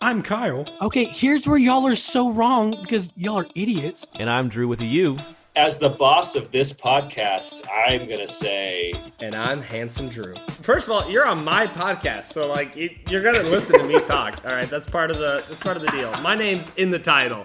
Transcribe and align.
I'm 0.00 0.22
Kyle. 0.22 0.66
Okay, 0.80 1.04
here's 1.04 1.46
where 1.46 1.58
y'all 1.58 1.86
are 1.86 1.96
so 1.96 2.30
wrong 2.30 2.76
because 2.82 3.10
y'all 3.16 3.38
are 3.38 3.46
idiots. 3.54 4.06
And 4.18 4.30
I'm 4.30 4.48
Drew 4.48 4.68
with 4.68 4.80
a 4.80 4.86
U. 4.86 5.16
As 5.56 5.78
the 5.78 5.90
boss 5.90 6.36
of 6.36 6.52
this 6.52 6.72
podcast, 6.72 7.62
I'm 7.72 8.06
going 8.06 8.20
to 8.20 8.28
say. 8.28 8.92
And 9.18 9.34
I'm 9.34 9.60
Handsome 9.60 10.08
Drew. 10.08 10.34
First 10.62 10.86
of 10.86 10.92
all, 10.92 11.10
you're 11.10 11.26
on 11.26 11.44
my 11.44 11.66
podcast, 11.66 12.24
so 12.26 12.46
like 12.46 12.76
it, 12.76 12.92
you're 13.10 13.22
gonna 13.22 13.42
listen 13.42 13.78
to 13.80 13.84
me 13.84 13.98
talk. 14.06 14.40
All 14.44 14.52
right, 14.52 14.68
that's 14.70 14.88
part 14.88 15.10
of 15.10 15.18
the 15.18 15.36
that's 15.48 15.60
part 15.60 15.76
of 15.76 15.82
the 15.82 15.90
deal. 15.90 16.12
My 16.20 16.36
name's 16.36 16.72
in 16.76 16.90
the 16.90 16.98
title, 16.98 17.44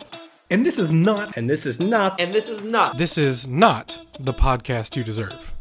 And 0.52 0.64
this 0.64 0.78
is 0.78 0.92
not 0.92 1.36
and 1.38 1.50
this 1.50 1.66
is 1.66 1.80
not. 1.80 2.20
And 2.22 2.34
this 2.34 2.48
is 2.50 2.64
not. 2.64 2.98
this 2.98 3.18
is 3.18 3.48
not 3.48 4.00
the 4.20 4.34
podcast 4.34 4.96
you 4.96 5.04
deserve. 5.04 5.54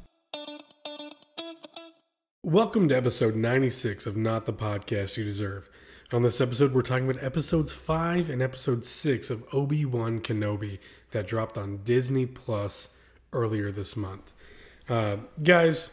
Welcome 2.44 2.88
to 2.88 2.96
episode 2.96 3.36
96 3.36 4.04
of 4.04 4.16
Not 4.16 4.46
the 4.46 4.52
Podcast 4.52 5.16
You 5.16 5.22
Deserve. 5.22 5.70
On 6.12 6.20
this 6.20 6.42
episode, 6.42 6.74
we're 6.74 6.82
talking 6.82 7.08
about 7.08 7.24
episodes 7.24 7.72
5 7.72 8.28
and 8.28 8.42
episode 8.42 8.84
6 8.84 9.30
of 9.30 9.46
Obi-Wan 9.50 10.20
Kenobi 10.20 10.78
that 11.12 11.26
dropped 11.26 11.56
on 11.56 11.78
Disney 11.84 12.26
Plus 12.26 12.88
earlier 13.32 13.72
this 13.72 13.96
month. 13.96 14.30
Uh, 14.90 15.16
guys, 15.42 15.88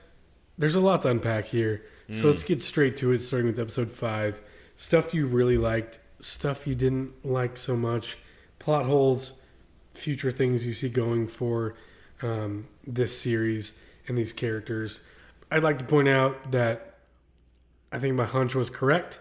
there's 0.57 0.75
a 0.75 0.81
lot 0.81 1.03
to 1.03 1.07
unpack 1.07 1.45
here. 1.45 1.85
So 2.11 2.27
let's 2.27 2.43
get 2.43 2.61
straight 2.61 2.97
to 2.97 3.13
it, 3.13 3.21
starting 3.21 3.47
with 3.47 3.59
episode 3.59 3.91
5. 3.91 4.41
Stuff 4.75 5.13
you 5.13 5.25
really 5.25 5.57
liked, 5.57 5.99
stuff 6.19 6.67
you 6.67 6.75
didn't 6.75 7.25
like 7.25 7.55
so 7.55 7.77
much, 7.77 8.17
plot 8.57 8.87
holes, 8.87 9.31
future 9.91 10.31
things 10.31 10.65
you 10.65 10.73
see 10.73 10.89
going 10.89 11.27
for 11.27 11.75
um, 12.21 12.67
this 12.85 13.17
series 13.17 13.71
and 14.05 14.17
these 14.17 14.33
characters. 14.33 14.99
I'd 15.49 15.63
like 15.63 15.79
to 15.79 15.85
point 15.85 16.09
out 16.09 16.51
that 16.51 16.95
I 17.89 17.99
think 17.99 18.15
my 18.15 18.25
hunch 18.25 18.53
was 18.53 18.69
correct. 18.69 19.19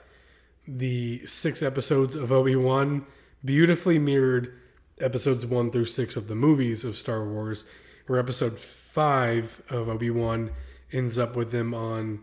The 0.71 1.27
six 1.27 1.63
episodes 1.63 2.15
of 2.15 2.31
Obi 2.31 2.55
Wan 2.55 3.07
beautifully 3.43 3.99
mirrored 3.99 4.53
episodes 5.01 5.47
one 5.47 5.71
through 5.71 5.87
six 5.87 6.15
of 6.15 6.29
the 6.29 6.35
movies 6.35 6.85
of 6.85 6.97
Star 6.97 7.25
Wars, 7.27 7.65
where 8.07 8.19
episode 8.19 8.59
five 8.59 9.63
of 9.71 9.89
Obi 9.89 10.11
Wan 10.11 10.51
ends 10.93 11.17
up 11.17 11.35
with 11.37 11.53
them 11.53 11.73
on 11.73 12.21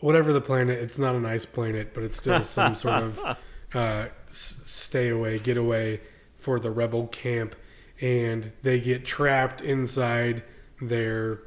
whatever 0.00 0.30
the 0.32 0.42
planet. 0.42 0.78
It's 0.78 0.98
not 0.98 1.14
an 1.14 1.24
ice 1.24 1.46
planet, 1.46 1.94
but 1.94 2.02
it's 2.02 2.18
still 2.18 2.42
some 2.44 2.74
sort 2.74 3.02
of 3.02 3.18
uh, 3.72 4.08
s- 4.28 4.60
stay 4.66 5.08
away, 5.08 5.38
get 5.38 5.56
away 5.56 6.02
for 6.36 6.60
the 6.60 6.70
rebel 6.70 7.06
camp, 7.06 7.56
and 8.00 8.52
they 8.62 8.78
get 8.80 9.06
trapped 9.06 9.62
inside 9.62 10.42
their 10.82 11.40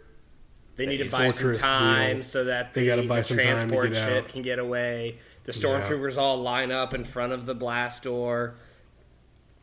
They 0.77 0.85
need 0.87 0.97
to 0.97 1.09
buy 1.11 1.29
some 1.29 1.53
time 1.53 2.17
deal. 2.17 2.23
so 2.23 2.43
that 2.45 2.73
They 2.73 2.81
the, 2.81 2.87
gotta 2.87 3.03
buy 3.03 3.17
the 3.19 3.23
some 3.23 3.37
time 3.37 3.45
to 3.45 3.51
transport 3.53 3.91
get 3.93 4.07
ship 4.09 4.23
out. 4.25 4.29
can 4.29 4.41
get 4.41 4.57
away. 4.57 5.19
The 5.43 5.51
stormtroopers 5.51 6.17
all 6.17 6.41
line 6.41 6.71
up 6.71 6.93
in 6.93 7.03
front 7.03 7.33
of 7.33 7.45
the 7.45 7.55
blast 7.55 8.03
door. 8.03 8.55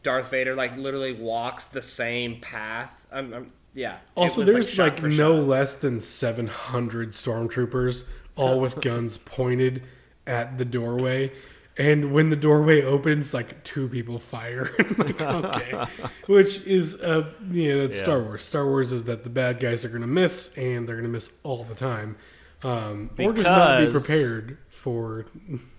Darth 0.02 0.30
Vader 0.30 0.54
like 0.54 0.76
literally 0.76 1.12
walks 1.12 1.64
the 1.64 1.82
same 1.82 2.40
path. 2.40 3.06
I'm, 3.10 3.32
I'm 3.32 3.52
yeah. 3.74 3.98
Also, 4.16 4.42
was, 4.42 4.52
there's 4.52 4.68
shot 4.68 5.00
like, 5.00 5.12
no 5.12 5.36
shot. 5.36 5.46
less 5.46 5.74
than 5.76 6.00
700 6.00 7.12
stormtroopers, 7.12 8.04
all 8.36 8.60
with 8.60 8.80
guns 8.80 9.18
pointed 9.18 9.82
at 10.26 10.58
the 10.58 10.64
doorway. 10.64 11.32
And 11.76 12.12
when 12.12 12.30
the 12.30 12.36
doorway 12.36 12.82
opens, 12.82 13.32
like 13.32 13.62
two 13.64 13.88
people 13.88 14.18
fire. 14.18 14.70
Like, 14.98 15.20
okay. 15.22 15.86
Which 16.26 16.66
is, 16.66 17.00
uh, 17.00 17.30
yeah, 17.50 17.76
that's 17.76 17.96
Yeah. 17.96 18.02
Star 18.02 18.22
Wars. 18.22 18.44
Star 18.44 18.66
Wars 18.66 18.92
is 18.92 19.04
that 19.04 19.24
the 19.24 19.30
bad 19.30 19.60
guys 19.60 19.84
are 19.84 19.88
going 19.88 20.02
to 20.02 20.06
miss, 20.06 20.50
and 20.56 20.86
they're 20.86 20.96
going 20.96 21.06
to 21.06 21.12
miss 21.12 21.30
all 21.42 21.64
the 21.64 21.74
time. 21.74 22.16
Um, 22.62 23.10
or 23.18 23.32
just 23.32 23.48
not 23.48 23.80
be 23.80 23.90
prepared 23.90 24.58
for 24.80 25.26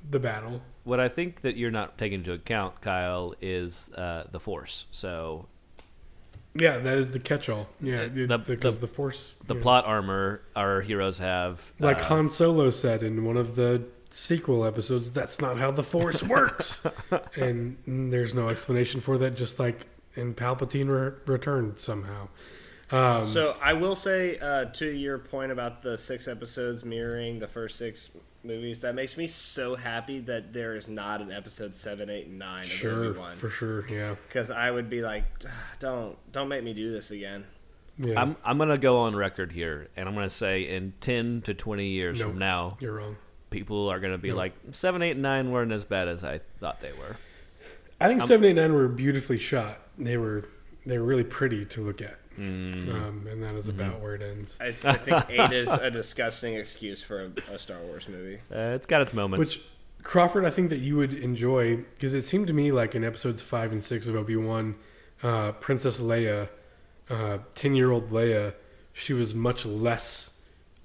the 0.10 0.20
battle. 0.20 0.62
What 0.84 1.00
I 1.00 1.10
think 1.10 1.42
that 1.42 1.58
you're 1.58 1.72
not 1.72 1.98
taking 1.98 2.20
into 2.20 2.34
account, 2.34 2.82
Kyle, 2.82 3.34
is 3.42 3.92
uh, 3.94 4.26
the 4.32 4.40
Force. 4.40 4.86
So 4.92 5.48
Yeah, 6.54 6.78
that 6.78 6.98
is 6.98 7.12
the 7.12 7.20
catch-all. 7.20 7.68
Yeah, 7.82 8.08
The- 8.08 8.24
it- 8.34 8.46
because 8.46 8.76
the- 8.80 8.88
the, 8.88 8.94
force. 8.94 9.36
the 9.48 9.56
yeah. 9.56 9.62
plot 9.62 9.86
armor 9.86 10.42
our 10.56 10.82
heroes 10.82 11.18
have, 11.20 11.74
Like 11.80 11.98
uh, 12.00 12.04
Han 12.06 12.30
Solo 12.32 12.70
said 12.70 13.02
in 13.04 13.24
one 13.26 13.38
of 13.38 13.56
the 13.56 13.84
sequel 14.12 14.66
episodes, 14.66 15.12
that's 15.12 15.40
not 15.42 15.58
how 15.58 15.72
the 15.72 15.84
Force 15.84 16.22
works. 16.22 16.84
and 17.36 17.78
there's 18.14 18.34
no 18.34 18.50
explanation 18.50 19.02
for 19.02 19.18
that, 19.18 19.36
just 19.36 19.58
like 19.60 19.86
in 20.16 20.34
Palpatine 20.36 20.90
re- 20.90 21.18
returned 21.26 21.80
somehow. 21.80 22.28
Um, 22.92 23.26
So 23.26 23.56
I 23.62 23.72
will 23.74 23.96
say 23.96 24.38
uh, 24.40 24.66
to 24.66 24.86
your 24.92 25.18
point 25.18 25.52
about 25.54 25.82
the 25.82 25.98
six 25.98 26.28
episodes 26.28 26.84
mirroring 26.84 27.40
the 27.40 27.48
first 27.48 27.78
six 27.78 28.10
movies, 28.44 28.80
that 28.82 28.96
makes 28.96 29.18
me 29.18 29.28
so 29.28 29.76
happy 29.76 30.20
that 30.22 30.54
there 30.54 30.76
is 30.76 30.90
not 30.90 31.22
an 31.22 31.32
episode 31.32 31.76
seven, 31.76 32.10
eight, 32.10 32.28
and 32.28 32.40
nine 32.40 32.64
of 32.66 32.70
sure, 32.72 33.06
Obi 33.06 33.20
Wan. 33.20 33.36
for 33.36 33.50
sure, 33.50 33.88
yeah. 33.88 34.16
Because 34.28 34.50
I 34.52 34.72
would 34.72 34.90
be 34.90 35.02
like, 35.02 35.24
"Ah, 35.48 35.50
don't 35.80 36.18
don't 36.32 36.48
make 36.50 36.64
me 36.64 36.74
do 36.74 36.92
this 36.92 37.12
again. 37.12 37.46
yeah. 37.98 38.20
I'm 38.22 38.36
I'm 38.44 38.58
gonna 38.58 38.78
go 38.78 39.00
on 39.00 39.16
record 39.16 39.52
here, 39.52 39.88
and 39.96 40.08
I'm 40.08 40.16
gonna 40.16 40.30
say 40.30 40.62
in 40.64 40.94
ten 41.02 41.42
to 41.44 41.54
twenty 41.54 41.88
years 41.90 42.20
Nope. 42.20 42.32
from 42.32 42.40
now, 42.40 42.78
You're 42.80 42.94
wrong. 42.94 43.18
people 43.50 43.90
are 43.90 44.00
gonna 44.00 44.18
be 44.18 44.30
Nope. 44.30 44.38
like 44.38 44.54
seven, 44.72 45.02
eight, 45.02 45.12
and 45.12 45.22
nine 45.22 45.52
weren't 45.52 45.72
as 45.72 45.86
bad 45.86 46.08
as 46.08 46.24
I 46.24 46.40
thought 46.60 46.82
they 46.82 46.92
were. 46.94 47.18
I 48.00 48.08
think 48.08 48.22
seven, 48.24 48.46
eight, 48.46 48.54
nine 48.56 48.74
were 48.74 48.88
beautifully 48.88 49.38
shot. 49.38 49.80
They 49.98 50.18
were 50.18 50.46
they 50.86 50.98
were 50.98 51.06
really 51.06 51.24
pretty 51.24 51.66
to 51.66 51.82
look 51.86 52.02
at. 52.02 52.18
Mm. 52.40 52.90
Um, 52.94 53.28
and 53.30 53.44
that 53.44 53.56
is 53.56 53.68
about 53.68 54.00
where 54.00 54.16
it 54.16 54.22
ends. 54.22 54.58
I, 54.60 54.76
I 54.84 54.94
think 54.94 55.26
eight 55.30 55.52
is 55.52 55.70
a 55.70 55.92
disgusting 55.92 56.56
excuse 56.56 57.02
for 57.02 57.26
a, 57.26 57.54
a 57.54 57.60
Star 57.60 57.80
Wars 57.80 58.08
movie. 58.08 58.40
Uh, 58.52 58.74
it's 58.76 58.86
got 58.86 59.02
its 59.02 59.14
moments. 59.14 59.56
Which 59.56 59.64
Crawford, 60.04 60.46
I 60.46 60.50
think 60.50 60.70
that 60.70 60.80
you 60.80 60.98
would 60.98 61.14
enjoy 61.14 61.78
because 61.78 62.14
it 62.14 62.24
seemed 62.24 62.48
to 62.48 62.54
me 62.54 62.72
like 62.72 62.96
in 62.96 63.04
episodes 63.04 63.42
five 63.42 63.72
and 63.72 63.84
six 63.84 64.08
of 64.08 64.16
Obi 64.16 64.36
Wan, 64.36 64.76
uh, 65.24 65.54
Princess 65.54 66.00
Leia, 66.00 66.50
ten-year-old 67.56 68.12
Leia, 68.12 68.54
she 68.94 69.14
was 69.14 69.34
much 69.34 69.66
less 69.66 70.32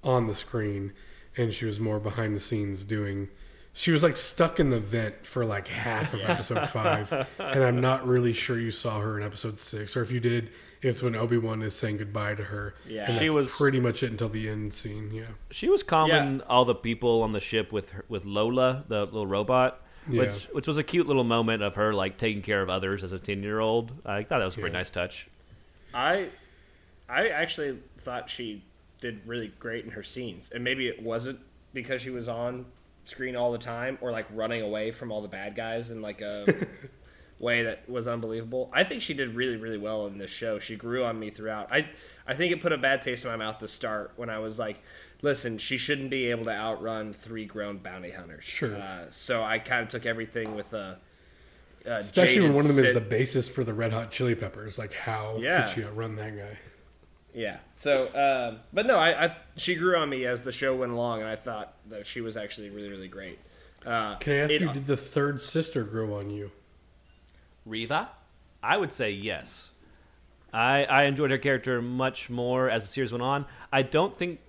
on 0.03 0.27
the 0.27 0.35
screen, 0.35 0.93
and 1.37 1.53
she 1.53 1.65
was 1.65 1.81
more 1.81 1.99
behind 1.99 2.37
the 2.37 2.41
scenes 2.41 2.85
doing. 2.85 3.29
She 3.73 3.91
was 3.91 4.03
like 4.03 4.17
stuck 4.17 4.59
in 4.59 4.71
the 4.71 4.81
vent 4.81 5.27
for 5.27 5.45
like 5.45 5.69
half 5.69 6.15
of 6.15 6.21
episode 6.21 6.69
five, 6.69 7.13
and 7.39 7.63
I'm 7.63 7.81
not 7.81 8.07
really 8.07 8.33
sure 8.33 8.59
you 8.59 8.71
saw 8.71 9.01
her 9.01 9.19
in 9.19 9.25
episode 9.25 9.61
six, 9.61 9.97
or 9.97 10.03
if 10.03 10.11
you 10.11 10.21
did, 10.21 10.51
it's 10.87 11.03
when 11.03 11.15
Obi 11.15 11.37
Wan 11.39 11.63
is 11.63 11.75
saying 11.77 11.99
goodbye 11.99 12.35
to 12.37 12.45
her. 12.45 12.75
Yeah. 12.89 13.05
and 13.05 13.13
She 13.15 13.25
that's 13.27 13.35
was- 13.35 13.57
pretty 13.57 13.81
much 13.81 14.03
it 14.03 14.11
until 14.11 14.29
the 14.29 14.49
end 14.49 14.73
scene. 14.75 15.11
Yeah, 15.13 15.27
She 15.51 15.69
was 15.69 15.83
calming 15.83 16.41
all 16.43 16.65
the 16.65 16.75
people 16.75 17.23
on 17.23 17.33
the 17.33 17.41
ship 17.41 17.73
with 17.73 17.91
her, 17.91 18.05
with 18.09 18.25
Lola, 18.25 18.85
the 18.89 19.05
little 19.05 19.27
robot, 19.27 19.81
Yeah. 20.09 20.23
which 20.23 20.45
which 20.53 20.67
was 20.69 20.79
a 20.79 20.83
cute 20.85 21.07
little 21.07 21.25
moment 21.25 21.63
of 21.63 21.75
her 21.77 21.93
like 21.93 22.17
taking 22.19 22.43
care 22.43 22.63
of 22.63 22.71
others 22.71 23.03
as 23.05 23.13
a 23.13 23.19
ten 23.19 23.43
year 23.43 23.59
old. 23.61 23.93
I 24.05 24.23
thought 24.23 24.39
that 24.39 24.45
was 24.45 24.57
a 24.57 24.61
pretty 24.61 24.73
Yeah. 24.75 24.79
nice 24.81 24.91
touch. 24.91 25.29
I 25.95 26.29
I 27.09 27.29
actually 27.29 27.79
thought 27.99 28.29
she 28.31 28.65
did 29.01 29.21
really 29.27 29.49
great 29.59 29.85
in 29.85 29.91
her 29.93 30.03
scenes, 30.03 30.51
and 30.53 30.65
maybe 30.65 30.89
it 30.89 31.03
wasn't 31.03 31.39
because 31.75 32.03
she 32.03 32.11
was 32.11 32.29
on 32.29 32.67
screen 33.05 33.37
all 33.37 33.53
the 33.53 33.59
time 33.59 33.97
or 34.01 34.11
like 34.11 34.27
running 34.33 34.63
away 34.63 34.91
from 34.91 35.13
all 35.13 35.23
the 35.23 35.29
bad 35.29 35.55
guys 35.55 35.91
in 35.91 36.03
like 36.03 36.21
a 36.21 36.67
way 37.39 37.63
that 37.65 37.89
was 37.89 38.07
unbelievable. 38.09 38.71
I 38.73 38.85
think 38.85 39.03
she 39.03 39.15
did 39.15 39.35
really 39.35 39.57
really 39.57 39.79
well 39.79 40.07
in 40.07 40.19
this 40.19 40.31
show. 40.31 40.59
She 40.59 40.77
grew 40.77 41.05
on 41.05 41.19
me 41.19 41.31
throughout. 41.31 41.71
I 41.73 41.87
I 42.27 42.35
think 42.35 42.53
it 42.53 42.61
put 42.61 42.73
a 42.73 42.79
bad 42.79 43.03
taste 43.03 43.25
in 43.25 43.31
my 43.31 43.37
mouth 43.37 43.59
to 43.59 43.69
start 43.69 44.13
when 44.17 44.31
I 44.31 44.39
was 44.39 44.59
like. 44.59 44.81
Listen, 45.23 45.57
she 45.57 45.79
shouldn't 45.79 46.11
be 46.11 46.27
able 46.31 46.45
to 46.45 46.51
outrun 46.51 47.15
three 47.15 47.47
grown 47.47 47.79
bounty 47.79 48.11
hunters. 48.11 48.45
Sure. 48.45 48.77
Uh, 48.77 49.07
so 49.09 49.43
I 49.43 49.59
kind 49.59 49.81
of 49.83 49.89
took 49.89 50.05
everything 50.05 50.55
with 50.55 50.75
a, 50.75 50.99
a 51.87 51.91
especially 51.93 52.43
when 52.43 52.53
one 52.53 52.67
of 52.67 52.77
them 52.77 52.85
is 52.85 52.93
the 52.93 53.01
basis 53.01 53.49
for 53.49 53.65
the 53.65 53.73
Red 53.73 53.95
Hot 53.95 54.11
Chili 54.11 54.35
Peppers. 54.35 54.77
Like, 54.79 54.93
how 54.93 55.39
Yeah. 55.41 55.63
could 55.63 55.75
she 55.75 55.85
outrun 55.85 56.17
that 56.17 56.37
guy? 56.37 56.59
Yeah. 57.33 57.57
So, 57.75 58.09
um, 58.15 58.61
but 58.75 58.85
no, 58.85 58.99
I, 58.99 59.25
I 59.25 59.37
she 59.57 59.75
grew 59.75 59.97
on 59.97 60.11
me 60.11 60.27
as 60.27 60.43
the 60.43 60.53
show 60.53 60.77
went 60.77 60.93
along, 60.93 61.21
and 61.21 61.29
I 61.31 61.37
thought 61.37 61.73
that 61.89 62.07
she 62.07 62.21
was 62.21 62.37
actually 62.37 62.69
really, 62.69 62.91
really 62.91 63.09
great. 63.09 63.39
Uh, 63.87 64.17
Can 64.19 64.35
I 64.35 64.37
ask 64.37 64.53
it- 64.53 64.61
you, 64.61 64.71
did 64.75 64.87
the 64.87 64.99
third 64.99 65.41
sister 65.41 65.83
grow 65.83 66.13
on 66.19 66.29
you? 66.29 66.51
Reva, 67.67 68.09
I 68.63 68.77
would 68.77 68.93
say 68.93 69.11
yes. 69.11 69.71
I 70.53 70.85
I 70.85 71.03
enjoyed 71.05 71.31
her 71.31 71.39
character 71.39 71.83
much 71.83 72.31
more 72.31 72.71
as 72.71 72.85
the 72.85 72.89
series 72.89 73.13
went 73.13 73.23
on. 73.23 73.45
I 73.73 73.83
don't 73.83 74.17
think 74.17 74.41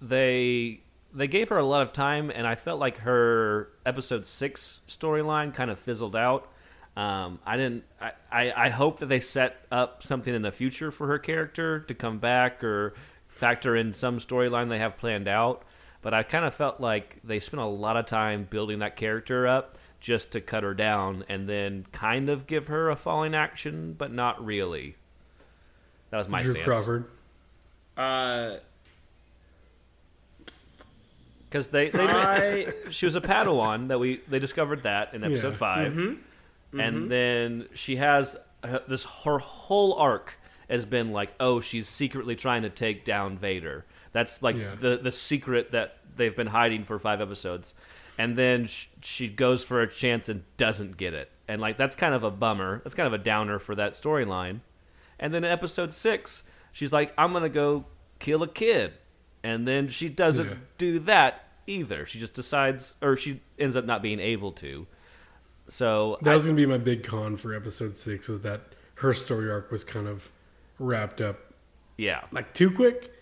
they 0.00 0.80
they 1.12 1.26
gave 1.28 1.48
her 1.50 1.58
a 1.58 1.64
lot 1.64 1.82
of 1.82 1.92
time, 1.92 2.30
and 2.30 2.46
I 2.46 2.54
felt 2.54 2.80
like 2.80 2.98
her 2.98 3.68
episode 3.84 4.24
six 4.24 4.80
storyline 4.88 5.52
kind 5.52 5.70
of 5.70 5.78
fizzled 5.78 6.16
out. 6.16 6.50
Um, 6.96 7.40
I 7.44 7.56
didn't. 7.56 7.84
I, 8.00 8.12
I, 8.30 8.66
I 8.66 8.68
hope 8.68 9.00
that 9.00 9.06
they 9.06 9.20
set 9.20 9.56
up 9.70 10.02
something 10.02 10.34
in 10.34 10.42
the 10.42 10.52
future 10.52 10.90
for 10.90 11.08
her 11.08 11.18
character 11.18 11.80
to 11.80 11.94
come 11.94 12.18
back 12.18 12.62
or 12.62 12.94
factor 13.28 13.74
in 13.74 13.92
some 13.92 14.18
storyline 14.18 14.68
they 14.68 14.78
have 14.78 14.96
planned 14.96 15.28
out. 15.28 15.64
But 16.02 16.14
I 16.14 16.22
kind 16.22 16.44
of 16.44 16.54
felt 16.54 16.80
like 16.80 17.18
they 17.24 17.40
spent 17.40 17.62
a 17.62 17.66
lot 17.66 17.96
of 17.96 18.06
time 18.06 18.46
building 18.48 18.80
that 18.80 18.96
character 18.96 19.46
up 19.46 19.78
just 20.04 20.32
to 20.32 20.40
cut 20.42 20.62
her 20.62 20.74
down 20.74 21.24
and 21.30 21.48
then 21.48 21.86
kind 21.90 22.28
of 22.28 22.46
give 22.46 22.66
her 22.66 22.90
a 22.90 22.94
falling 22.96 23.34
action, 23.34 23.94
but 23.96 24.12
not 24.12 24.44
really. 24.44 24.96
That 26.10 26.18
was 26.18 26.28
my 26.28 26.42
Drew 26.42 26.52
stance. 26.52 26.66
Crawford. 26.66 27.04
Uh, 27.96 28.56
because 31.48 31.68
they 31.68 31.88
they 31.88 32.06
I 32.06 32.72
she 32.90 33.06
was 33.06 33.14
a 33.16 33.20
Padawan 33.22 33.88
that 33.88 33.98
we 33.98 34.20
they 34.28 34.38
discovered 34.38 34.82
that 34.82 35.14
in 35.14 35.24
episode 35.24 35.52
Yeah. 35.52 35.56
5 35.56 36.18
and 36.74 37.10
then 37.10 37.68
she 37.74 37.96
has 37.96 38.36
uh, 38.62 38.80
this 38.88 39.04
her 39.24 39.38
whole 39.38 39.94
arc 39.94 40.34
has 40.68 40.84
been 40.84 41.12
like 41.12 41.32
oh 41.40 41.60
she's 41.60 41.88
secretly 41.88 42.34
trying 42.36 42.62
to 42.62 42.70
take 42.70 43.04
down 43.06 43.38
Vader. 43.38 43.84
That's 44.12 44.42
like 44.42 44.56
Yeah. 44.56 44.74
the 44.78 44.98
the 44.98 45.10
secret 45.12 45.70
that 45.72 45.96
they've 46.16 46.34
been 46.36 46.48
hiding 46.48 46.84
for 46.84 46.98
five 46.98 47.20
episodes, 47.20 47.74
and 48.18 48.36
then 48.38 48.66
sh- 48.66 48.86
she 49.02 49.28
goes 49.28 49.64
for 49.64 49.80
a 49.82 49.88
chance 49.90 50.28
and 50.28 50.44
doesn't 50.56 50.96
get 50.96 51.14
it, 51.14 51.30
and 51.48 51.60
like 51.60 51.76
that's 51.76 51.96
kind 51.96 52.14
of 52.14 52.22
a 52.24 52.30
bummer. 52.30 52.80
That's 52.84 52.94
kind 52.94 53.06
of 53.06 53.12
a 53.12 53.18
downer 53.18 53.58
for 53.58 53.74
that 53.74 53.92
storyline. 53.92 54.60
And 55.18 55.32
then 55.32 55.44
in 55.44 55.50
episode 55.50 55.92
six, 55.92 56.42
she's 56.72 56.92
like, 56.92 57.12
I'm 57.16 57.32
gonna 57.32 57.48
go 57.48 57.84
kill 58.18 58.42
a 58.42 58.48
kid. 58.48 58.94
And 59.42 59.66
then 59.68 59.88
she 59.88 60.08
doesn't 60.08 60.48
Yeah. 60.48 60.54
do 60.78 60.98
that 61.00 61.46
either. 61.66 62.04
She 62.06 62.18
just 62.18 62.34
decides 62.34 62.94
or 63.02 63.16
she 63.16 63.40
ends 63.58 63.76
up 63.76 63.84
not 63.84 64.02
being 64.02 64.18
able 64.20 64.52
to. 64.52 64.86
So 65.68 66.18
That 66.22 66.32
I- 66.32 66.34
was 66.34 66.44
gonna 66.44 66.56
be 66.56 66.66
my 66.66 66.78
big 66.78 67.04
con 67.04 67.36
for 67.36 67.54
episode 67.54 67.96
six 67.96 68.26
was 68.28 68.40
that 68.42 68.60
her 68.96 69.14
story 69.14 69.50
arc 69.50 69.70
was 69.70 69.84
kind 69.84 70.06
of 70.08 70.30
wrapped 70.78 71.20
up 71.20 71.52
yeah. 71.96 72.24
like 72.32 72.52
too 72.54 72.70
quick, 72.70 73.12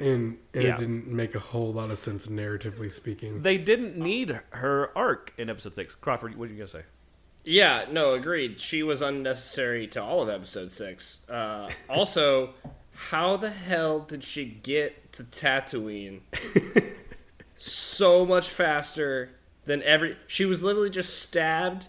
and 0.00 0.38
and 0.54 0.62
Yeah. 0.64 0.74
it 0.74 0.78
didn't 0.78 1.06
make 1.08 1.34
a 1.34 1.38
whole 1.40 1.72
lot 1.72 1.90
of 1.90 1.98
sense 1.98 2.26
narratively 2.26 2.92
speaking. 2.92 3.42
They 3.42 3.58
didn't 3.58 3.96
need 3.96 4.40
her 4.50 4.90
arc 4.96 5.32
in 5.38 5.48
episode 5.50 5.74
six. 5.74 5.94
Crawford, 5.94 6.36
what 6.36 6.48
are 6.48 6.52
you 6.52 6.58
gonna 6.58 6.68
say? 6.68 6.82
Yeah, 7.44 7.86
no, 7.90 8.12
agreed. 8.14 8.60
She 8.60 8.82
was 8.84 9.02
unnecessary 9.02 9.86
to 9.88 10.02
all 10.02 10.22
of 10.22 10.28
episode 10.28 10.70
six. 10.70 11.28
Uh, 11.28 11.70
also, 11.88 12.54
how 12.94 13.36
the 13.36 13.50
hell 13.50 13.98
did 14.00 14.22
she 14.22 14.44
get 14.44 15.12
to 15.14 15.24
Tatooine 15.24 16.20
so 17.56 18.24
much 18.24 18.48
faster 18.48 19.30
than 19.64 19.82
every? 19.82 20.16
She 20.26 20.44
was 20.44 20.62
literally 20.62 20.90
just 20.90 21.20
stabbed 21.20 21.88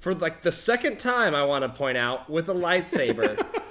for 0.00 0.14
like 0.14 0.42
the 0.42 0.52
second 0.52 0.98
time. 0.98 1.34
I 1.34 1.44
want 1.44 1.62
to 1.64 1.68
point 1.68 1.98
out 1.98 2.28
with 2.30 2.48
a 2.48 2.54
lightsaber. 2.54 3.44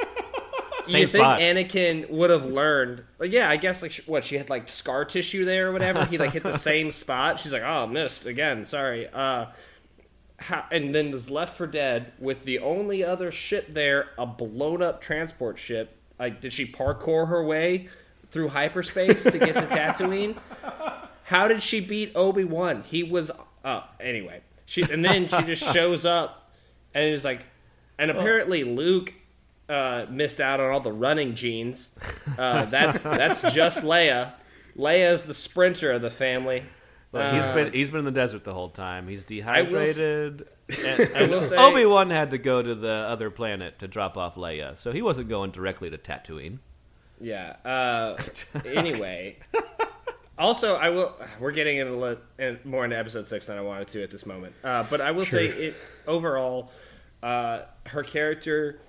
Same 0.85 1.01
you 1.01 1.07
think 1.07 1.21
spot. 1.21 1.39
Anakin 1.39 2.09
would 2.09 2.29
have 2.29 2.45
learned? 2.45 3.03
Like, 3.19 3.31
yeah, 3.31 3.49
I 3.49 3.57
guess 3.57 3.81
like 3.81 3.93
what 4.05 4.23
she 4.23 4.37
had 4.37 4.49
like 4.49 4.69
scar 4.69 5.05
tissue 5.05 5.45
there 5.45 5.69
or 5.69 5.71
whatever. 5.71 6.05
He 6.05 6.17
like 6.17 6.31
hit 6.31 6.43
the 6.43 6.57
same 6.57 6.91
spot. 6.91 7.39
She's 7.39 7.53
like, 7.53 7.63
oh, 7.63 7.87
missed 7.87 8.25
again. 8.25 8.65
Sorry. 8.65 9.07
Uh, 9.07 9.47
how, 10.39 10.65
and 10.71 10.93
then 10.93 11.11
was 11.11 11.29
left 11.29 11.57
for 11.57 11.67
dead 11.67 12.11
with 12.19 12.43
the 12.43 12.59
only 12.59 13.03
other 13.03 13.31
ship 13.31 13.73
there, 13.73 14.09
a 14.17 14.25
blown 14.25 14.81
up 14.81 15.01
transport 15.01 15.57
ship. 15.57 15.97
Like, 16.19 16.41
did 16.41 16.53
she 16.53 16.65
parkour 16.65 17.27
her 17.29 17.43
way 17.43 17.87
through 18.31 18.49
hyperspace 18.49 19.23
to 19.23 19.37
get 19.37 19.53
to 19.55 19.61
Tatooine? 19.67 20.37
How 21.23 21.47
did 21.47 21.63
she 21.63 21.79
beat 21.79 22.11
Obi 22.15 22.43
Wan? 22.43 22.83
He 22.83 23.03
was 23.03 23.31
uh 23.63 23.83
anyway. 23.99 24.41
She 24.65 24.83
and 24.83 25.03
then 25.03 25.27
she 25.27 25.43
just 25.43 25.63
shows 25.73 26.05
up 26.05 26.51
and 26.93 27.05
is 27.05 27.23
like, 27.23 27.45
and 27.97 28.11
apparently 28.11 28.63
Luke 28.63 29.13
uh, 29.73 30.05
missed 30.09 30.39
out 30.39 30.59
on 30.59 30.71
all 30.71 30.79
the 30.79 30.91
running 30.91 31.35
genes. 31.35 31.91
Uh, 32.37 32.65
that's 32.65 33.01
that's 33.03 33.41
just 33.53 33.83
Leia. 33.83 34.33
Leia's 34.77 35.23
the 35.23 35.33
sprinter 35.33 35.91
of 35.91 36.01
the 36.01 36.11
family. 36.11 36.63
But 37.11 37.33
he's 37.33 37.43
Uh, 37.43 37.53
been 37.53 37.73
he's 37.73 37.89
been 37.89 37.99
in 37.99 38.05
the 38.05 38.11
desert 38.11 38.43
the 38.43 38.53
whole 38.53 38.69
time. 38.69 39.07
He's 39.07 39.23
dehydrated. 39.23 40.47
and, 40.83 41.15
I 41.15 41.23
will 41.27 41.41
say- 41.41 41.57
Obi 41.57 41.85
Wan 41.85 42.09
had 42.09 42.31
to 42.31 42.37
go 42.37 42.61
to 42.61 42.73
the 42.75 42.91
other 42.91 43.29
planet 43.29 43.79
to 43.79 43.87
drop 43.87 44.17
off 44.17 44.35
Leia, 44.35 44.77
so 44.77 44.91
he 44.91 45.01
wasn't 45.01 45.29
going 45.29 45.51
directly 45.51 45.89
to 45.89 45.97
Tatooine. 45.97 46.59
Yeah. 47.19 47.55
Uh, 47.63 48.17
anyway. 48.65 49.37
Also, 50.37 50.75
I 50.75 50.89
will. 50.89 51.15
We're 51.39 51.51
getting 51.51 51.77
into 51.77 52.17
in, 52.39 52.59
more 52.63 52.83
into 52.83 52.97
episode 52.97 53.27
six 53.27 53.47
than 53.47 53.57
I 53.57 53.61
wanted 53.61 53.87
to 53.89 54.03
at 54.03 54.09
this 54.09 54.25
moment. 54.25 54.55
Uh, 54.63 54.83
but 54.89 54.99
I 54.99 55.11
will 55.11 55.25
say, 55.25 55.45
it 55.47 55.75
overall, 56.07 56.71
uh, 57.21 57.61
her 57.87 58.01
character 58.03 58.79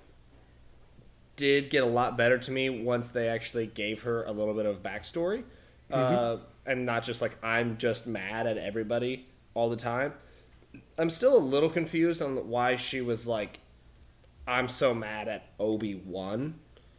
did 1.35 1.69
get 1.69 1.83
a 1.83 1.87
lot 1.87 2.17
better 2.17 2.37
to 2.37 2.51
me 2.51 2.69
once 2.69 3.09
they 3.09 3.27
actually 3.27 3.67
gave 3.67 4.03
her 4.03 4.23
a 4.23 4.31
little 4.31 4.53
bit 4.53 4.65
of 4.65 4.81
backstory, 4.81 5.43
uh, 5.91 6.37
and 6.65 6.85
not 6.85 7.03
just 7.03 7.21
like 7.21 7.37
I'm 7.43 7.77
just 7.77 8.07
mad 8.07 8.47
at 8.47 8.57
everybody 8.57 9.27
all 9.53 9.69
the 9.69 9.75
time. 9.75 10.13
I'm 10.97 11.09
still 11.09 11.37
a 11.37 11.39
little 11.39 11.69
confused 11.69 12.21
on 12.21 12.49
why 12.49 12.75
she 12.75 13.01
was 13.01 13.27
like, 13.27 13.59
I'm 14.47 14.67
so 14.67 14.93
mad 14.93 15.27
at 15.27 15.49
Obi 15.59 15.95
Wan 15.95 16.55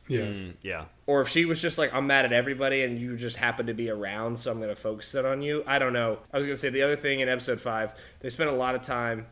yeah, 0.08 0.20
Mm, 0.20 0.54
yeah. 0.62 0.84
or 1.06 1.20
if 1.20 1.28
she 1.28 1.44
was 1.44 1.60
just 1.60 1.78
like 1.78 1.92
i'm 1.92 2.06
mad 2.06 2.24
at 2.24 2.32
everybody 2.32 2.82
and 2.84 2.98
you 2.98 3.16
just 3.16 3.38
happen 3.38 3.66
to 3.66 3.74
be 3.74 3.90
around 3.90 4.38
so 4.38 4.52
i'm 4.52 4.58
going 4.58 4.68
to 4.74 4.80
focus 4.80 5.14
it 5.16 5.24
on 5.24 5.42
you. 5.42 5.64
I 5.66 5.78
don't 5.80 5.92
know. 5.92 6.20
I 6.32 6.38
was 6.38 6.46
going 6.46 6.54
to 6.54 6.60
say 6.60 6.68
the 6.68 6.82
other 6.82 6.96
thing 6.96 7.20
in 7.20 7.28
episode 7.28 7.60
5 7.60 7.92
they 8.20 8.30
spent 8.30 8.50
a 8.50 8.54
lot 8.54 8.74
of 8.74 8.82
time 8.82 9.26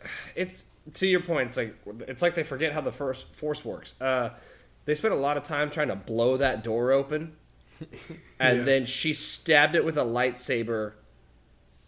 it's 0.36 0.64
to 0.94 1.06
your 1.06 1.20
point 1.20 1.48
it's 1.48 1.56
like 1.56 1.74
it's 2.08 2.22
like 2.22 2.34
they 2.34 2.42
forget 2.42 2.72
how 2.72 2.80
the 2.80 2.92
first 2.92 3.26
force 3.34 3.64
works 3.64 3.94
uh, 4.00 4.30
they 4.86 4.94
spent 4.94 5.12
a 5.14 5.16
lot 5.18 5.36
of 5.36 5.42
time 5.42 5.70
trying 5.70 5.88
to 5.88 5.96
blow 5.96 6.36
that 6.36 6.62
door 6.64 6.92
open 6.92 7.36
and 8.40 8.58
Yeah. 8.58 8.64
then 8.64 8.86
she 8.86 9.12
stabbed 9.14 9.74
it 9.74 9.84
with 9.84 9.96
a 9.98 10.04
lightsaber 10.04 10.92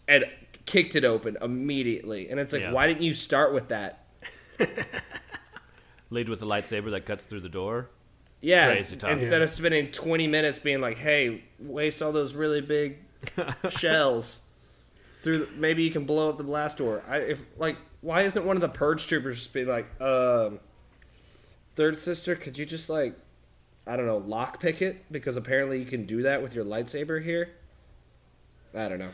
and 0.06 0.24
kicked 0.66 0.94
it 0.96 1.04
open 1.04 1.36
immediately 1.40 2.28
and 2.30 2.38
it's 2.38 2.52
like 2.52 2.62
Yeah. 2.62 2.72
why 2.72 2.86
didn't 2.86 3.02
you 3.02 3.14
start 3.14 3.52
with 3.54 3.68
that 3.68 4.04
Lead 6.10 6.28
with 6.28 6.40
the 6.40 6.46
lightsaber 6.46 6.90
that 6.90 7.06
cuts 7.06 7.24
through 7.24 7.40
the 7.40 7.48
door. 7.48 7.88
Yeah, 8.40 8.72
instead 8.72 9.00
Yeah. 9.20 9.36
of 9.36 9.50
spending 9.50 9.92
20 9.92 10.26
minutes 10.26 10.58
being 10.58 10.80
like, 10.80 10.96
"Hey, 10.98 11.44
waste 11.60 12.02
all 12.02 12.10
those 12.10 12.34
really 12.34 12.60
big 12.60 12.98
shells 13.68 14.40
through. 15.22 15.38
The, 15.38 15.48
maybe 15.56 15.82
you 15.82 15.90
can 15.90 16.04
blow 16.04 16.28
up 16.28 16.38
the 16.38 16.44
blast 16.44 16.78
door." 16.78 17.02
I 17.08 17.18
if 17.18 17.42
like, 17.56 17.76
why 18.00 18.22
isn't 18.22 18.44
one 18.44 18.56
of 18.56 18.62
the 18.62 18.68
purge 18.68 19.06
troopers 19.06 19.38
just 19.38 19.52
being 19.52 19.68
like, 19.68 20.00
um, 20.00 20.60
third 21.74 21.96
sister, 21.96 22.34
could 22.34 22.58
you 22.58 22.66
just 22.66 22.90
like, 22.90 23.14
I 23.86 23.96
don't 23.96 24.06
know, 24.06 24.18
lock 24.18 24.60
pick 24.60 24.82
it 24.82 25.04
because 25.10 25.36
apparently 25.36 25.78
you 25.78 25.86
can 25.86 26.06
do 26.06 26.22
that 26.22 26.42
with 26.42 26.54
your 26.54 26.64
lightsaber 26.64 27.22
here. 27.22 27.50
I 28.74 28.88
don't 28.88 28.98
know. 28.98 29.10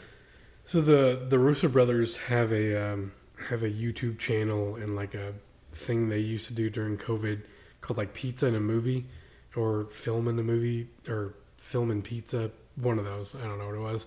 So 0.65 0.81
the 0.81 1.25
the 1.29 1.39
Russo 1.39 1.69
brothers 1.69 2.17
have 2.29 2.53
a 2.53 2.93
um, 2.93 3.13
have 3.49 3.63
a 3.63 3.71
YouTube 3.71 4.19
channel 4.19 4.75
and 4.77 4.97
like 4.97 5.15
a 5.15 5.35
thing 5.73 6.09
they 6.09 6.19
used 6.19 6.49
to 6.49 6.55
do 6.55 6.69
during 6.71 6.97
COVID 6.97 7.43
called 7.81 7.99
like 7.99 8.15
Pizza 8.15 8.47
in 8.47 8.55
a 8.55 8.61
Movie 8.61 9.07
or 9.55 9.87
Film 9.87 10.29
in 10.29 10.39
a 10.39 10.43
Movie 10.43 10.89
or 11.09 11.35
Film 11.57 11.91
and 11.91 12.03
Pizza, 12.03 12.51
one 12.75 12.99
of 12.99 13.05
those. 13.05 13.35
I 13.35 13.45
don't 13.45 13.59
know 13.59 13.67
what 13.67 13.75
it 13.75 13.81
was. 13.81 14.07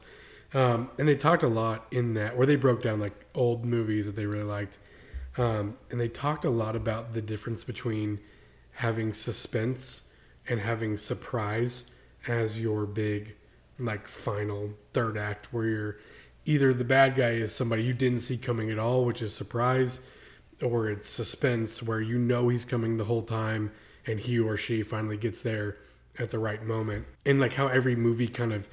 Um, 0.53 0.89
and 0.97 1.07
they 1.07 1.15
talked 1.15 1.43
a 1.43 1.47
lot 1.47 1.85
in 1.91 2.15
that 2.15 2.35
where 2.35 2.47
they 2.47 2.55
broke 2.55 2.81
down 2.81 2.99
like 2.99 3.25
old 3.35 3.65
movies 3.65 4.05
that 4.05 4.15
they 4.15 4.25
really 4.25 4.43
liked. 4.43 4.77
Um, 5.37 5.77
and 5.89 5.99
they 5.99 6.07
talked 6.07 6.43
a 6.43 6.49
lot 6.49 6.75
about 6.75 7.13
the 7.13 7.21
difference 7.21 7.63
between 7.63 8.19
having 8.73 9.13
suspense 9.13 10.03
and 10.47 10.59
having 10.59 10.97
surprise 10.97 11.83
as 12.27 12.59
your 12.59 12.85
big 12.85 13.35
like 13.77 14.07
final 14.07 14.71
third 14.93 15.17
act 15.17 15.53
where 15.53 15.65
you're 15.65 15.97
either 16.45 16.73
the 16.73 16.83
bad 16.83 17.15
guy 17.15 17.31
is 17.31 17.53
somebody 17.53 17.83
you 17.83 17.93
didn't 17.93 18.21
see 18.21 18.37
coming 18.37 18.69
at 18.69 18.79
all 18.79 19.05
which 19.05 19.21
is 19.21 19.33
surprise 19.33 19.99
or 20.61 20.89
it's 20.89 21.09
suspense 21.09 21.81
where 21.81 22.01
you 22.01 22.17
know 22.17 22.49
he's 22.49 22.65
coming 22.65 22.97
the 22.97 23.05
whole 23.05 23.21
time 23.21 23.71
and 24.05 24.21
he 24.21 24.37
or 24.37 24.57
she 24.57 24.83
finally 24.83 25.17
gets 25.17 25.41
there 25.41 25.77
at 26.17 26.31
the 26.31 26.39
right 26.39 26.63
moment 26.63 27.05
and 27.25 27.39
like 27.39 27.53
how 27.53 27.67
every 27.67 27.95
movie 27.95 28.27
kind 28.27 28.51
of 28.51 28.67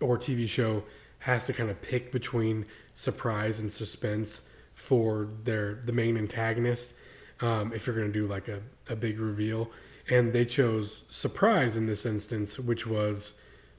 or 0.00 0.18
tv 0.18 0.48
show 0.48 0.82
has 1.26 1.44
to 1.44 1.52
kind 1.52 1.68
of 1.68 1.82
pick 1.82 2.12
between 2.12 2.64
surprise 2.94 3.58
and 3.58 3.72
suspense 3.72 4.42
for 4.74 5.28
their 5.42 5.74
the 5.84 5.90
main 5.90 6.16
antagonist 6.16 6.92
um, 7.40 7.72
if 7.74 7.84
you're 7.84 7.96
going 7.96 8.12
to 8.12 8.12
do 8.12 8.28
like 8.28 8.46
a, 8.46 8.60
a 8.88 8.94
big 8.94 9.18
reveal. 9.18 9.68
And 10.08 10.32
they 10.32 10.44
chose 10.44 11.02
surprise 11.10 11.76
in 11.76 11.86
this 11.86 12.06
instance 12.06 12.60
which 12.60 12.86
was 12.86 13.32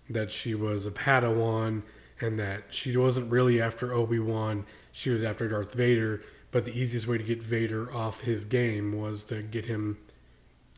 that 0.09 0.33
she 0.33 0.55
was 0.55 0.85
a 0.85 0.91
padawan 0.91 1.83
and 2.19 2.37
that 2.37 2.63
she 2.69 2.97
wasn't 2.97 3.31
really 3.31 3.61
after 3.61 3.93
obi-wan. 3.93 4.65
She 4.91 5.09
was 5.09 5.23
after 5.23 5.47
darth 5.47 5.73
vader 5.73 6.21
but 6.51 6.65
the 6.65 6.77
easiest 6.77 7.07
way 7.07 7.17
to 7.17 7.23
get 7.23 7.41
vader 7.41 7.89
off 7.93 8.21
his 8.21 8.43
game 8.43 8.91
was 8.91 9.23
to 9.23 9.41
get 9.41 9.65
him 9.65 9.99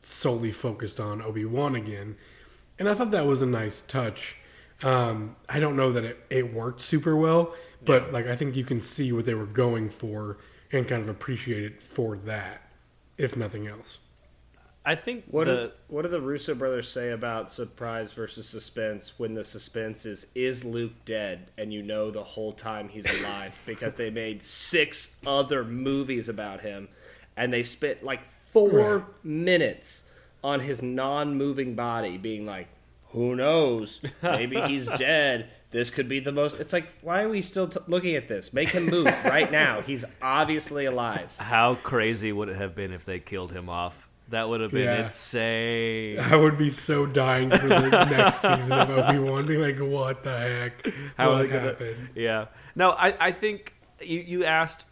solely 0.03 0.51
focused 0.51 0.99
on 0.99 1.19
obi-wan 1.19 1.73
again. 1.73 2.15
And 2.77 2.88
i 2.88 2.93
thought 2.93 3.09
that 3.09 3.25
was 3.25 3.41
a 3.41 3.47
nice 3.47 3.81
touch 3.81 4.35
um, 4.83 5.36
i 5.48 5.59
don't 5.59 5.75
know 5.75 5.91
that 5.91 6.03
it, 6.03 6.25
it 6.29 6.53
worked 6.53 6.81
super 6.81 7.15
well 7.15 7.53
but 7.86 8.12
like 8.13 8.27
i 8.27 8.36
think 8.36 8.55
you 8.55 8.63
can 8.63 8.81
see 8.81 9.12
what 9.12 9.25
they 9.25 9.33
were 9.33 9.45
going 9.45 9.89
for 9.89 10.38
and 10.71 10.88
kind 10.88 11.01
of 11.01 11.09
appreciate 11.09 11.63
it 11.63 11.81
for 11.81 12.15
that 12.15 12.62
if 13.17 13.36
nothing 13.36 13.67
else. 13.67 13.98
I 14.86 14.95
think 14.95 15.25
What 15.25 15.45
the 15.45 15.67
do, 15.67 15.71
what 15.88 16.03
do 16.03 16.07
the 16.07 16.21
Russo 16.21 16.55
brothers 16.55 16.89
say 16.89 17.12
about 17.12 17.51
surprise 17.51 18.13
versus 18.13 18.48
suspense 18.48 19.19
when 19.19 19.33
the 19.33 19.43
suspense 19.43 20.05
is 20.05 20.27
is 20.33 20.63
Luke 20.63 20.93
dead 21.05 21.51
and 21.57 21.74
you 21.74 21.83
know 21.83 22.09
the 22.12 22.24
whole 22.24 22.53
time 22.53 22.89
he's 22.89 23.09
alive? 23.09 23.59
Because 23.65 23.95
they 23.95 24.09
made 24.09 24.41
six 24.43 25.15
other 25.25 25.63
movies 25.63 26.29
about 26.29 26.62
him 26.62 26.88
and 27.36 27.51
they 27.53 27.63
spent 27.63 28.03
like 28.03 28.27
four 28.29 28.69
Right. 28.71 29.05
minutes 29.24 30.05
on 30.43 30.62
his 30.62 30.81
non-moving 30.81 31.75
body 31.75 32.17
being 32.17 32.45
like 32.45 32.67
who 33.10 33.36
knows 33.36 34.01
maybe 34.22 34.60
he's 34.68 34.88
dead 34.88 35.50
this 35.72 35.92
could 35.92 36.10
be 36.10 36.20
the 36.20 36.32
most. 36.32 36.60
It's 36.60 36.74
like, 36.74 36.88
why 37.04 37.22
are 37.22 37.30
we 37.30 37.44
still 37.44 37.68
t- 37.68 37.80
looking 37.86 38.16
at 38.16 38.28
this? 38.28 38.54
Make 38.54 38.70
him 38.70 38.88
move 38.88 39.06
right 39.24 39.51
now. 39.51 39.82
He's 39.82 40.04
obviously 40.20 40.86
alive. 40.86 41.32
How 41.38 41.75
crazy 41.75 42.32
would 42.32 42.50
it 42.50 42.56
have 42.56 42.74
been 42.74 42.92
if 42.92 43.06
they 43.06 43.20
killed 43.20 43.51
him 43.51 43.70
off? 43.70 44.10
That 44.30 44.50
would 44.50 44.62
have 44.62 44.72
been 44.72 44.86
Yeah. 44.86 45.04
insane. 45.04 46.20
I 46.20 46.36
would 46.36 46.58
be 46.58 46.72
so 46.72 47.06
dying 47.06 47.51
for 47.51 47.68
the 47.68 47.88
next 48.10 48.38
season 48.42 48.72
of 48.72 48.89
Obi 48.89 49.20
Wan. 49.20 49.46
Be 49.46 49.58
like, 49.58 49.78
what 49.78 50.24
the 50.24 50.36
heck? 50.39 50.88
How 51.18 51.30
are 51.30 51.34
what 51.36 51.42
they 51.44 51.48
gonna- 51.50 51.60
happened? 51.62 52.10
Yeah. 52.16 52.46
No, 52.75 52.89
I, 52.89 53.13
I 53.28 53.32
think 53.32 53.75
you, 54.01 54.22
you 54.22 54.46
asked 54.46 54.86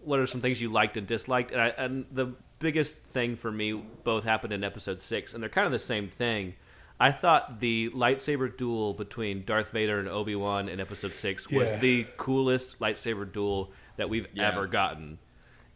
what 0.00 0.18
are 0.18 0.26
some 0.26 0.40
things 0.40 0.60
you 0.60 0.68
liked 0.68 0.96
and 0.96 1.06
disliked, 1.06 1.52
and, 1.52 1.60
I, 1.60 1.68
and 1.68 2.06
the 2.10 2.32
biggest 2.58 2.96
thing 2.96 3.36
for 3.36 3.52
me 3.52 3.72
both 4.02 4.24
happened 4.24 4.52
in 4.52 4.64
episode 4.64 5.00
six, 5.00 5.32
and 5.32 5.40
they're 5.40 5.48
kind 5.50 5.66
of 5.66 5.72
the 5.72 5.78
same 5.78 6.08
thing. 6.08 6.54
I 7.02 7.10
thought 7.10 7.58
the 7.58 7.90
lightsaber 7.90 8.56
duel 8.56 8.94
between 8.94 9.44
Darth 9.44 9.72
Vader 9.72 9.98
and 9.98 10.08
Obi 10.08 10.36
Wan 10.36 10.68
in 10.68 10.78
episode 10.78 11.12
six 11.12 11.50
was 11.50 11.70
Yeah. 11.70 11.78
the 11.78 12.06
coolest 12.16 12.78
lightsaber 12.78 13.30
duel 13.30 13.72
that 13.96 14.08
we've 14.08 14.28
Yeah. 14.32 14.48
ever 14.48 14.68
gotten 14.68 15.18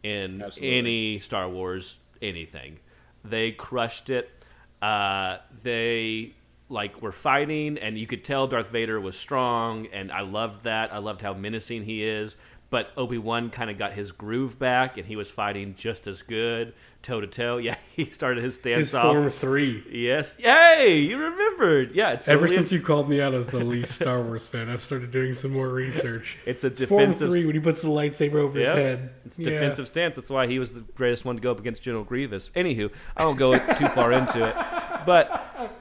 in 0.03 0.41
Absolutely. 0.41 0.77
any 0.77 1.19
Star 1.19 1.49
Wars 1.49 1.99
anything. 2.21 2.79
They 3.25 3.51
crushed 3.51 4.09
it. 4.09 4.29
Uh, 4.81 5.39
they 5.63 6.33
like 6.69 7.01
were 7.01 7.11
fighting, 7.11 7.77
and 7.77 7.97
you 7.97 8.07
could 8.07 8.23
tell 8.23 8.47
Darth 8.47 8.69
Vader 8.69 8.99
was 9.01 9.17
strong, 9.17 9.87
and 9.87 10.11
I 10.13 10.21
loved 10.21 10.63
that. 10.63 10.93
I 10.93 10.99
loved 10.99 11.21
how 11.21 11.33
menacing 11.33 11.83
he 11.83 12.03
is. 12.05 12.37
But 12.69 12.91
Obi 12.97 13.17
Wan 13.17 13.49
kind 13.49 13.69
of 13.69 13.77
got 13.77 13.93
his 13.93 14.11
groove 14.11 14.59
back, 14.59 14.97
and 14.97 15.07
he 15.07 15.15
was 15.17 15.29
fighting 15.31 15.75
just 15.75 16.07
as 16.07 16.21
good, 16.21 16.73
toe 17.07 17.21
to 17.21 17.27
toe. 17.27 17.57
Yeah, 17.57 17.77
he 17.95 18.05
started 18.05 18.43
his 18.43 18.55
stance 18.55 18.79
His 18.79 18.93
off. 18.95 19.13
Form 19.13 19.31
3. 19.31 19.85
Yes. 19.91 20.37
Yay! 20.39 20.99
you 20.99 21.17
remembered. 21.17 21.95
Yeah, 21.95 22.11
it's 22.11 22.27
Ever 22.27 22.47
since 22.47 22.71
you 22.71 22.81
called 22.81 23.09
me 23.09 23.21
out 23.21 23.33
as 23.33 23.47
the 23.47 23.59
least 23.59 23.95
Star 24.01 24.21
Wars 24.21 24.47
fan, 24.47 24.69
I've 24.69 24.83
started 24.83 25.11
doing 25.11 25.33
some 25.33 25.51
more 25.51 25.69
research. 25.69 26.37
It's 26.45 26.63
a 26.63 26.69
Form 26.69 26.99
defensive 27.01 27.31
3 27.31 27.45
when 27.45 27.55
he 27.55 27.61
puts 27.61 27.81
the 27.81 27.87
lightsaber 27.87 28.35
over 28.35 28.59
his 28.59 28.67
head. 28.69 29.11
It's 29.25 29.39
Yeah. 29.39 29.51
defensive 29.51 29.87
stance. 29.87 30.15
That's 30.15 30.29
why 30.29 30.47
he 30.47 30.59
was 30.59 30.71
the 30.73 30.81
greatest 30.81 31.25
one 31.25 31.35
to 31.37 31.41
go 31.41 31.51
up 31.51 31.59
against 31.59 31.81
General 31.81 32.03
Grievous. 32.03 32.49
Anywho, 32.55 32.91
I 33.15 33.25
won't 33.25 33.39
go 33.39 33.57
too 33.75 33.87
far 33.89 34.11
into 34.11 34.45
it, 34.45 34.55
but 35.05 35.73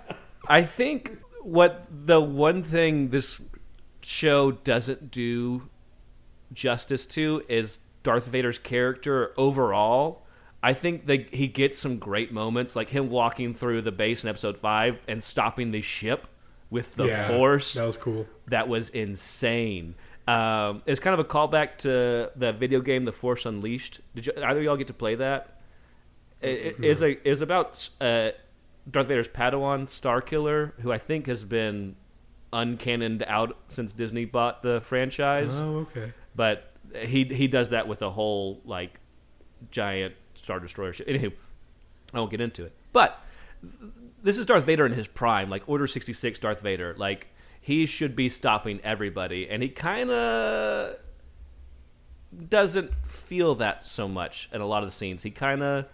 I 0.46 0.62
think 0.62 1.18
what 1.42 1.86
the 1.90 2.20
one 2.20 2.62
thing 2.62 3.10
this 3.10 3.40
show 4.02 4.52
doesn't 4.52 5.10
do 5.10 5.68
justice 6.52 7.06
to 7.06 7.42
is 7.48 7.80
Darth 8.02 8.26
Vader's 8.28 8.58
character 8.60 9.32
overall. 9.36 10.22
I 10.66 10.74
think 10.74 11.06
they, 11.06 11.28
he 11.30 11.46
gets 11.46 11.78
some 11.78 11.98
great 11.98 12.32
moments, 12.32 12.74
like 12.74 12.88
him 12.88 13.08
walking 13.08 13.54
through 13.54 13.82
the 13.82 13.92
base 13.92 14.24
in 14.24 14.28
Episode 14.28 14.58
Five 14.58 14.98
and 15.06 15.22
stopping 15.22 15.70
the 15.70 15.80
ship 15.80 16.26
with 16.70 16.96
the 16.96 17.06
Yeah, 17.06 17.28
Force 17.28 17.74
That 17.74 17.84
was 17.84 17.96
cool. 17.96 18.26
that 18.48 18.66
was 18.66 18.88
insane. 18.88 19.94
Um, 20.26 20.82
it's 20.84 20.98
kind 20.98 21.14
of 21.14 21.20
a 21.20 21.28
callback 21.28 21.78
to 21.78 22.32
the 22.34 22.52
video 22.52 22.80
game 22.80 23.04
The 23.04 23.12
Force 23.12 23.46
Unleashed. 23.46 24.00
Did 24.16 24.26
you, 24.26 24.32
either 24.44 24.58
of 24.58 24.64
y'all 24.64 24.76
get 24.76 24.88
to 24.88 24.92
play 24.92 25.14
that? 25.14 25.60
It, 26.42 26.48
it 26.80 26.84
is 26.84 27.00
a 27.00 27.28
is 27.28 27.42
about 27.42 27.88
uh, 28.00 28.30
Darth 28.90 29.06
Vader's 29.06 29.28
Padawan 29.28 29.86
Starkiller, 29.86 30.72
who 30.80 30.90
I 30.90 30.98
think 30.98 31.28
has 31.28 31.44
been 31.44 31.94
uncannoned 32.52 33.22
out 33.28 33.56
since 33.68 33.92
Disney 33.92 34.24
bought 34.24 34.64
the 34.64 34.80
franchise. 34.80 35.60
Oh, 35.60 35.86
okay. 35.94 36.12
But 36.34 36.72
he 37.02 37.22
he 37.22 37.46
does 37.46 37.70
that 37.70 37.86
with 37.86 38.02
a 38.02 38.10
whole 38.10 38.62
like 38.64 38.98
giant 39.70 40.14
star 40.46 40.60
destroyer 40.60 40.92
ship. 40.92 41.08
Anywho, 41.08 41.32
I 42.14 42.20
won't 42.20 42.30
get 42.30 42.40
into 42.40 42.64
it. 42.64 42.72
But 42.92 43.20
this 44.22 44.38
is 44.38 44.46
Darth 44.46 44.64
Vader 44.64 44.86
in 44.86 44.92
his 44.92 45.06
prime, 45.08 45.50
like 45.50 45.68
Order 45.68 45.86
sixty 45.88 46.12
six 46.12 46.38
Darth 46.38 46.60
Vader. 46.60 46.94
Like 46.96 47.26
he 47.60 47.84
should 47.86 48.14
be 48.14 48.28
stopping 48.28 48.80
everybody, 48.84 49.48
and 49.50 49.60
he 49.62 49.68
kind 49.68 50.08
of 50.10 50.96
doesn't 52.48 52.92
feel 53.08 53.56
that 53.56 53.86
so 53.86 54.06
much 54.08 54.48
in 54.52 54.60
a 54.60 54.66
lot 54.66 54.82
of 54.82 54.88
the 54.88 54.94
scenes. 54.94 55.22
He 55.22 55.30
kind 55.30 55.62
of 55.62 55.86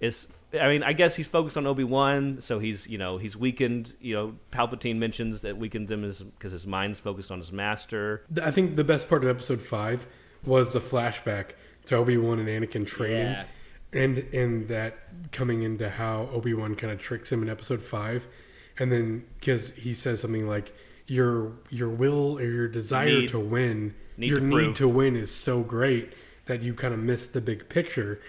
is. 0.00 0.26
I 0.60 0.68
mean, 0.68 0.82
I 0.82 0.92
guess 0.92 1.16
he's 1.16 1.26
focused 1.28 1.56
on 1.56 1.66
Obi 1.66 1.84
Wan, 1.84 2.40
so 2.40 2.58
he's 2.58 2.88
you 2.88 2.98
know 2.98 3.18
he's 3.18 3.36
weakened. 3.36 3.94
You 4.00 4.14
know, 4.14 4.34
Palpatine 4.52 4.96
mentions 4.96 5.42
that 5.42 5.56
weakens 5.56 5.90
him 5.90 6.02
is 6.04 6.20
because 6.22 6.52
his 6.52 6.66
mind's 6.66 6.98
focused 7.00 7.30
on 7.30 7.38
his 7.38 7.52
master. 7.52 8.24
I 8.42 8.50
think 8.50 8.76
the 8.76 8.84
best 8.84 9.08
part 9.08 9.24
of 9.24 9.30
episode 9.30 9.62
five 9.62 10.06
was 10.44 10.72
the 10.72 10.80
flashback 10.80 11.50
to 11.86 11.96
Obi 11.96 12.16
Wan 12.16 12.38
and 12.38 12.48
Anakin 12.48 12.86
training, 12.86 13.18
Yeah. 13.28 13.44
And 13.94 14.18
and 14.34 14.68
that 14.68 14.98
coming 15.32 15.62
into 15.62 15.88
how 15.88 16.28
Obi 16.32 16.52
Wan 16.52 16.74
kind 16.74 16.92
of 16.92 17.00
tricks 17.00 17.30
him 17.32 17.42
in 17.42 17.48
episode 17.48 17.80
five, 17.82 18.26
and 18.78 18.90
then 18.92 19.24
because 19.40 19.74
he 19.74 19.94
says 19.94 20.20
something 20.20 20.46
like 20.46 20.74
your 21.06 21.52
your 21.70 21.88
will 21.88 22.38
or 22.38 22.44
your 22.44 22.68
desire 22.68 23.20
Need- 23.20 23.28
to 23.30 23.38
win, 23.38 23.94
need 24.16 24.30
your 24.30 24.40
to 24.40 24.44
need 24.46 24.54
prove. 24.54 24.76
to 24.76 24.88
win 24.88 25.16
is 25.16 25.30
so 25.34 25.62
great 25.62 26.12
that 26.46 26.60
you 26.62 26.74
kind 26.74 26.92
of 26.92 27.00
miss 27.00 27.26
the 27.26 27.40
big 27.40 27.68
picture, 27.70 28.20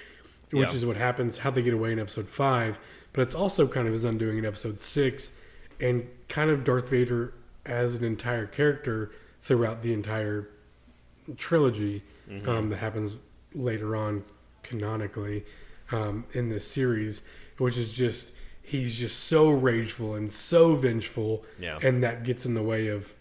which 0.51 0.69
Yeah. 0.69 0.75
is 0.75 0.85
what 0.85 0.95
happens 0.97 1.39
how 1.39 1.51
they 1.51 1.61
get 1.61 1.73
away 1.73 1.91
in 1.91 1.99
episode 1.99 2.29
five. 2.29 2.77
But 3.11 3.21
it's 3.23 3.35
also 3.35 3.67
kind 3.67 3.87
of 3.87 3.93
his 3.93 4.03
undoing 4.03 4.37
in 4.37 4.45
episode 4.45 4.79
six, 4.81 5.31
and 5.79 6.07
kind 6.29 6.49
of 6.49 6.63
Darth 6.63 6.89
Vader 6.89 7.33
as 7.65 7.95
an 7.95 8.03
entire 8.03 8.45
character 8.45 9.11
throughout 9.41 9.81
the 9.83 9.93
entire 9.93 10.47
trilogy 11.37 12.03
Mm-hmm. 12.29 12.49
um, 12.49 12.69
that 12.71 12.77
happens 12.77 13.19
later 13.53 13.95
on 13.95 14.23
canonically 14.65 15.45
um, 15.91 16.25
in 16.33 16.49
this 16.49 16.67
series, 16.67 17.21
which 17.57 17.77
is 17.77 17.91
just 17.91 18.31
he's 18.61 18.97
just 18.97 19.19
so 19.23 19.49
rageful 19.49 20.15
and 20.15 20.31
so 20.31 20.75
vengeful, 20.75 21.45
Yeah. 21.59 21.77
and 21.83 22.03
that 22.03 22.23
gets 22.23 22.45
in 22.45 22.53
the 22.55 22.63
way 22.63 22.87
of 22.87 23.13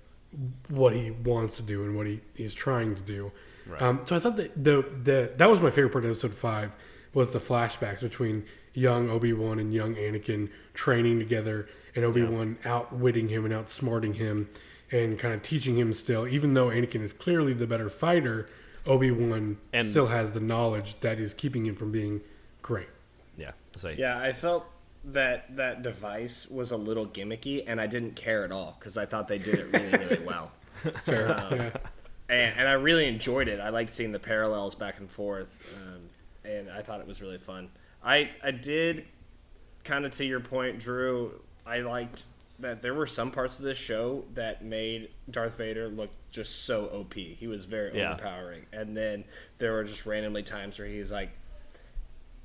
what 0.69 0.95
he 0.95 1.11
wants 1.11 1.57
to 1.57 1.63
do 1.63 1.85
and 1.85 1.97
what 1.97 2.07
he 2.07 2.21
is 2.37 2.55
trying 2.55 2.95
to 2.97 3.03
do. 3.03 3.31
Right. 3.67 3.81
Um, 3.81 4.01
so 4.05 4.17
I 4.17 4.19
thought 4.19 4.37
that 4.37 4.63
the, 4.63 4.85
the 5.03 5.33
that 5.37 5.49
was 5.51 5.61
my 5.61 5.71
favorite 5.71 5.93
part 5.93 6.05
of 6.05 6.11
episode 6.11 6.35
five 6.35 6.75
was 7.13 7.31
the 7.31 7.39
flashbacks 7.41 8.01
between 8.01 8.45
young 8.73 9.09
Obi 9.09 9.33
Wan 9.33 9.59
and 9.59 9.73
young 9.73 9.95
Anakin 9.95 10.49
training 10.75 11.19
together, 11.19 11.69
and 11.95 12.05
Obi 12.05 12.23
Wan 12.25 12.59
outwitting 12.65 13.29
him 13.29 13.45
and 13.45 13.55
outsmarting 13.55 14.15
him, 14.17 14.49
and 14.91 15.19
kind 15.19 15.33
of 15.35 15.43
teaching 15.43 15.77
him 15.79 15.95
still, 15.95 16.27
even 16.27 16.55
though 16.55 16.69
Anakin 16.69 17.03
is 17.03 17.13
clearly 17.13 17.53
the 17.53 17.67
better 17.67 17.89
fighter. 17.91 18.49
Obi 18.87 19.11
Wan 19.11 19.59
And- 19.73 19.87
still 19.89 20.09
has 20.09 20.33
the 20.33 20.41
knowledge 20.41 20.97
that 21.01 21.19
is 21.19 21.35
keeping 21.35 21.67
him 21.67 21.75
from 21.77 21.91
being 21.93 22.21
great. 22.63 22.89
Yeah, 23.37 23.53
so 23.77 23.89
Yeah, 23.89 24.19
I 24.19 24.33
felt 24.33 24.67
that 25.05 25.57
that 25.57 25.83
device 25.83 26.49
was 26.49 26.71
a 26.71 26.77
little 26.77 27.07
gimmicky, 27.07 27.65
and 27.67 27.81
I 27.81 27.87
didn't 27.87 28.17
care 28.17 28.45
at 28.45 28.53
all 28.53 28.77
because 28.79 28.97
I 28.97 29.05
thought 29.07 29.29
they 29.29 29.39
did 29.39 29.57
it 29.59 29.73
really, 29.73 29.91
really 30.07 30.25
well. 30.27 30.53
Fair, 31.05 31.29
Uh, 31.31 31.55
yeah. 31.55 31.71
and, 32.29 32.59
and 32.61 32.69
I 32.69 32.73
really 32.73 33.07
enjoyed 33.07 33.49
it. 33.49 33.61
I 33.61 33.69
liked 33.71 33.93
seeing 33.93 34.13
the 34.13 34.19
parallels 34.19 34.75
back 34.75 34.99
and 34.99 35.11
forth, 35.11 35.49
um, 35.77 36.01
and 36.45 36.71
I 36.71 36.83
thought 36.83 37.01
it 37.01 37.07
was 37.07 37.21
really 37.21 37.39
fun. 37.39 37.71
I 38.03 38.31
I 38.43 38.51
did 38.51 39.05
kind 39.83 40.05
of 40.07 40.13
to 40.17 40.25
your 40.25 40.41
point, 40.41 40.79
Drew. 40.79 41.41
I 41.67 41.81
liked 41.81 42.25
that 42.61 42.81
there 42.83 42.95
were 42.95 43.07
some 43.07 43.31
parts 43.31 43.59
of 43.59 43.65
this 43.65 43.77
show 43.79 44.25
that 44.35 44.65
made 44.65 45.11
Darth 45.31 45.59
Vader 45.59 45.89
look 45.89 46.11
just 46.31 46.65
so 46.65 46.87
OP. 46.87 47.15
He 47.15 47.47
was 47.47 47.65
very 47.65 47.97
Yeah. 47.99 48.13
overpowering, 48.13 48.67
and 48.73 48.97
then 48.97 49.25
there 49.59 49.73
were 49.73 49.85
just 49.85 50.07
randomly 50.07 50.43
times 50.43 50.79
where 50.79 50.89
he's 50.89 51.11
like. 51.13 51.31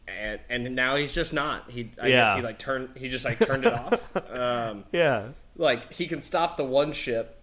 And, 0.07 0.39
and 0.49 0.75
now 0.75 0.95
he's 0.95 1.13
just 1.13 1.33
not. 1.33 1.69
He 1.69 1.91
I 2.01 2.07
Yeah. 2.07 2.23
guess 2.25 2.35
he 2.37 2.41
like 2.41 2.57
turned 2.57 2.89
he 2.97 3.09
just 3.09 3.25
like 3.25 3.39
turned 3.45 3.65
it 3.65 3.73
off. 3.73 4.01
Um, 4.33 4.85
yeah, 4.91 5.29
like 5.55 5.93
he 5.93 6.07
can 6.07 6.21
stop 6.23 6.57
the 6.57 6.63
one 6.63 6.91
ship 6.93 7.39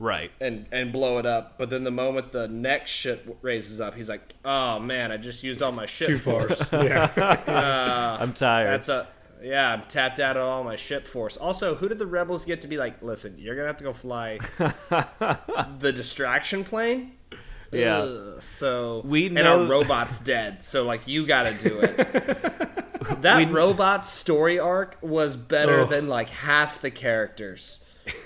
right. 0.00 0.32
and 0.40 0.66
and 0.72 0.90
blow 0.92 1.18
it 1.18 1.26
up. 1.26 1.56
But 1.56 1.70
then 1.70 1.84
the 1.84 1.90
moment 1.92 2.32
the 2.32 2.48
next 2.48 2.90
ship 2.90 3.38
raises 3.42 3.80
up, 3.80 3.94
he's 3.94 4.08
like, 4.08 4.34
"Oh 4.44 4.80
man, 4.80 5.12
I 5.12 5.18
just 5.18 5.44
used 5.44 5.62
all 5.62 5.70
my 5.70 5.86
ship 5.86 6.08
Too 6.08 6.18
force. 6.18 6.60
yeah. 6.72 8.18
I'm 8.20 8.32
tired. 8.32 8.66
That's 8.72 8.88
a 8.88 9.06
yeah, 9.42 9.72
I'm 9.72 9.82
tapped 9.82 10.20
out 10.20 10.36
of 10.36 10.42
all 10.42 10.64
my 10.64 10.76
ship 10.76 11.06
force. 11.06 11.36
Also, 11.36 11.74
who 11.74 11.88
did 11.88 11.98
the 11.98 12.06
rebels 12.06 12.44
get 12.44 12.60
to 12.62 12.68
be 12.68 12.76
like? 12.76 13.02
Listen, 13.02 13.36
you're 13.38 13.54
gonna 13.54 13.68
have 13.68 13.76
to 13.78 13.84
go 13.84 13.92
fly 13.92 14.38
the 15.78 15.92
distraction 15.94 16.64
plane. 16.64 17.12
Yeah. 17.72 17.98
Ugh, 17.98 18.42
so 18.42 19.02
We 19.04 19.26
and 19.26 19.38
our 19.38 19.64
robot's 19.64 20.18
dead. 20.18 20.64
So 20.64 20.84
like 20.84 21.06
you 21.06 21.26
got 21.26 21.44
to 21.44 21.54
do 21.54 21.80
it. 21.80 21.96
that 23.22 23.50
robot 23.50 24.06
story 24.06 24.58
arc 24.58 24.98
was 25.00 25.36
better 25.36 25.80
Ugh. 25.80 25.88
than 25.88 26.08
like 26.08 26.30
half 26.30 26.80
the 26.80 26.90
characters. 26.90 27.80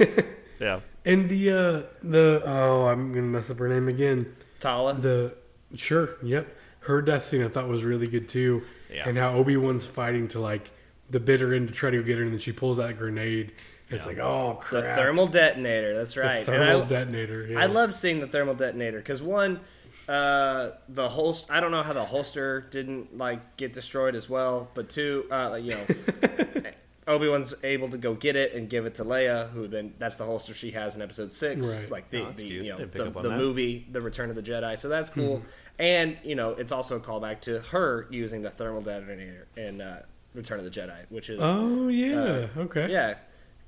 yeah. 0.60 0.80
And 1.04 1.28
the 1.28 1.50
uh 1.50 1.82
the 2.02 2.42
oh 2.44 2.86
I'm 2.86 3.12
gonna 3.12 3.26
mess 3.26 3.50
up 3.50 3.58
her 3.58 3.68
name 3.68 3.88
again. 3.88 4.34
Tala. 4.60 4.94
The 4.94 5.34
sure, 5.76 6.16
yep. 6.22 6.48
Her 6.80 7.02
death 7.02 7.24
scene 7.24 7.42
I 7.42 7.48
thought 7.48 7.68
was 7.68 7.84
really 7.84 8.06
good 8.06 8.28
too. 8.28 8.62
Yeah. 8.90 9.08
And 9.08 9.18
how 9.18 9.34
Obi 9.34 9.56
Wan's 9.56 9.84
fighting 9.84 10.28
to 10.28 10.40
like 10.40 10.70
the 11.10 11.20
bitter 11.20 11.52
end 11.54 11.68
to 11.68 11.74
try 11.74 11.90
to 11.90 12.02
get 12.02 12.16
her, 12.18 12.22
and 12.24 12.32
then 12.32 12.40
she 12.40 12.52
pulls 12.52 12.76
that 12.78 12.96
grenade. 12.98 13.52
It's 13.90 14.06
like 14.06 14.18
oh 14.18 14.58
crap! 14.60 14.82
the 14.82 14.88
thermal 14.94 15.26
detonator. 15.26 15.94
That's 15.94 16.14
The 16.14 16.20
right. 16.22 16.36
And 16.38 16.46
thermal 16.46 16.82
I- 16.82 16.86
detonator. 16.88 17.46
Yeah. 17.46 17.60
I 17.60 17.66
love 17.66 17.94
seeing 17.94 18.20
the 18.20 18.26
thermal 18.26 18.54
detonator 18.54 18.98
because 18.98 19.20
one, 19.22 19.60
uh, 20.08 20.70
the 20.88 21.08
holster. 21.08 21.52
I 21.52 21.60
don't 21.60 21.70
know 21.70 21.82
how 21.82 21.92
the 21.92 22.04
holster 22.04 22.62
didn't 22.70 23.16
like 23.18 23.56
get 23.56 23.72
destroyed 23.72 24.14
as 24.16 24.28
well, 24.28 24.70
but 24.74 24.88
two, 24.88 25.26
uh, 25.30 25.50
like, 25.50 25.64
you 25.64 25.72
know, 25.72 25.86
Obi 27.06 27.28
Wan's 27.28 27.52
able 27.62 27.90
to 27.90 27.98
go 27.98 28.14
get 28.14 28.34
it 28.34 28.54
and 28.54 28.68
give 28.70 28.86
it 28.86 28.94
to 28.96 29.04
Leia, 29.04 29.50
who 29.50 29.68
then 29.68 29.92
that's 29.98 30.16
the 30.16 30.24
holster 30.24 30.54
she 30.54 30.70
has 30.70 30.96
in 30.96 31.02
Episode 31.02 31.30
Six, 31.32 31.66
Right. 31.80 31.90
like 31.90 32.08
the, 32.10 32.22
Oh, 32.22 32.24
that's 32.26 32.40
the 32.40 32.48
cute. 32.48 32.64
you 32.64 32.72
know 32.72 32.78
Didn't 32.78 32.92
pick 32.92 33.02
the, 33.02 33.08
up 33.08 33.16
on 33.18 33.22
the 33.22 33.28
that. 33.28 33.36
movie, 33.38 33.86
The 33.92 34.00
Return 34.00 34.30
of 34.30 34.36
the 34.36 34.42
Jedi. 34.42 34.78
So 34.78 34.88
that's 34.88 35.10
cool, 35.10 35.36
Mm-hmm. 35.38 35.46
and 35.80 36.16
you 36.24 36.34
know 36.34 36.50
it's 36.52 36.72
also 36.72 36.96
a 36.96 37.00
callback 37.00 37.42
to 37.42 37.60
her 37.60 38.06
using 38.10 38.40
the 38.40 38.50
thermal 38.50 38.80
detonator 38.80 39.46
in 39.56 39.82
uh, 39.82 40.02
Return 40.34 40.58
of 40.58 40.64
the 40.64 40.70
Jedi, 40.70 40.96
which 41.10 41.30
is 41.30 41.38
Oh 41.42 41.88
yeah. 41.88 42.48
okay. 42.56 42.90
yeah, 42.90 43.14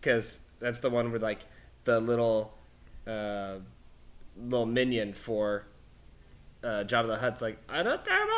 because 0.00 0.40
that's 0.58 0.80
the 0.80 0.90
one 0.90 1.12
with 1.12 1.22
like 1.22 1.40
the 1.84 2.00
little 2.00 2.52
uh, 3.06 3.56
little 4.36 4.66
minion 4.66 5.12
for 5.14 5.64
uh, 6.64 6.82
Jabba 6.86 7.06
the 7.06 7.16
Hutt's 7.18 7.40
like 7.42 7.58
I'm 7.68 7.86
a 7.86 7.98
thermal 7.98 8.36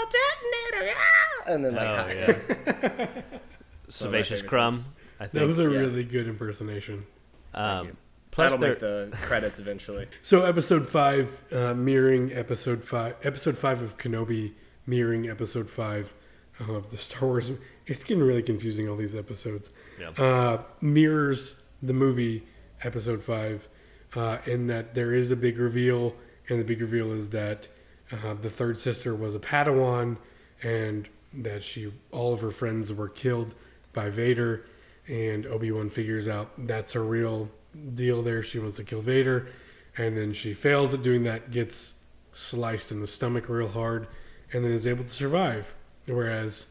detonator, 0.71 0.87
yeah! 0.87 1.55
and 1.55 1.65
then 1.65 1.75
like 1.75 1.89
Oh, 1.89 2.07
yeah. 2.13 3.09
Sebaceous 3.89 4.41
favorite 4.41 4.49
Crumb. 4.49 4.85
I 5.19 5.25
think. 5.27 5.33
That 5.33 5.47
was 5.47 5.59
a 5.59 5.63
Yeah. 5.63 5.69
really 5.81 6.05
good 6.05 6.29
impersonation. 6.29 7.07
um, 7.55 7.97
plus, 8.31 8.53
That'll 8.53 8.69
make 8.69 8.79
the 8.79 9.09
credits 9.23 9.59
eventually. 9.59 10.07
So 10.23 10.45
episode 10.45 10.87
five, 10.89 11.41
uh, 11.51 11.73
mirroring 11.75 12.33
episode 12.33 12.85
five, 12.85 13.17
episode 13.23 13.57
five 13.57 13.81
of 13.83 13.97
Kenobi, 13.97 14.53
mirroring 14.87 15.29
episode 15.29 15.71
five 15.71 16.13
of 16.61 16.91
the 16.91 16.97
Star 16.99 17.27
Wars. 17.29 17.51
It's 17.87 18.03
getting 18.05 18.23
really 18.23 18.43
confusing. 18.43 18.89
All 18.89 18.97
these 18.97 19.15
episodes 19.15 19.71
Yeah. 20.01 20.11
uh, 20.11 20.63
mirrors 20.81 21.57
the 21.83 21.93
movie 21.93 22.45
episode 22.83 23.23
five, 23.23 23.69
uh, 24.15 24.39
in 24.47 24.67
that 24.69 24.95
there 24.95 25.13
is 25.15 25.31
a 25.31 25.37
big 25.37 25.59
reveal, 25.59 26.15
and 26.49 26.59
the 26.61 26.65
big 26.65 26.81
reveal 26.81 27.13
is 27.13 27.31
that 27.31 27.69
uh, 28.11 28.35
the 28.35 28.51
third 28.51 28.81
sister 28.81 29.15
was 29.15 29.35
a 29.35 29.39
Padawan, 29.39 30.17
and 30.63 31.09
that 31.33 31.63
she 31.63 31.93
all 32.11 32.33
of 32.33 32.41
her 32.41 32.51
friends 32.51 32.93
were 32.93 33.09
killed 33.09 33.55
by 33.93 34.09
Vader, 34.11 34.65
and 35.07 35.47
Obi 35.47 35.71
Wan 35.71 35.91
figures 35.91 36.27
out 36.27 36.51
that's 36.67 36.95
a 36.95 37.01
real 37.01 37.51
deal. 37.95 38.23
There, 38.23 38.43
she 38.43 38.59
wants 38.59 38.77
to 38.79 38.85
kill 38.85 39.03
Vader, 39.03 39.49
and 39.97 40.17
then 40.17 40.33
she 40.33 40.55
fails 40.55 40.95
at 40.95 41.03
doing 41.03 41.23
that, 41.25 41.51
gets 41.51 41.95
sliced 42.33 42.91
in 42.91 43.01
the 43.01 43.07
stomach 43.07 43.49
real 43.49 43.69
hard, 43.69 44.07
and 44.53 44.65
then 44.65 44.73
is 44.73 44.87
able 44.87 45.05
to 45.05 45.11
survive. 45.11 45.75
Whereas, 46.09 46.67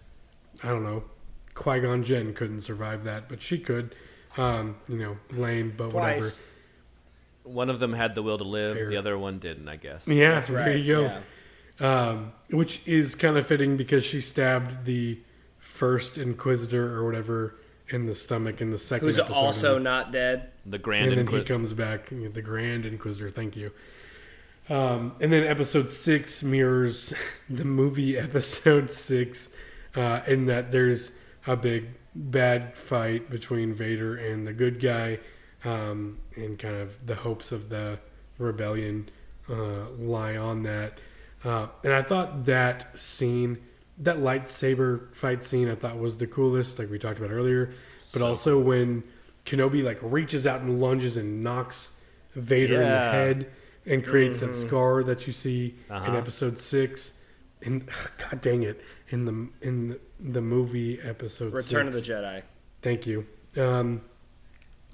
I 0.64 0.68
don't 0.70 0.84
know, 0.84 1.04
Qui 1.54 1.80
Gon 1.80 2.04
Jinn 2.04 2.34
couldn't 2.34 2.62
survive 2.64 3.04
that, 3.06 3.30
but 3.30 3.42
she 3.42 3.58
could. 3.60 3.96
Um, 4.38 4.76
you 4.88 4.98
know, 4.98 5.18
lame, 5.32 5.74
but 5.76 5.94
whatever. 5.94 6.20
Twice. 6.22 6.42
one 7.44 7.70
of 7.70 7.80
them 7.80 7.94
had 7.94 8.14
the 8.14 8.22
will 8.22 8.38
to 8.38 8.44
live. 8.44 8.76
Fair. 8.76 8.90
The 8.90 8.98
other 8.98 9.18
one 9.18 9.40
didn't. 9.40 9.68
I 9.68 9.78
guess. 9.78 10.08
Yeah, 10.08 10.36
That's 10.36 10.50
there 10.50 10.58
right, 10.58 10.80
you 10.80 10.96
go. 10.96 11.02
yeah. 11.04 11.22
Um, 11.80 12.34
which 12.50 12.82
is 12.88 13.16
kind 13.16 13.38
of 13.38 13.46
fitting 13.48 13.78
because 13.78 14.04
she 14.04 14.22
stabbed 14.22 14.86
the 14.86 15.20
first 15.60 16.18
Inquisitor 16.18 16.96
or 16.96 17.06
whatever 17.06 17.56
in 17.90 18.06
the 18.06 18.16
stomach 18.16 18.62
in 18.62 18.72
the 18.72 18.80
second 18.80 19.08
Who's 19.08 19.20
episode. 19.20 19.36
also 19.36 19.78
not 19.78 20.12
dead. 20.12 20.52
The 20.66 20.78
Grand 20.80 21.14
and 21.14 21.28
then 21.28 21.28
he 21.28 21.44
comes 21.44 21.74
back, 21.74 22.10
the 22.10 22.42
Grand 22.42 22.86
Inquisitor. 22.86 23.30
Thank 23.30 23.56
you. 23.56 23.72
Um, 24.70 25.16
and 25.22 25.32
then 25.32 25.44
episode 25.44 25.90
six 25.90 26.44
mirrors 26.44 27.14
the 27.50 27.66
movie 27.66 28.18
episode 28.18 28.90
six, 28.90 29.50
uh, 29.96 30.22
in 30.28 30.46
that 30.48 30.72
there's 30.72 31.12
a 31.46 31.56
big 31.56 31.90
bad 32.14 32.76
fight 32.78 33.30
between 33.30 33.74
Vader 33.74 34.16
and 34.16 34.46
the 34.46 34.54
good 34.54 34.82
guy, 34.82 35.20
um, 35.64 36.20
and 36.36 36.60
kind 36.60 36.76
of 36.76 37.06
the 37.06 37.16
hopes 37.16 37.52
of 37.52 37.70
the 37.70 38.00
rebellion 38.38 39.10
uh, 39.50 39.90
lie 39.98 40.36
on 40.36 40.64
that. 40.64 41.00
Uh, 41.44 41.68
and 41.84 41.94
I 41.94 42.02
thought 42.02 42.46
that 42.46 43.00
scene, 43.00 43.60
that 43.98 44.18
lightsaber 44.18 45.14
fight 45.14 45.46
scene, 45.46 45.70
I 45.70 45.76
thought 45.76 45.98
was 45.98 46.18
the 46.18 46.28
coolest, 46.28 46.80
like 46.80 46.90
we 46.90 47.00
talked 47.00 47.20
about 47.20 47.32
earlier. 47.32 47.74
But 48.12 48.22
also 48.22 48.60
when 48.60 49.04
Kenobi 49.46 49.84
like 49.84 50.00
reaches 50.02 50.46
out 50.46 50.62
and 50.62 50.82
lunges 50.82 51.16
and 51.16 51.44
knocks 51.44 51.92
Vader 52.36 52.82
in 52.82 52.92
the 52.92 53.12
head 53.12 53.52
and 53.88 54.06
creates 54.06 54.40
that 54.42 54.56
scar 54.56 55.04
that 55.04 55.26
you 55.28 55.34
see 55.34 55.76
in 55.90 55.96
Uh-huh. 55.96 56.18
episode 56.18 56.60
six. 56.60 57.14
And 57.64 57.88
god 58.18 58.42
dang 58.42 58.64
it, 58.64 58.82
in 59.10 59.26
the 59.26 59.48
in 59.68 59.88
the, 59.90 60.00
the 60.20 60.42
movie 60.42 61.00
episode 61.02 61.54
Return 61.54 61.92
six. 61.92 61.98
of 61.98 62.06
the 62.06 62.14
Jedi. 62.14 62.44
Thank 62.82 63.08
you. 63.08 63.26
Um, 63.58 64.02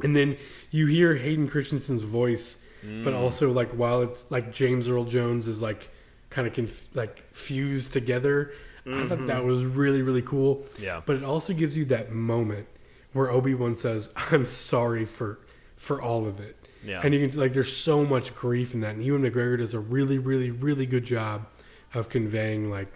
and 0.01 0.15
then 0.15 0.37
you 0.71 0.87
hear 0.87 1.15
Hayden 1.15 1.47
Christensen's 1.49 2.03
voice, 2.03 2.59
Mm. 2.85 3.05
but 3.05 3.13
also 3.13 3.49
like 3.51 3.71
while 3.71 4.01
it's 4.01 4.29
like 4.29 4.51
James 4.53 4.89
Earl 4.89 5.05
Jones 5.05 5.47
is 5.47 5.61
like 5.61 5.89
kind 6.29 6.45
of 6.45 6.53
conf- 6.53 6.87
like 6.93 7.23
fused 7.33 7.93
together. 7.93 8.51
I 8.85 9.07
thought 9.07 9.27
that 9.27 9.45
was 9.45 9.63
really 9.63 10.01
really 10.01 10.21
cool. 10.21 10.55
Mm-hmm. 10.57 10.83
Yeah. 10.83 11.01
But 11.05 11.15
it 11.15 11.23
also 11.23 11.53
gives 11.53 11.77
you 11.77 11.85
that 11.85 12.11
moment 12.11 12.67
where 13.13 13.29
Obi 13.31 13.53
Wan 13.53 13.77
says, 13.77 14.09
"I'm 14.17 14.45
sorry 14.45 15.05
for 15.05 15.39
for 15.77 16.01
all 16.01 16.27
of 16.27 16.41
it." 16.41 16.57
Yeah. 16.85 17.01
And 17.03 17.13
you 17.13 17.27
can 17.27 17.39
like 17.39 17.53
there's 17.53 17.75
so 17.75 18.03
much 18.05 18.35
grief 18.35 18.73
in 18.73 18.81
that, 18.81 18.95
and 18.95 19.03
Ewan 19.03 19.21
McGregor 19.23 19.57
does 19.57 19.73
a 19.73 19.79
really 19.79 20.17
really 20.17 20.51
really 20.51 20.85
good 20.85 21.05
job 21.05 21.47
of 21.93 22.09
conveying 22.09 22.69
like 22.69 22.91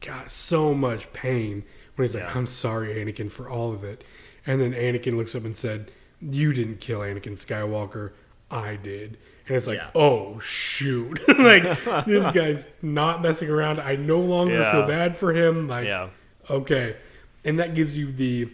got 0.00 0.30
so 0.30 0.74
much 0.74 1.12
pain 1.12 1.64
when 1.94 2.06
he's 2.08 2.14
like, 2.14 2.24
Yeah. 2.24 2.32
"I'm 2.34 2.46
sorry, 2.46 2.88
Anakin, 2.94 3.30
for 3.30 3.48
all 3.48 3.72
of 3.72 3.84
it," 3.84 4.04
and 4.46 4.60
then 4.60 4.72
Anakin 4.72 5.16
looks 5.16 5.34
up 5.34 5.44
and 5.44 5.56
said, 5.56 5.90
"You 6.20 6.52
didn't 6.52 6.80
kill 6.80 7.00
Anakin 7.00 7.32
Skywalker, 7.42 8.12
I 8.50 8.76
did." 8.76 9.18
And 9.48 9.56
it's 9.56 9.66
like, 9.68 9.78
Yeah. 9.78 9.90
oh 9.94 10.40
shoot! 10.40 11.20
like 11.38 11.62
this 12.06 12.30
guy's 12.34 12.66
not 12.82 13.22
messing 13.22 13.48
around. 13.48 13.80
I 13.80 13.94
no 13.96 14.18
longer 14.18 14.54
Yeah. 14.58 14.72
feel 14.72 14.86
bad 14.86 15.16
for 15.16 15.32
him. 15.32 15.68
Like, 15.68 15.86
okay, 16.50 16.96
and 17.44 17.58
that 17.60 17.74
gives 17.76 17.96
you 17.96 18.10
the 18.10 18.50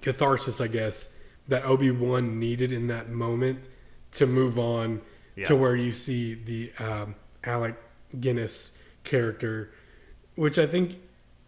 catharsis, 0.00 0.60
I 0.60 0.68
guess, 0.68 1.08
that 1.50 1.64
Obi 1.64 1.90
Wan 1.90 2.38
needed 2.38 2.72
in 2.72 2.86
that 2.86 3.10
moment 3.10 3.64
to 4.12 4.26
move 4.26 4.58
on 4.58 5.02
Yeah. 5.36 5.46
to 5.46 5.56
where 5.56 5.76
you 5.76 5.92
see 5.92 6.34
the 6.34 6.72
um, 6.82 7.14
Alec 7.44 7.76
Guinness 8.18 8.70
character, 9.04 9.70
which 10.34 10.58
I 10.58 10.66
think 10.66 10.96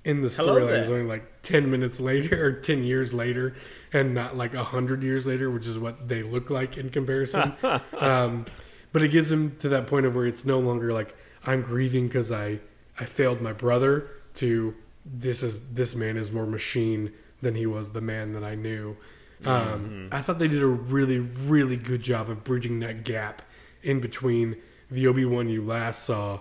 in 0.05 0.21
the 0.23 0.29
storyline 0.29 0.81
is 0.81 0.91
only 0.91 1.05
like 1.05 1.43
ten 1.43 1.71
minutes 1.71 1.99
later 2.01 2.45
or 2.45 2.53
ten 2.53 2.83
years 2.85 3.15
later, 3.15 3.55
and 3.93 4.15
not 4.15 4.37
like 4.37 4.55
a 4.55 4.65
hundred 4.65 5.03
years 5.03 5.25
later, 5.27 5.51
which 5.51 5.67
is 5.67 5.79
what 5.79 6.09
they 6.09 6.23
look 6.23 6.51
like 6.51 6.77
in 6.77 6.91
comparison. 6.91 7.55
um, 7.99 8.47
but 8.93 9.03
it 9.03 9.09
gives 9.09 9.31
him 9.31 9.57
to 9.57 9.69
that 9.71 9.87
point 9.87 10.05
of 10.07 10.15
where 10.15 10.27
it's 10.27 10.45
no 10.45 10.59
longer 10.59 10.93
like 10.93 11.17
I'm 11.47 11.62
grieving 11.62 12.07
because 12.09 12.31
I 12.33 12.61
I 12.99 13.05
failed 13.05 13.41
my 13.41 13.53
brother 13.53 14.09
to 14.35 14.75
this 15.05 15.43
is 15.43 15.75
this 15.75 15.95
man 15.95 16.17
is 16.17 16.31
more 16.31 16.47
machine 16.47 17.12
than 17.41 17.55
he 17.57 17.67
was 17.67 17.91
the 17.91 18.01
man 18.01 18.33
that 18.35 18.45
I 18.45 18.55
knew. 18.55 18.97
Um, 19.45 20.09
I 20.13 20.21
thought 20.23 20.39
they 20.39 20.49
did 20.49 20.63
a 20.63 20.67
really 20.67 21.19
really 21.19 21.77
good 21.77 22.03
job 22.03 22.31
of 22.31 22.45
bridging 22.45 22.81
that 22.81 23.05
gap 23.05 23.43
in 23.83 24.01
between 24.01 24.57
the 24.91 25.07
Obi 25.07 25.25
Wan 25.25 25.49
you 25.49 25.65
last 25.65 26.05
saw 26.05 26.41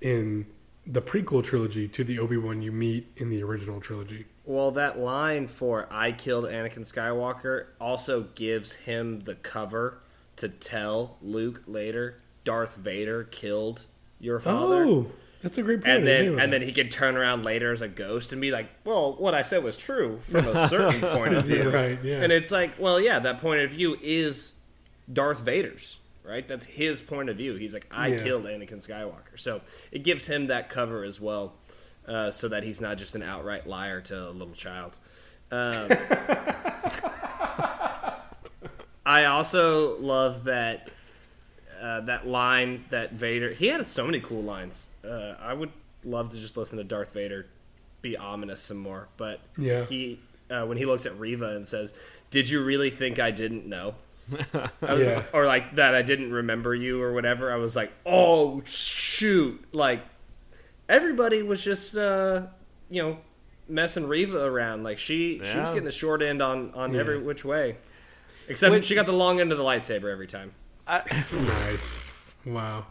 in 0.00 0.46
the 0.86 1.00
prequel 1.02 1.44
trilogy 1.44 1.86
to 1.88 2.02
the 2.02 2.18
Obi 2.18 2.36
Wan 2.36 2.62
you 2.62 2.72
meet 2.72 3.12
in 3.16 3.30
the 3.30 3.42
original 3.42 3.80
trilogy. 3.80 4.26
Well, 4.44 4.72
that 4.72 4.98
line 4.98 5.46
for 5.46 5.86
"I 5.90 6.12
killed 6.12 6.46
Anakin 6.46 6.80
Skywalker" 6.80 7.66
also 7.80 8.22
gives 8.34 8.72
him 8.72 9.20
the 9.20 9.36
cover 9.36 9.98
to 10.36 10.48
tell 10.48 11.18
Luke 11.22 11.62
later, 11.66 12.18
"Darth 12.44 12.76
Vader 12.76 13.24
killed 13.24 13.86
your 14.18 14.40
father." 14.40 14.84
Oh, 14.84 15.12
that's 15.42 15.58
a 15.58 15.62
great 15.62 15.80
point. 15.82 15.88
and 15.98 16.06
then 16.06 16.38
and 16.38 16.52
then 16.52 16.62
he 16.62 16.72
could 16.72 16.90
turn 16.90 17.16
around 17.16 17.44
later 17.44 17.72
as 17.72 17.80
a 17.82 17.88
ghost 17.88 18.32
and 18.32 18.40
be 18.40 18.50
like, 18.50 18.68
"Well, 18.84 19.14
what 19.16 19.34
I 19.34 19.42
said 19.42 19.62
was 19.64 19.76
true 19.76 20.20
from 20.28 20.46
a 20.48 20.68
certain 20.68 21.00
point 21.16 21.34
of 21.34 21.44
view." 21.44 21.68
Right, 21.70 21.98
yeah. 22.02 22.22
And 22.22 22.32
it's 22.32 22.50
like, 22.52 22.78
well, 22.78 23.00
yeah, 23.00 23.18
that 23.18 23.40
point 23.40 23.60
of 23.60 23.70
view 23.70 23.96
is 24.02 24.52
Darth 25.12 25.40
Vader's, 25.40 25.98
right? 26.24 26.46
That's 26.46 26.64
his 26.64 27.02
point 27.02 27.28
of 27.28 27.36
view. 27.36 27.54
He's 27.56 27.74
like, 27.74 27.86
"I 27.90 28.08
Yeah. 28.08 28.22
killed 28.22 28.44
Anakin 28.44 28.86
Skywalker," 28.86 29.36
so 29.36 29.60
it 29.90 30.02
gives 30.04 30.26
him 30.26 30.46
that 30.46 30.68
cover 30.68 31.02
as 31.04 31.20
well, 31.20 31.54
uh, 32.06 32.30
so 32.30 32.48
that 32.48 32.62
he's 32.62 32.80
not 32.80 32.96
just 32.98 33.14
an 33.14 33.22
outright 33.22 33.66
liar 33.66 34.00
to 34.02 34.28
a 34.28 34.30
little 34.30 34.54
child. 34.54 34.96
Um, 35.50 35.88
I 39.04 39.24
also 39.24 39.98
love 40.00 40.44
that 40.44 40.88
uh, 41.82 42.00
that 42.02 42.26
line 42.26 42.84
that 42.90 43.12
Vader. 43.12 43.50
He 43.52 43.66
had 43.66 43.86
so 43.88 44.06
many 44.06 44.20
cool 44.20 44.42
lines. 44.42 44.88
Uh, 45.04 45.34
I 45.40 45.52
would 45.52 45.70
love 46.04 46.30
to 46.32 46.36
just 46.38 46.56
listen 46.56 46.78
to 46.78 46.84
Darth 46.84 47.12
Vader 47.12 47.46
be 48.00 48.16
ominous 48.16 48.60
some 48.62 48.78
more. 48.78 49.08
But 49.16 49.40
Yeah. 49.58 49.84
he 49.84 50.18
uh, 50.50 50.64
when 50.66 50.76
he 50.78 50.84
looks 50.86 51.06
at 51.06 51.18
Reva 51.18 51.56
and 51.56 51.66
says, 51.66 51.92
"Did 52.30 52.48
you 52.48 52.62
really 52.62 52.90
think 52.90 53.18
I 53.18 53.30
didn't 53.30 53.66
know?" 53.66 53.94
I 54.82 54.94
was, 54.94 55.06
Yeah. 55.06 55.22
Or 55.32 55.46
like 55.46 55.74
that 55.76 55.94
I 55.94 56.02
didn't 56.02 56.32
remember 56.32 56.74
you 56.74 57.02
or 57.02 57.12
whatever. 57.12 57.52
I 57.52 57.56
was 57.56 57.74
like, 57.76 57.92
"Oh 58.06 58.62
shoot!" 58.64 59.64
Like 59.72 60.02
everybody 60.88 61.42
was 61.42 61.62
just 61.62 61.96
uh, 61.96 62.42
you 62.90 63.02
know 63.02 63.18
messing 63.68 64.06
Reva 64.06 64.44
around. 64.44 64.82
Like 64.84 64.98
she 64.98 65.40
she 65.44 65.58
was 65.58 65.70
getting 65.70 65.84
the 65.84 65.92
short 65.92 66.22
end 66.22 66.42
on 66.42 66.72
on 66.74 66.92
Yeah. 66.94 67.00
every 67.00 67.18
which 67.18 67.44
way. 67.44 67.76
Except 68.48 68.72
Which- 68.72 68.84
she 68.84 68.94
got 68.94 69.06
the 69.06 69.12
long 69.12 69.40
end 69.40 69.52
of 69.52 69.58
the 69.58 69.64
lightsaber 69.64 70.10
every 70.12 70.26
time. 70.26 70.52
Nice. 70.86 72.00
Wow. 72.44 72.86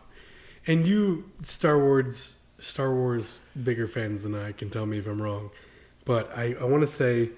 And 0.67 0.85
you 0.85 1.31
Star 1.41 1.77
Wars 1.77 2.37
Star 2.59 2.93
Wars 2.93 3.41
bigger 3.61 3.87
fans 3.87 4.23
than 4.23 4.35
I 4.35 4.51
can 4.51 4.69
tell 4.69 4.85
me 4.85 4.99
if 4.99 5.07
I'm 5.07 5.21
wrong. 5.21 5.51
But 6.05 6.31
I, 6.35 6.55
I 6.59 6.63
want 6.65 6.81
to 6.81 6.87
say 6.87 7.31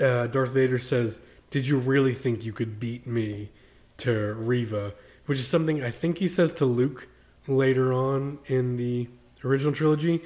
uh, 0.00 0.26
Darth 0.26 0.50
Vader 0.50 0.78
says, 0.78 1.20
"Did 1.50 1.66
you 1.66 1.78
really 1.78 2.14
think 2.14 2.44
you 2.44 2.52
could 2.52 2.80
beat 2.80 3.06
me?" 3.06 3.50
to 3.98 4.34
Reva, 4.34 4.94
which 5.26 5.38
is 5.38 5.48
something 5.48 5.82
I 5.82 5.90
think 5.90 6.18
he 6.18 6.28
says 6.28 6.52
to 6.54 6.64
Luke 6.64 7.08
later 7.46 7.92
on 7.92 8.38
in 8.46 8.76
the 8.76 9.08
original 9.44 9.72
trilogy, 9.72 10.22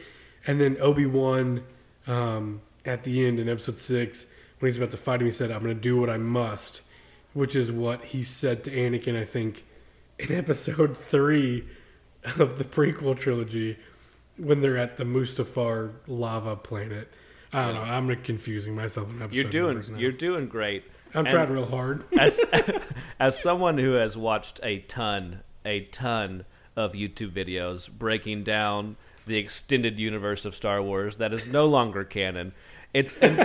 and 0.47 0.61
then 0.61 0.77
Obi 0.81 1.07
Wan 1.07 1.65
um, 2.07 2.63
at 2.85 3.05
the 3.05 3.27
end 3.27 3.39
in 3.39 3.49
Episode 3.49 3.79
Six 3.79 4.27
when 4.59 4.71
he's 4.71 4.77
about 4.77 4.91
to 4.91 4.97
fight 4.97 5.21
him, 5.21 5.27
he 5.27 5.33
said, 5.33 5.51
"I'm 5.51 5.63
going 5.63 5.75
to 5.75 5.81
do 5.81 6.01
what 6.01 6.11
I 6.11 6.17
must," 6.17 6.81
which 7.39 7.55
is 7.55 7.71
what 7.71 8.07
he 8.07 8.25
said 8.25 8.65
to 8.65 8.71
Anakin. 8.71 9.17
I 9.17 9.25
think 9.25 9.65
in 10.19 10.33
Episode 10.37 10.97
Three 10.97 11.65
of 12.37 12.59
the 12.59 12.65
prequel 12.65 13.17
trilogy 13.17 13.79
when 14.37 14.61
they're 14.61 14.77
at 14.77 14.97
the 14.97 15.05
Mustafar 15.05 15.93
lava 16.09 16.57
planet. 16.57 17.13
I 17.53 17.65
don't 17.65 17.75
know. 17.75 17.83
I'm 17.83 18.15
confusing 18.23 18.75
myself 18.75 19.09
in 19.11 19.23
episode 19.23 19.37
You're 19.37 19.45
doing 19.51 19.99
you're 19.99 20.13
doing 20.13 20.49
great. 20.49 20.83
I'm 21.15 21.25
And 21.27 21.33
trying 21.33 21.51
real 21.51 21.67
hard. 21.67 22.05
as 22.19 22.41
as 23.21 23.39
someone 23.39 23.79
who 23.79 23.93
has 23.93 24.17
watched 24.17 24.59
a 24.65 24.81
ton 24.81 25.43
a 25.65 25.83
ton 25.85 26.45
of 26.77 26.93
YouTube 26.93 27.31
videos 27.33 27.89
breaking 27.89 28.43
down 28.43 28.97
the 29.27 29.37
extended 29.37 30.01
universe 30.01 30.45
of 30.45 30.57
Star 30.57 30.83
Wars 30.83 31.19
that 31.19 31.33
is 31.33 31.47
no 31.47 31.67
longer 31.67 32.03
canon. 32.03 32.53
It's 32.93 33.17
in- 33.17 33.39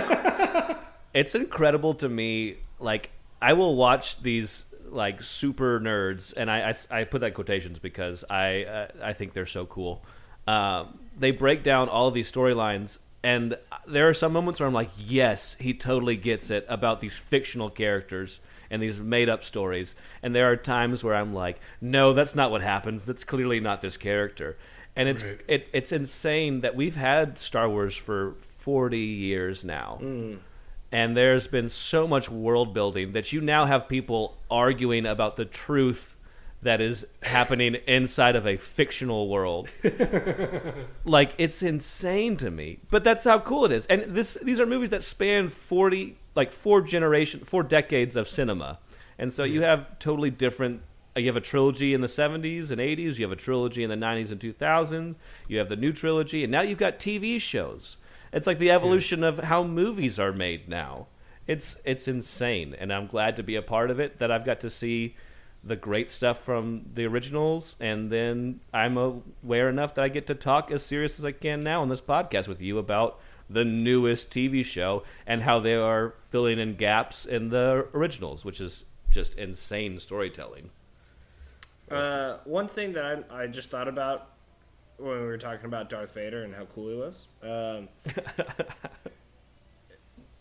it's 1.14 1.36
incredible 1.36 1.94
to 1.94 2.08
me 2.08 2.56
like 2.80 3.10
I 3.50 3.52
will 3.54 3.74
watch 3.76 4.20
these 4.22 4.64
like 4.88 5.22
super 5.22 5.80
nerds 5.80 6.32
and 6.36 6.50
I, 6.50 6.70
I, 6.90 7.00
I 7.00 7.04
put 7.04 7.20
that 7.20 7.28
in 7.28 7.34
quotations 7.34 7.78
because 7.78 8.24
I 8.30 8.64
uh, 8.64 8.86
I 9.02 9.12
think 9.12 9.32
they're 9.32 9.46
so 9.58 9.66
cool. 9.66 10.04
Um, 10.46 10.98
they 11.18 11.30
break 11.30 11.62
down 11.62 11.88
all 11.88 12.06
of 12.08 12.14
these 12.14 12.30
storylines 12.30 12.98
and 13.22 13.56
there 13.86 14.08
are 14.08 14.14
some 14.14 14.32
moments 14.32 14.60
where 14.60 14.66
I'm 14.66 14.74
like, 14.74 14.90
yes, 14.98 15.56
he 15.58 15.72
totally 15.74 16.16
gets 16.16 16.50
it 16.50 16.66
about 16.68 17.00
these 17.00 17.16
fictional 17.16 17.70
characters 17.70 18.40
and 18.70 18.82
these 18.82 19.00
made 19.00 19.28
up 19.28 19.42
stories. 19.44 19.94
And 20.22 20.34
there 20.34 20.50
are 20.50 20.56
times 20.56 21.02
where 21.04 21.14
I'm 21.14 21.32
like, 21.34 21.58
no, 21.80 22.12
that's 22.12 22.34
not 22.34 22.50
what 22.50 22.60
happens. 22.62 23.06
That's 23.06 23.24
clearly 23.24 23.60
not 23.60 23.80
this 23.80 23.96
character. 23.96 24.56
And 24.96 25.08
it's 25.08 25.24
Right. 25.24 25.40
it, 25.48 25.68
it's 25.72 25.92
insane 25.92 26.60
that 26.60 26.74
we've 26.76 26.96
had 26.96 27.38
Star 27.38 27.68
Wars 27.68 27.96
for 27.96 28.34
40 28.58 28.98
years 28.98 29.64
now. 29.64 29.98
And 30.94 31.16
there's 31.16 31.48
been 31.48 31.68
so 31.68 32.06
much 32.06 32.30
world 32.30 32.72
building 32.72 33.14
that 33.14 33.32
you 33.32 33.40
now 33.40 33.64
have 33.64 33.88
people 33.88 34.38
arguing 34.48 35.06
about 35.06 35.34
the 35.34 35.44
truth 35.44 36.14
that 36.62 36.80
is 36.80 37.04
happening 37.20 37.74
inside 37.88 38.36
of 38.36 38.46
a 38.46 38.56
fictional 38.56 39.28
world. 39.28 39.68
Like 41.04 41.34
it's 41.36 41.64
insane 41.64 42.36
to 42.36 42.48
me 42.48 42.78
but 42.90 43.02
that's 43.02 43.24
how 43.24 43.40
cool 43.40 43.64
it 43.64 43.72
is. 43.72 43.86
And 43.86 44.14
this 44.14 44.34
these 44.34 44.60
are 44.60 44.66
movies 44.66 44.90
that 44.90 45.02
span 45.02 45.48
40 45.48 46.16
like 46.36 46.52
four 46.52 46.80
generation 46.80 47.40
four 47.40 47.64
decades 47.64 48.14
of 48.14 48.28
cinema. 48.28 48.78
And 49.18 49.32
so 49.32 49.42
you 49.42 49.62
have 49.62 49.98
totally 49.98 50.30
different 50.30 50.82
uh, 51.16 51.20
you 51.20 51.26
have 51.26 51.36
a 51.36 51.40
trilogy 51.40 51.92
in 51.92 52.02
the 52.02 52.06
70s 52.06 52.70
and 52.70 52.80
80s 52.80 53.18
you 53.18 53.24
have 53.24 53.32
a 53.32 53.36
trilogy 53.36 53.82
in 53.82 53.90
the 53.90 53.96
90s 53.96 54.30
and 54.30 54.40
2000 54.40 55.16
you 55.48 55.58
have 55.58 55.68
the 55.68 55.76
new 55.76 55.92
trilogy 55.92 56.44
and 56.44 56.52
now 56.52 56.60
you've 56.60 56.78
got 56.78 57.00
tv 57.00 57.40
shows 57.40 57.96
it's 58.34 58.46
like 58.46 58.58
the 58.58 58.70
evolution 58.70 59.24
of 59.24 59.38
how 59.38 59.62
movies 59.62 60.18
are 60.18 60.32
made 60.32 60.68
now 60.68 61.06
it's 61.46 61.78
it's 61.84 62.06
insane 62.06 62.74
and 62.78 62.92
i'm 62.92 63.06
glad 63.06 63.36
to 63.36 63.42
be 63.42 63.56
a 63.56 63.62
part 63.62 63.90
of 63.90 63.98
it 63.98 64.18
that 64.18 64.30
i've 64.30 64.44
got 64.44 64.60
to 64.60 64.68
see 64.68 65.14
the 65.66 65.76
great 65.76 66.08
stuff 66.08 66.40
from 66.40 66.84
the 66.94 67.06
originals, 67.06 67.74
and 67.80 68.10
then 68.10 68.60
I'm 68.72 68.98
aware 68.98 69.68
enough 69.68 69.94
that 69.94 70.04
I 70.04 70.08
get 70.08 70.26
to 70.26 70.34
talk 70.34 70.70
as 70.70 70.84
serious 70.84 71.18
as 71.18 71.24
I 71.24 71.32
can 71.32 71.60
now 71.60 71.80
on 71.80 71.88
this 71.88 72.02
podcast 72.02 72.48
with 72.48 72.60
you 72.60 72.78
about 72.78 73.18
the 73.48 73.64
newest 73.64 74.30
TV 74.30 74.64
show 74.64 75.04
and 75.26 75.42
how 75.42 75.60
they 75.60 75.74
are 75.74 76.14
filling 76.28 76.58
in 76.58 76.74
gaps 76.76 77.24
in 77.24 77.48
the 77.48 77.88
originals, 77.94 78.44
which 78.44 78.60
is 78.60 78.84
just 79.10 79.36
insane 79.36 79.98
storytelling. 79.98 80.70
Uh, 81.90 82.38
one 82.44 82.68
thing 82.68 82.92
that 82.92 83.26
I, 83.30 83.42
I 83.42 83.46
just 83.46 83.70
thought 83.70 83.88
about 83.88 84.28
when 84.98 85.20
we 85.20 85.26
were 85.26 85.38
talking 85.38 85.66
about 85.66 85.90
Darth 85.90 86.14
Vader 86.14 86.42
and 86.44 86.54
how 86.54 86.64
cool 86.66 86.88
he 86.90 86.96
was. 86.96 87.26
Um, 87.42 87.88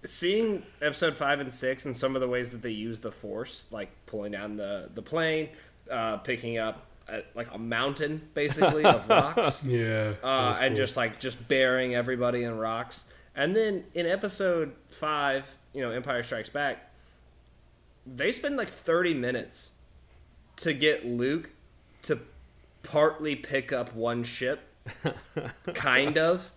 seeing 0.06 0.63
episode 0.82 1.16
five 1.16 1.39
and 1.39 1.52
six 1.52 1.86
and 1.86 1.96
some 1.96 2.16
of 2.16 2.22
the 2.22 2.28
ways 2.28 2.50
that 2.52 2.62
they 2.62 2.70
use 2.72 3.00
the 3.00 3.12
Force, 3.12 3.68
like 3.72 3.89
pulling 4.06 4.32
down 4.32 4.58
the 4.58 4.89
the 4.94 5.02
plane, 5.02 5.50
uh, 5.89 6.18
picking 6.18 6.58
up 6.58 6.86
a, 7.08 7.22
like 7.36 7.48
a 7.54 7.58
mountain 7.58 8.22
basically 8.34 8.86
of 8.86 9.08
rocks, 9.08 9.63
Yeah. 9.66 10.13
uh, 10.24 10.50
was 10.50 10.58
and 10.60 10.70
cool. 10.70 10.78
just 10.78 10.98
like 10.98 11.20
just 11.20 11.48
burying 11.48 11.96
everybody 11.96 12.44
in 12.44 12.58
rocks. 12.58 13.06
And 13.36 13.56
then 13.56 13.86
in 13.96 14.06
episode 14.06 14.74
five, 14.89 15.50
you 15.74 15.82
know, 15.82 15.89
Empire 15.92 16.22
Strikes 16.22 16.50
Back, 16.50 16.92
they 18.06 18.32
spend 18.32 18.58
like 18.58 18.68
thirty 18.68 19.13
minutes 19.13 19.72
to 20.58 20.74
get 20.74 21.06
Luke 21.06 21.50
to 21.50 21.53
partly 22.84 23.36
pick 23.36 23.72
up 23.74 23.93
one 23.96 24.24
ship, 24.24 24.62
kind 25.74 26.17
of, 26.17 26.52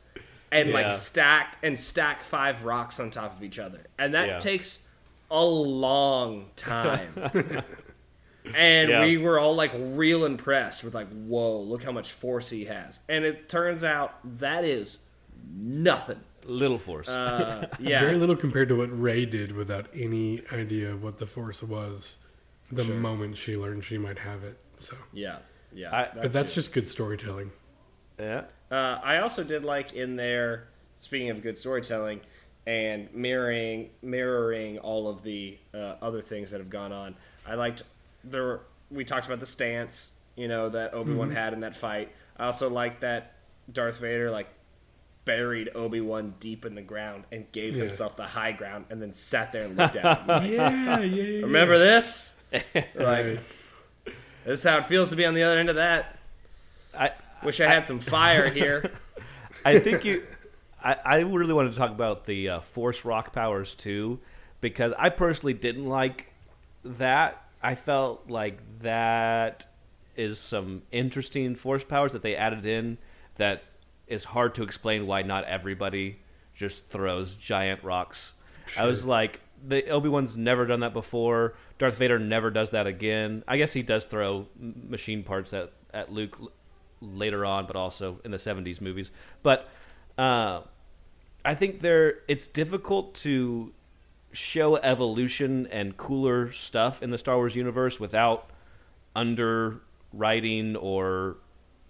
and 0.52 0.68
Yeah. 0.68 0.74
like 0.74 0.92
stack 0.92 1.56
and 1.62 1.78
stack 1.78 2.22
five 2.22 2.64
rocks 2.64 3.00
on 3.00 3.10
top 3.10 3.36
of 3.36 3.42
each 3.42 3.58
other, 3.58 3.80
and 3.98 4.14
that 4.14 4.28
Yeah. 4.28 4.38
takes 4.38 4.80
a 5.30 5.44
long 5.44 6.50
time. 6.56 7.12
and 8.54 8.88
Yeah. 8.90 9.04
we 9.04 9.16
were 9.16 9.38
all 9.38 9.54
like 9.54 9.72
real 9.74 10.24
impressed 10.24 10.84
with 10.84 10.94
like, 10.94 11.08
whoa, 11.10 11.60
look 11.60 11.82
how 11.82 11.92
much 11.92 12.12
force 12.12 12.50
he 12.50 12.66
has. 12.66 13.00
And 13.08 13.24
it 13.24 13.48
turns 13.48 13.82
out 13.82 14.14
that 14.38 14.64
is 14.64 14.98
nothing. 15.54 16.20
Little 16.44 16.78
Force. 16.78 17.08
Uh, 17.08 17.66
yeah, 17.80 17.98
Very 18.00 18.16
little 18.16 18.36
compared 18.36 18.68
to 18.68 18.76
what 18.76 18.88
Rey 18.96 19.26
did 19.26 19.50
without 19.50 19.86
any 19.92 20.42
idea 20.52 20.92
of 20.92 21.02
what 21.02 21.18
the 21.18 21.26
Force 21.26 21.60
was 21.60 22.16
the 22.70 22.84
Sure. 22.84 22.94
moment 22.94 23.36
she 23.36 23.56
learned 23.56 23.84
she 23.84 23.98
might 23.98 24.20
have 24.20 24.44
it. 24.44 24.56
So, 24.78 24.96
yeah, 25.12 25.38
yeah. 25.76 25.94
I- 25.94 26.10
but 26.22 26.32
that's 26.32 26.50
it. 26.52 26.54
just 26.56 26.72
good 26.72 26.88
storytelling. 26.88 27.52
yeah. 28.18 28.44
Uh, 28.70 28.98
I 29.04 29.18
also 29.18 29.44
did 29.44 29.64
like 29.64 29.92
in 29.92 30.16
there. 30.16 30.68
Speaking 30.98 31.30
of 31.30 31.42
good 31.42 31.56
storytelling 31.58 32.20
and 32.66 33.12
mirroring 33.14 33.90
mirroring 34.02 34.78
all 34.78 35.08
of 35.08 35.22
the 35.22 35.56
uh, 35.74 35.94
other 36.02 36.20
things 36.22 36.50
that 36.50 36.58
have 36.60 36.70
gone 36.70 36.90
on, 36.92 37.14
I 37.46 37.54
liked 37.54 37.82
there. 38.24 38.42
Were, 38.42 38.60
we 38.90 39.04
talked 39.04 39.26
about 39.26 39.40
the 39.40 39.46
stance, 39.46 40.10
you 40.36 40.48
know, 40.48 40.68
that 40.70 40.94
Obi 40.94 41.12
Wan 41.12 41.30
had 41.30 41.52
in 41.52 41.60
that 41.60 41.76
fight. 41.76 42.10
I 42.38 42.46
also 42.46 42.70
liked 42.70 43.02
that 43.02 43.34
Darth 43.72 43.98
Vader 43.98 44.30
like 44.30 44.48
buried 45.24 45.70
Obi 45.74 46.00
Wan 46.00 46.34
deep 46.40 46.64
in 46.64 46.74
the 46.74 46.82
ground 46.82 47.24
and 47.32 47.50
gave 47.52 47.76
Yeah. 47.76 47.82
himself 47.82 48.16
the 48.16 48.24
high 48.26 48.52
ground, 48.52 48.86
and 48.90 49.02
then 49.02 49.12
sat 49.12 49.52
there 49.52 49.62
and 49.64 49.76
looked 49.76 49.96
at 49.96 50.18
him. 50.20 50.26
like, 50.28 50.50
Yeah, 50.50 51.00
yeah, 51.00 51.00
yeah. 51.00 51.42
Remember 51.42 51.78
this? 51.78 52.40
Like 52.52 52.94
Right. 52.96 53.38
This 54.46 54.60
is 54.60 54.64
how 54.64 54.78
it 54.78 54.86
feels 54.86 55.10
to 55.10 55.16
be 55.16 55.24
on 55.26 55.34
the 55.34 55.42
other 55.42 55.58
end 55.58 55.68
of 55.68 55.76
that. 55.76 56.18
I, 56.96 57.10
Wish 57.42 57.60
I 57.60 57.66
had 57.66 57.86
some 57.86 58.00
fire 58.00 58.48
here. 58.48 58.92
I 59.64 59.78
think 59.78 60.04
you. 60.04 60.24
I, 60.82 60.96
I 61.04 61.18
really 61.20 61.52
wanted 61.52 61.72
to 61.72 61.76
talk 61.76 61.90
about 61.90 62.26
the 62.26 62.48
uh, 62.48 62.60
Force 62.60 63.04
Rock 63.04 63.32
powers 63.32 63.74
too, 63.74 64.20
because 64.60 64.92
I 64.98 65.10
personally 65.10 65.54
didn't 65.54 65.86
like 65.86 66.32
that. 66.84 67.42
I 67.62 67.74
felt 67.74 68.30
like 68.30 68.58
that 68.80 69.66
is 70.16 70.38
some 70.38 70.82
interesting 70.92 71.54
Force 71.56 71.84
powers 71.84 72.12
that 72.12 72.22
they 72.22 72.36
added 72.36 72.64
in 72.64 72.98
that 73.36 73.64
is 74.06 74.24
hard 74.24 74.54
to 74.54 74.62
explain 74.62 75.06
why 75.06 75.22
not 75.22 75.44
everybody 75.44 76.20
just 76.54 76.88
throws 76.88 77.36
giant 77.36 77.82
rocks. 77.82 78.32
I 78.78 78.86
was 78.86 79.04
like, 79.04 79.40
the 79.66 79.88
Obi 79.90 80.08
Wan's 80.08 80.36
never 80.36 80.66
done 80.66 80.80
that 80.80 80.92
before. 80.92 81.54
Darth 81.78 81.96
Vader 81.98 82.18
never 82.18 82.50
does 82.50 82.70
that 82.70 82.86
again. 82.86 83.44
I 83.46 83.56
guess 83.56 83.72
he 83.72 83.82
does 83.82 84.04
throw 84.04 84.46
machine 84.58 85.22
parts 85.22 85.52
at 85.52 85.72
at 85.92 86.12
Luke 86.12 86.36
l- 86.40 86.50
later 87.00 87.44
on, 87.44 87.66
but 87.66 87.76
also 87.76 88.20
in 88.24 88.30
the 88.30 88.36
'70s 88.38 88.80
movies. 88.80 89.10
But 89.42 89.68
uh, 90.18 90.62
I 91.44 91.54
think 91.54 91.80
there 91.80 92.20
it's 92.28 92.46
difficult 92.46 93.14
to 93.16 93.72
show 94.32 94.76
evolution 94.76 95.66
and 95.68 95.96
cooler 95.96 96.50
stuff 96.52 97.02
in 97.02 97.10
the 97.10 97.18
Star 97.18 97.36
Wars 97.36 97.56
universe 97.56 97.98
without 98.00 98.50
underwriting 99.14 100.76
or 100.76 101.36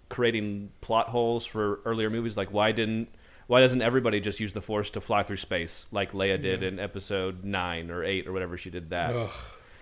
creating 0.09 0.71
plot 0.81 1.09
holes 1.09 1.45
for 1.45 1.79
earlier 1.85 2.09
movies. 2.09 2.37
Like 2.37 2.51
why 2.53 2.71
didn't 2.71 3.09
why 3.47 3.61
doesn't 3.61 3.81
everybody 3.81 4.19
just 4.19 4.39
use 4.39 4.53
the 4.53 4.61
Force 4.61 4.91
to 4.91 5.01
fly 5.01 5.23
through 5.23 5.37
space 5.37 5.85
like 5.91 6.11
Leia 6.11 6.41
did 6.41 6.63
in 6.63 6.79
Episode 6.79 7.43
nine 7.43 7.89
or 7.89 8.03
eight 8.03 8.27
or 8.27 8.33
whatever 8.33 8.57
she 8.57 8.69
did 8.69 8.89
that? 8.89 9.15
Ugh, 9.15 9.29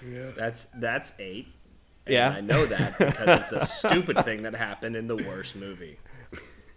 yeah. 0.03 0.31
That's 0.35 0.65
that's 0.75 1.13
eight. 1.19 1.47
And 2.07 2.13
Yeah. 2.13 2.29
I 2.29 2.41
know 2.41 2.65
that 2.65 2.97
because 2.97 3.41
it's 3.41 3.51
a 3.51 3.65
stupid 3.89 4.23
thing 4.25 4.43
that 4.43 4.55
happened 4.55 4.95
in 4.95 5.07
the 5.07 5.15
worst 5.15 5.55
movie. 5.55 5.99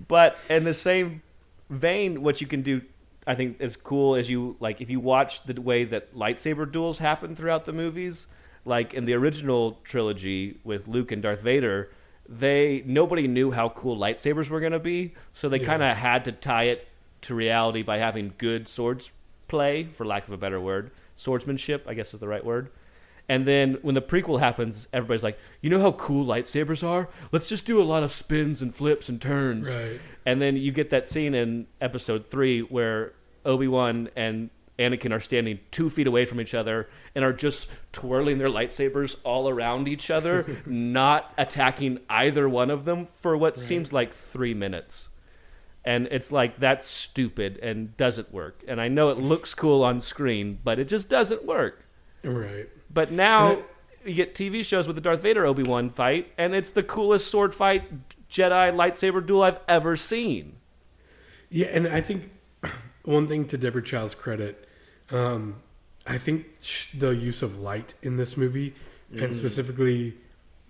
But 0.07 0.39
in 0.49 0.65
the 0.65 0.75
same 0.75 1.23
vein, 1.71 2.23
what 2.23 2.41
you 2.41 2.47
can 2.47 2.63
do, 2.63 2.83
I 3.27 3.35
think, 3.35 3.61
is 3.61 3.77
cool 3.77 4.15
as 4.15 4.31
you 4.31 4.57
like 4.61 4.81
if 4.81 4.89
you 4.91 5.01
watch 5.01 5.43
the 5.45 5.61
way 5.61 5.85
that 5.85 6.15
lightsaber 6.15 6.71
duels 6.71 6.99
happen 6.99 7.35
throughout 7.37 7.65
the 7.65 7.73
movies. 7.73 8.27
Like 8.65 8.93
in 8.95 9.05
the 9.07 9.15
original 9.15 9.79
trilogy 9.85 10.59
with 10.65 10.89
Luke 10.89 11.11
and 11.13 11.23
Darth 11.23 11.41
Vader, 11.41 11.91
they 12.29 12.83
nobody 12.87 13.27
knew 13.27 13.51
how 13.51 13.71
cool 13.71 13.97
lightsabers 13.97 14.51
were 14.51 14.61
going 14.61 14.73
to 14.73 14.79
be, 14.79 15.15
so 15.33 15.49
they 15.49 15.59
Yeah. 15.61 15.67
kind 15.67 15.83
of 15.83 15.97
had 15.97 16.25
to 16.27 16.33
tie 16.33 16.65
it 16.65 16.87
to 17.23 17.35
reality 17.35 17.83
by 17.83 17.99
having 17.99 18.35
good 18.39 18.69
swords 18.69 19.11
play, 19.49 19.85
for 19.85 20.05
lack 20.05 20.27
of 20.29 20.35
a 20.35 20.37
better 20.37 20.61
word, 20.61 20.91
swordsmanship, 21.17 21.87
I 21.89 21.95
guess 21.95 22.13
is 22.13 22.21
the 22.21 22.29
right 22.29 22.45
word. 22.45 22.69
And 23.29 23.47
then 23.47 23.75
when 23.83 23.95
the 23.95 24.01
prequel 24.01 24.41
happens, 24.41 24.89
everybody's 24.93 25.23
like, 25.23 25.39
you 25.61 25.69
know 25.69 25.81
how 25.81 25.93
cool 25.93 26.25
lightsabers 26.25 26.87
are? 26.87 27.09
Let's 27.31 27.49
just 27.49 27.67
do 27.67 27.81
a 27.81 27.85
lot 27.85 28.03
of 28.03 28.11
spins 28.11 28.63
and 28.63 28.75
flips 28.75 29.09
and 29.09 29.21
turns. 29.21 29.75
Right. 29.75 30.01
And 30.25 30.41
then 30.41 30.57
you 30.57 30.73
get 30.73 30.91
that 30.91 31.07
scene 31.07 31.35
in 31.35 31.67
episode 31.81 32.27
three 32.27 32.61
where 32.61 33.13
Obi 33.45 33.69
Wan 33.69 34.09
and 34.17 34.49
Anakin 34.79 35.13
are 35.13 35.21
standing 35.21 35.59
two 35.71 35.91
feet 35.91 36.07
away 36.07 36.25
from 36.25 36.41
each 36.41 36.55
other 36.55 36.89
and 37.15 37.25
are 37.25 37.33
just 37.33 37.71
twirling 37.93 38.39
their 38.39 38.49
lightsabers 38.49 39.21
all 39.25 39.49
around 39.49 39.89
each 39.89 40.11
other, 40.11 40.47
not 40.67 41.33
attacking 41.37 41.99
either 42.09 42.49
one 42.49 42.71
of 42.71 42.85
them 42.85 43.07
for 43.07 43.37
what 43.37 43.57
seems 43.57 43.93
like 43.93 44.13
three 44.13 44.55
minutes. 44.55 45.09
And 45.85 46.07
it's 46.11 46.31
like 46.31 46.59
that's 46.61 46.87
stupid 46.87 47.59
and 47.59 47.97
doesn't 47.97 48.33
work. 48.33 48.63
And 48.69 48.81
I 48.81 48.89
know 48.89 49.11
it 49.11 49.19
looks 49.19 49.55
cool 49.55 49.83
on 49.83 50.01
screen, 50.01 50.59
but 50.63 50.79
it 50.79 50.87
just 50.87 51.09
doesn't 51.09 51.45
work. 51.45 51.85
Right. 52.23 52.69
But 52.99 53.13
now 53.13 53.63
you 54.05 54.13
get 54.13 54.35
TV 54.35 54.65
shows 54.65 54.89
with 54.89 54.97
the 54.97 55.01
Darth 55.01 55.21
Vader 55.21 55.47
Obi 55.47 55.63
Wan 55.63 55.89
fight, 55.89 56.33
and 56.37 56.53
it's 56.53 56.73
the 56.73 56.83
coolest 56.83 57.29
sword 57.29 57.55
fight 57.55 57.85
Jedi 58.29 58.75
lightsaber 58.75 59.25
duel 59.25 59.43
I've 59.43 59.61
ever 59.69 59.95
seen. 59.95 60.57
Yeah, 61.49 61.69
and 61.69 61.87
I 61.87 62.01
think 62.01 62.29
one 63.05 63.29
thing 63.29 63.47
to 63.47 63.57
Deborah 63.57 63.85
Chow's 63.85 64.17
credit, 64.17 64.69
um, 65.13 65.61
I 66.09 66.19
think 66.19 66.47
the 66.93 67.11
use 67.11 67.41
of 67.41 67.61
light 67.61 67.95
in 68.03 68.17
this 68.17 68.37
movie, 68.37 68.75
and 69.13 69.37
specifically 69.37 70.15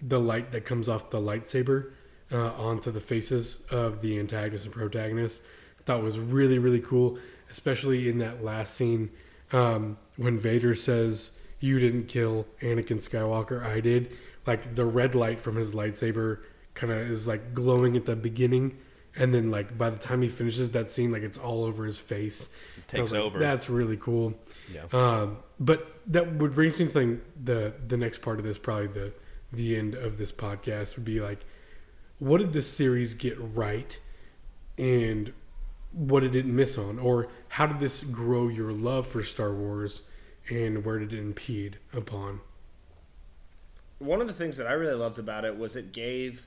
the 0.02 0.20
light 0.20 0.52
that 0.52 0.66
comes 0.66 0.86
off 0.86 1.08
the 1.08 1.22
lightsaber 1.22 1.92
uh, 2.30 2.52
onto 2.52 2.90
the 2.90 3.00
faces 3.00 3.60
of 3.70 4.02
the 4.02 4.18
antagonist 4.18 4.66
and 4.66 4.74
protagonist, 4.74 5.40
I 5.80 5.82
thought 5.84 6.02
was 6.02 6.18
really 6.18 6.58
really 6.58 6.80
cool, 6.80 7.18
especially 7.50 8.06
in 8.06 8.18
that 8.18 8.44
last 8.44 8.74
scene 8.74 9.12
um, 9.50 9.96
when 10.18 10.38
Vader 10.38 10.74
says, 10.74 11.30
"You 11.60 11.78
didn't 11.78 12.06
kill 12.08 12.46
Anakin 12.60 13.00
Skywalker, 13.02 13.64
I 13.64 13.80
did." 13.80 14.16
Like 14.46 14.74
the 14.74 14.86
red 14.86 15.14
light 15.14 15.40
from 15.40 15.56
his 15.56 15.72
lightsaber 15.72 16.40
kind 16.74 16.92
of 16.92 16.98
is 17.10 17.26
like 17.26 17.54
glowing 17.54 17.96
at 17.96 18.06
the 18.06 18.16
beginning 18.16 18.78
and 19.16 19.34
then 19.34 19.50
like 19.50 19.76
by 19.76 19.90
the 19.90 19.98
time 19.98 20.22
he 20.22 20.28
finishes 20.28 20.70
that 20.70 20.90
scene 20.90 21.10
like 21.10 21.22
it's 21.22 21.36
all 21.36 21.64
over 21.64 21.84
his 21.84 21.98
face 21.98 22.48
And 22.90 23.00
I 23.00 23.02
was 23.02 23.10
takes 23.10 23.12
like, 23.12 23.26
over. 23.26 23.38
that's 23.40 23.68
really 23.68 23.96
cool 23.96 24.34
Yeah. 24.72 24.84
um, 24.92 25.38
but 25.58 26.00
that 26.06 26.34
would 26.36 26.54
bring 26.54 26.70
me 26.78 26.86
to 26.86 27.20
the 27.42 27.74
the 27.86 27.96
next 27.96 28.22
part 28.22 28.38
of 28.38 28.44
this 28.44 28.58
probably 28.58 28.86
the 28.86 29.12
the 29.52 29.76
end 29.76 29.94
of 29.96 30.18
this 30.18 30.30
podcast 30.30 30.94
would 30.94 31.04
be 31.04 31.20
like 31.20 31.40
what 32.20 32.38
did 32.38 32.52
this 32.52 32.68
series 32.70 33.12
get 33.14 33.36
right 33.40 33.98
and 34.78 35.32
what 35.92 36.20
did 36.20 36.36
it 36.36 36.46
miss 36.46 36.78
on 36.78 36.98
or 36.98 37.28
how 37.48 37.66
did 37.66 37.80
this 37.80 38.04
grow 38.04 38.46
your 38.48 38.72
love 38.72 39.06
for 39.06 39.22
star 39.24 39.52
wars 39.52 40.02
and 40.50 40.84
where 40.84 40.98
did 40.98 41.12
it 41.12 41.18
impede 41.18 41.78
upon 41.92 42.40
one 43.98 44.20
of 44.20 44.26
the 44.28 44.32
things 44.32 44.56
that 44.58 44.66
I 44.68 44.72
really 44.72 44.94
loved 44.94 45.18
about 45.18 45.44
it 45.44 45.58
was 45.58 45.74
it 45.74 45.92
gave 45.92 46.46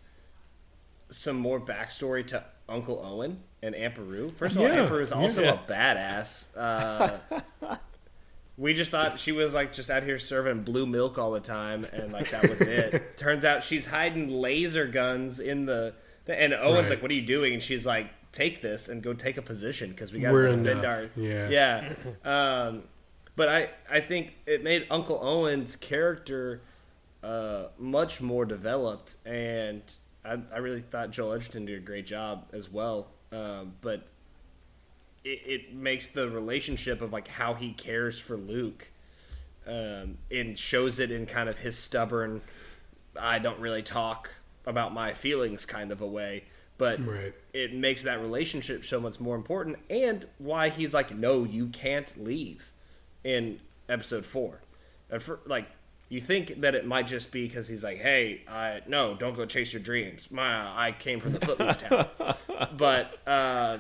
some 1.09 1.35
more 1.35 1.59
backstory 1.59 2.25
to 2.27 2.43
Uncle 2.69 3.01
Owen 3.05 3.41
and 3.61 3.75
Aunt 3.75 3.95
Beru. 3.95 4.31
First 4.31 4.55
of 4.55 4.61
all, 4.61 4.67
Yeah, 4.69 4.85
Beru 4.85 5.01
is 5.01 5.11
also 5.11 5.41
yeah. 5.43 5.59
a 5.61 5.69
badass. 5.69 6.45
Uh, 6.55 7.17
we 8.57 8.73
just 8.73 8.91
thought 8.91 9.19
she 9.19 9.33
was 9.33 9.53
like 9.53 9.73
just 9.73 9.89
out 9.89 10.03
here 10.03 10.17
serving 10.19 10.63
blue 10.63 10.85
milk 10.85 11.17
all 11.17 11.31
the 11.31 11.39
time, 11.41 11.85
and 11.91 12.13
like 12.13 12.31
that 12.31 12.47
was 12.49 12.61
it. 12.61 13.17
Turns 13.17 13.43
out 13.43 13.63
she's 13.65 13.87
hiding 13.87 14.29
laser 14.29 14.87
guns 14.87 15.39
in 15.39 15.65
the. 15.65 15.93
And 16.27 16.53
Owen's 16.53 16.83
Right. 16.83 16.89
like, 16.91 17.01
"What 17.01 17.11
are 17.11 17.15
you 17.15 17.23
doing?" 17.25 17.53
And 17.53 17.61
she's 17.61 17.85
like, 17.85 18.07
"Take 18.31 18.61
this 18.61 18.87
and 18.87 19.01
go 19.03 19.11
take 19.13 19.35
a 19.37 19.41
position 19.41 19.89
because 19.89 20.13
we 20.13 20.19
got 20.21 20.31
to 20.31 20.41
defend 20.43 20.67
enough. 20.67 20.85
our 20.85 21.09
Yeah. 21.17 21.49
yeah." 21.49 21.93
Um, 22.23 22.83
but 23.36 23.50
I 23.50 23.70
I 23.89 24.00
think 24.00 24.36
it 24.46 24.63
made 24.63 24.88
Uncle 24.89 25.20
Owen's 25.22 25.76
character 25.76 26.62
uh, 27.24 27.65
much 27.78 28.22
more 28.22 28.46
developed, 28.46 29.15
and 29.26 29.82
I, 30.26 30.39
I 30.54 30.58
really 30.58 30.82
thought 30.82 31.12
Joel 31.12 31.34
Edgerton 31.34 31.65
did 31.65 31.78
a 31.78 31.82
great 31.86 32.06
job 32.06 32.48
as 32.54 32.70
well. 32.72 33.08
Um, 33.32 33.74
but 33.82 34.08
it, 35.24 35.41
it 35.46 35.74
makes 35.74 36.08
the 36.10 36.30
relationship 36.30 37.02
of 37.02 37.13
like 37.13 37.28
how 37.28 37.54
he 37.54 37.74
cares 37.74 38.20
for 38.20 38.36
Luke, 38.38 38.89
um, 39.67 40.17
and 40.32 40.58
shows 40.58 41.00
it 41.00 41.12
in 41.12 41.26
kind 41.26 41.48
of 41.50 41.60
his 41.60 41.78
stubborn, 41.78 42.41
I 43.20 43.39
don't 43.39 43.60
really 43.60 43.84
talk 43.84 44.32
about 44.65 44.94
my 44.94 45.13
feelings 45.13 45.65
kind 45.65 45.91
of 45.91 46.02
a 46.02 46.08
way. 46.08 46.44
But 46.78 47.06
Right. 47.06 47.34
it 47.54 47.74
makes 47.76 48.02
that 48.04 48.20
relationship 48.20 48.86
so 48.86 49.00
much 49.00 49.20
more 49.20 49.36
important, 49.36 49.78
and 49.89 50.28
why 50.39 50.70
he's 50.70 50.94
like, 50.96 51.15
no, 51.15 51.44
you 51.44 51.67
can't 51.67 52.12
leave 52.22 52.70
in 53.23 53.60
episode 53.89 54.25
four. 54.25 54.62
And 55.10 55.21
for, 55.21 55.39
like, 55.45 55.67
you 56.10 56.19
think 56.19 56.62
that 56.62 56.75
it 56.75 56.86
might 56.86 57.07
just 57.07 57.31
be 57.31 57.47
because 57.47 57.67
he's 57.67 57.84
like, 57.84 57.97
hey, 57.99 58.41
I, 58.47 58.81
no, 58.88 59.15
don't 59.15 59.36
go 59.36 59.45
chase 59.45 59.71
your 59.73 59.81
dreams. 59.81 60.29
My, 60.31 60.88
I 60.88 60.91
came 60.91 61.19
from 61.19 61.34
the 61.34 61.39
footloose 61.39 61.77
town. 61.77 62.07
but 62.77 63.17
uh, 63.25 63.77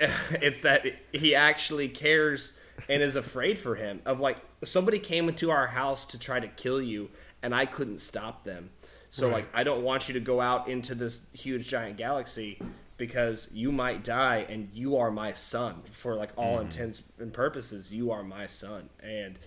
it's 0.40 0.62
that 0.62 0.86
he 1.12 1.34
actually 1.34 1.88
cares 1.88 2.52
and 2.88 3.02
is 3.02 3.16
afraid 3.16 3.58
for 3.58 3.74
him. 3.74 4.00
Of 4.06 4.20
like, 4.20 4.38
somebody 4.64 4.98
came 4.98 5.28
into 5.28 5.50
our 5.50 5.66
house 5.68 6.06
to 6.06 6.18
try 6.18 6.40
to 6.40 6.48
kill 6.48 6.80
you, 6.80 7.10
and 7.42 7.54
I 7.54 7.66
couldn't 7.66 8.00
stop 8.00 8.44
them. 8.44 8.70
So, 9.10 9.26
Right. 9.26 9.34
like, 9.34 9.48
I 9.52 9.64
don't 9.64 9.82
want 9.82 10.08
you 10.08 10.14
to 10.14 10.20
go 10.20 10.40
out 10.40 10.68
into 10.68 10.94
this 10.94 11.20
huge 11.34 11.68
giant 11.68 11.98
galaxy 11.98 12.58
because 13.02 13.48
you 13.52 13.72
might 13.72 14.04
die 14.04 14.46
and 14.48 14.68
you 14.72 14.96
are 14.96 15.10
my 15.10 15.32
son. 15.32 15.82
For 15.90 16.14
like 16.14 16.30
all 16.36 16.60
intents 16.60 17.02
and 17.18 17.32
purposes 17.32 17.92
you 17.92 18.12
are 18.12 18.22
my 18.22 18.46
son. 18.46 18.90
And 19.02 19.40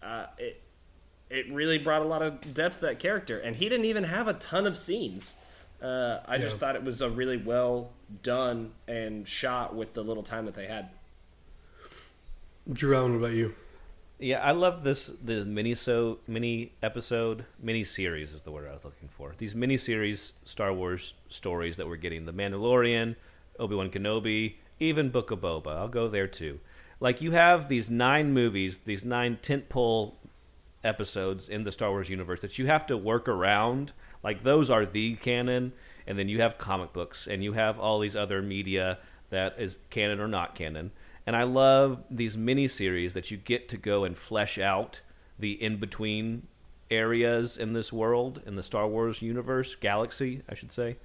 uh, 0.00 0.26
it 0.38 0.62
it 1.28 1.52
really 1.52 1.78
brought 1.78 2.02
a 2.02 2.04
lot 2.04 2.22
of 2.22 2.54
depth 2.54 2.76
to 2.76 2.82
that 2.82 3.00
character. 3.00 3.40
And 3.40 3.56
he 3.56 3.68
didn't 3.68 3.86
even 3.86 4.04
have 4.04 4.28
a 4.28 4.34
ton 4.34 4.68
of 4.68 4.76
scenes. 4.76 5.34
Uh, 5.82 6.20
I 6.28 6.38
just 6.38 6.58
thought 6.58 6.76
it 6.76 6.84
was 6.84 7.00
a 7.00 7.10
really 7.10 7.38
well 7.38 7.90
done 8.22 8.70
and 8.86 9.26
shot 9.26 9.74
with 9.74 9.94
the 9.94 10.04
little 10.04 10.22
time 10.22 10.44
that 10.44 10.54
they 10.54 10.68
had. 10.68 10.90
Allen 12.94 13.14
what 13.20 13.26
about 13.26 13.36
you 13.36 13.52
Yeah, 14.18 14.38
I 14.38 14.52
love 14.52 14.84
this 14.84 15.10
the 15.22 15.44
mini 15.44 15.74
so 15.74 16.18
mini 16.28 16.72
episode 16.82 17.44
mini 17.60 17.82
series 17.82 18.32
is 18.32 18.42
the 18.42 18.52
word 18.52 18.68
I 18.68 18.72
was 18.72 18.84
looking 18.84 19.08
for. 19.08 19.34
These 19.36 19.56
mini 19.56 19.76
series 19.76 20.32
Star 20.44 20.72
Wars 20.72 21.14
stories 21.28 21.76
that 21.76 21.88
we're 21.88 21.96
getting: 21.96 22.24
The 22.24 22.32
Mandalorian, 22.32 23.16
Obi 23.58 23.74
Wan 23.74 23.90
Kenobi, 23.90 24.54
even 24.78 25.10
Book 25.10 25.32
of 25.32 25.40
Boba. 25.40 25.76
I'll 25.76 25.88
go 25.88 26.08
there 26.08 26.28
too. 26.28 26.60
Like 27.00 27.20
you 27.20 27.32
have 27.32 27.68
these 27.68 27.90
nine 27.90 28.32
movies, 28.32 28.78
these 28.78 29.04
nine 29.04 29.38
tentpole 29.42 30.14
episodes 30.84 31.48
in 31.48 31.64
the 31.64 31.72
Star 31.72 31.90
Wars 31.90 32.08
universe 32.08 32.40
that 32.42 32.58
you 32.58 32.66
have 32.66 32.86
to 32.86 32.96
work 32.96 33.28
around. 33.28 33.92
Like 34.22 34.44
those 34.44 34.70
are 34.70 34.86
the 34.86 35.16
canon, 35.16 35.72
and 36.06 36.16
then 36.16 36.28
you 36.28 36.40
have 36.40 36.58
comic 36.58 36.92
books, 36.92 37.26
and 37.26 37.42
you 37.42 37.54
have 37.54 37.78
all 37.80 37.98
these 37.98 38.14
other 38.14 38.40
media 38.40 38.98
that 39.30 39.56
is 39.58 39.78
canon 39.90 40.20
or 40.20 40.28
not 40.28 40.54
canon. 40.54 40.92
And 41.26 41.36
I 41.36 41.44
love 41.44 42.02
these 42.10 42.36
mini 42.36 42.68
series 42.68 43.14
that 43.14 43.30
you 43.30 43.36
get 43.36 43.68
to 43.70 43.76
go 43.76 44.04
and 44.04 44.16
flesh 44.16 44.58
out 44.58 45.00
the 45.38 45.52
in 45.62 45.78
between 45.78 46.48
areas 46.90 47.56
in 47.56 47.72
this 47.72 47.92
world, 47.92 48.40
in 48.46 48.56
the 48.56 48.62
Star 48.62 48.86
Wars 48.86 49.22
universe, 49.22 49.74
galaxy, 49.74 50.42
I 50.48 50.54
should 50.54 50.72
say. 50.72 50.96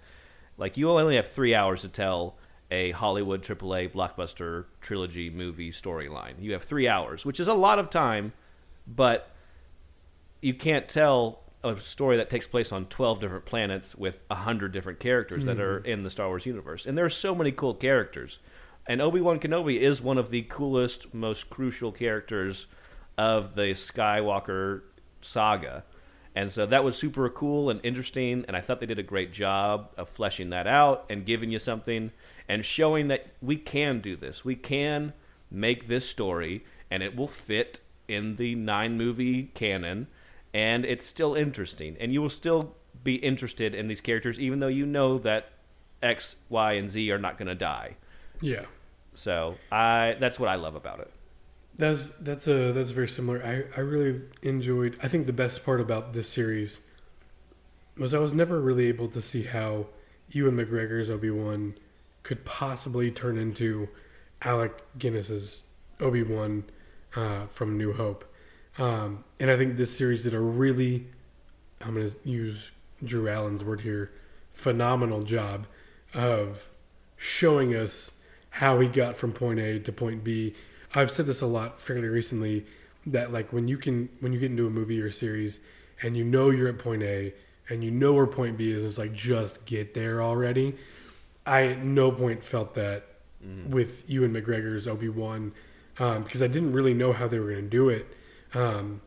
Like 0.57 0.77
you 0.77 0.89
only 0.89 1.15
have 1.15 1.27
three 1.27 1.53
hours 1.53 1.81
to 1.81 1.87
tell 1.87 2.35
a 2.69 2.91
Hollywood 2.91 3.43
AAA 3.43 3.91
blockbuster 3.91 4.65
trilogy 4.81 5.29
movie 5.29 5.71
storyline. 5.71 6.33
You 6.39 6.53
have 6.53 6.63
three 6.63 6.87
hours, 6.87 7.25
which 7.25 7.39
is 7.39 7.47
a 7.47 7.53
lot 7.53 7.79
of 7.79 7.89
time, 7.89 8.33
but 8.85 9.31
you 10.41 10.53
can't 10.53 10.89
tell 10.89 11.41
a 11.63 11.77
story 11.77 12.17
that 12.17 12.29
takes 12.29 12.47
place 12.47 12.71
on 12.71 12.85
12 12.85 13.19
different 13.19 13.45
planets 13.45 13.95
with 13.95 14.21
100 14.27 14.71
different 14.71 14.99
characters 14.99 15.45
that 15.45 15.55
hmm. 15.55 15.61
are 15.61 15.77
in 15.79 16.03
the 16.03 16.09
Star 16.09 16.27
Wars 16.27 16.45
universe. 16.45 16.85
And 16.85 16.97
there 16.97 17.05
are 17.05 17.09
so 17.09 17.33
many 17.33 17.51
cool 17.51 17.73
characters. 17.73 18.39
And 18.87 19.01
Obi-Wan 19.01 19.39
Kenobi 19.39 19.79
is 19.79 20.01
one 20.01 20.17
of 20.17 20.29
the 20.29 20.43
coolest, 20.43 21.13
most 21.13 21.49
crucial 21.49 21.91
characters 21.91 22.67
of 23.17 23.55
the 23.55 23.73
Skywalker 23.73 24.81
saga. 25.21 25.83
And 26.35 26.51
so 26.51 26.65
that 26.67 26.83
was 26.83 26.95
super 26.95 27.29
cool 27.29 27.69
and 27.69 27.81
interesting, 27.83 28.45
and 28.47 28.55
I 28.55 28.61
thought 28.61 28.79
they 28.79 28.85
did 28.85 28.99
a 28.99 29.03
great 29.03 29.33
job 29.33 29.89
of 29.97 30.07
fleshing 30.07 30.51
that 30.51 30.67
out 30.67 31.05
and 31.09 31.25
giving 31.25 31.51
you 31.51 31.59
something 31.59 32.11
and 32.47 32.63
showing 32.63 33.07
that 33.07 33.27
we 33.41 33.57
can 33.57 33.99
do 33.99 34.15
this. 34.15 34.45
We 34.45 34.55
can 34.55 35.13
make 35.49 35.87
this 35.87 36.07
story, 36.07 36.63
and 36.91 37.01
it 37.01 37.15
will 37.15 37.27
fit 37.27 37.81
in 38.07 38.35
the 38.35 38.55
nine 38.55 38.97
movie 38.97 39.51
canon, 39.55 40.07
and 40.53 40.85
it's 40.85 41.05
still 41.05 41.33
interesting. 41.33 41.97
And 41.99 42.13
you 42.13 42.21
will 42.21 42.29
still 42.29 42.75
be 43.03 43.15
interested 43.15 43.73
in 43.73 43.87
these 43.87 44.01
characters, 44.01 44.39
even 44.39 44.59
though 44.59 44.67
you 44.67 44.85
know 44.85 45.17
that 45.17 45.49
X, 46.03 46.35
Y, 46.49 46.73
and 46.73 46.89
Z 46.89 47.11
are 47.11 47.17
not 47.17 47.37
going 47.37 47.47
to 47.47 47.55
die. 47.55 47.97
yeah 48.41 48.65
So 49.17 49.55
I 49.71 50.15
that's 50.19 50.39
what 50.39 50.47
I 50.47 50.55
love 50.55 50.75
about 50.75 50.99
it. 50.99 51.11
That's 51.75 52.09
that's 52.19 52.47
a 52.47 52.71
that's 52.71 52.91
very 52.91 53.07
similar. 53.07 53.43
I 53.43 53.63
I 53.75 53.83
really 53.83 54.21
enjoyed. 54.43 54.95
I 55.01 55.07
think 55.07 55.25
the 55.25 55.33
best 55.33 55.65
part 55.65 55.81
about 55.81 56.13
this 56.13 56.29
series 56.29 56.81
was 57.97 58.13
I 58.13 58.19
was 58.19 58.31
never 58.31 58.61
really 58.61 58.85
able 58.87 59.07
to 59.07 59.21
see 59.21 59.43
how 59.43 59.87
Ewan 60.29 60.55
McGregor's 60.55 61.09
Obi 61.09 61.31
Wan 61.31 61.73
could 62.21 62.45
possibly 62.45 63.09
turn 63.09 63.39
into 63.39 63.89
Alec 64.43 64.83
Guinness's 64.99 65.63
Obi 65.99 66.21
Wan 66.21 66.65
uh, 67.15 67.47
from 67.47 67.75
New 67.75 67.93
Hope, 67.93 68.23
um, 68.77 69.23
and 69.39 69.49
I 69.49 69.57
think 69.57 69.77
this 69.77 69.97
series 69.97 70.25
did 70.25 70.35
a 70.35 70.39
really, 70.39 71.07
I'm 71.81 71.95
going 71.95 72.07
to 72.07 72.15
use 72.23 72.69
Drew 73.03 73.27
Allen's 73.27 73.63
word 73.63 73.81
here, 73.81 74.11
phenomenal 74.53 75.23
job 75.23 75.65
of 76.13 76.69
showing 77.15 77.75
us 77.75 78.11
how 78.57 78.79
he 78.79 78.87
got 78.87 79.15
from 79.15 79.31
point 79.31 79.59
A 79.59 79.79
to 79.79 79.91
point 79.91 80.23
B. 80.23 80.55
I've 80.95 81.11
said 81.11 81.27
this 81.27 81.41
a 81.41 81.45
lot 81.45 81.79
fairly 81.79 82.07
recently 82.07 82.65
that 83.05 83.31
like 83.31 83.53
when 83.53 83.67
you 83.67 83.77
can 83.77 84.09
when 84.19 84.33
you 84.33 84.39
get 84.39 84.49
into 84.49 84.65
a 84.65 84.71
movie 84.71 84.99
or 84.99 85.07
a 85.07 85.13
series 85.13 85.59
and 86.01 86.17
you 86.17 86.23
know 86.23 86.49
you're 86.49 86.67
at 86.67 86.79
point 86.79 87.03
A 87.03 87.35
and 87.69 87.83
you 87.83 87.91
know 87.91 88.13
where 88.13 88.25
point 88.25 88.57
B 88.57 88.71
is, 88.71 88.83
it's 88.83 88.97
like 88.97 89.13
just 89.13 89.65
get 89.65 89.93
there 89.93 90.23
already. 90.23 90.75
I 91.45 91.67
at 91.67 91.83
no 91.83 92.11
point 92.11 92.43
felt 92.43 92.73
that 92.73 93.05
with 93.69 94.09
Ewan 94.09 94.33
McGregor's 94.33 94.87
Obi 94.87 95.07
Wan 95.07 95.53
um, 95.99 96.23
because 96.23 96.41
I 96.41 96.47
didn't 96.47 96.73
really 96.73 96.95
know 96.95 97.13
how 97.13 97.27
they 97.27 97.39
were 97.39 97.51
going 97.51 97.65
to 97.65 97.69
do 97.69 97.89
it. 97.89 98.07
Um, 98.55 99.01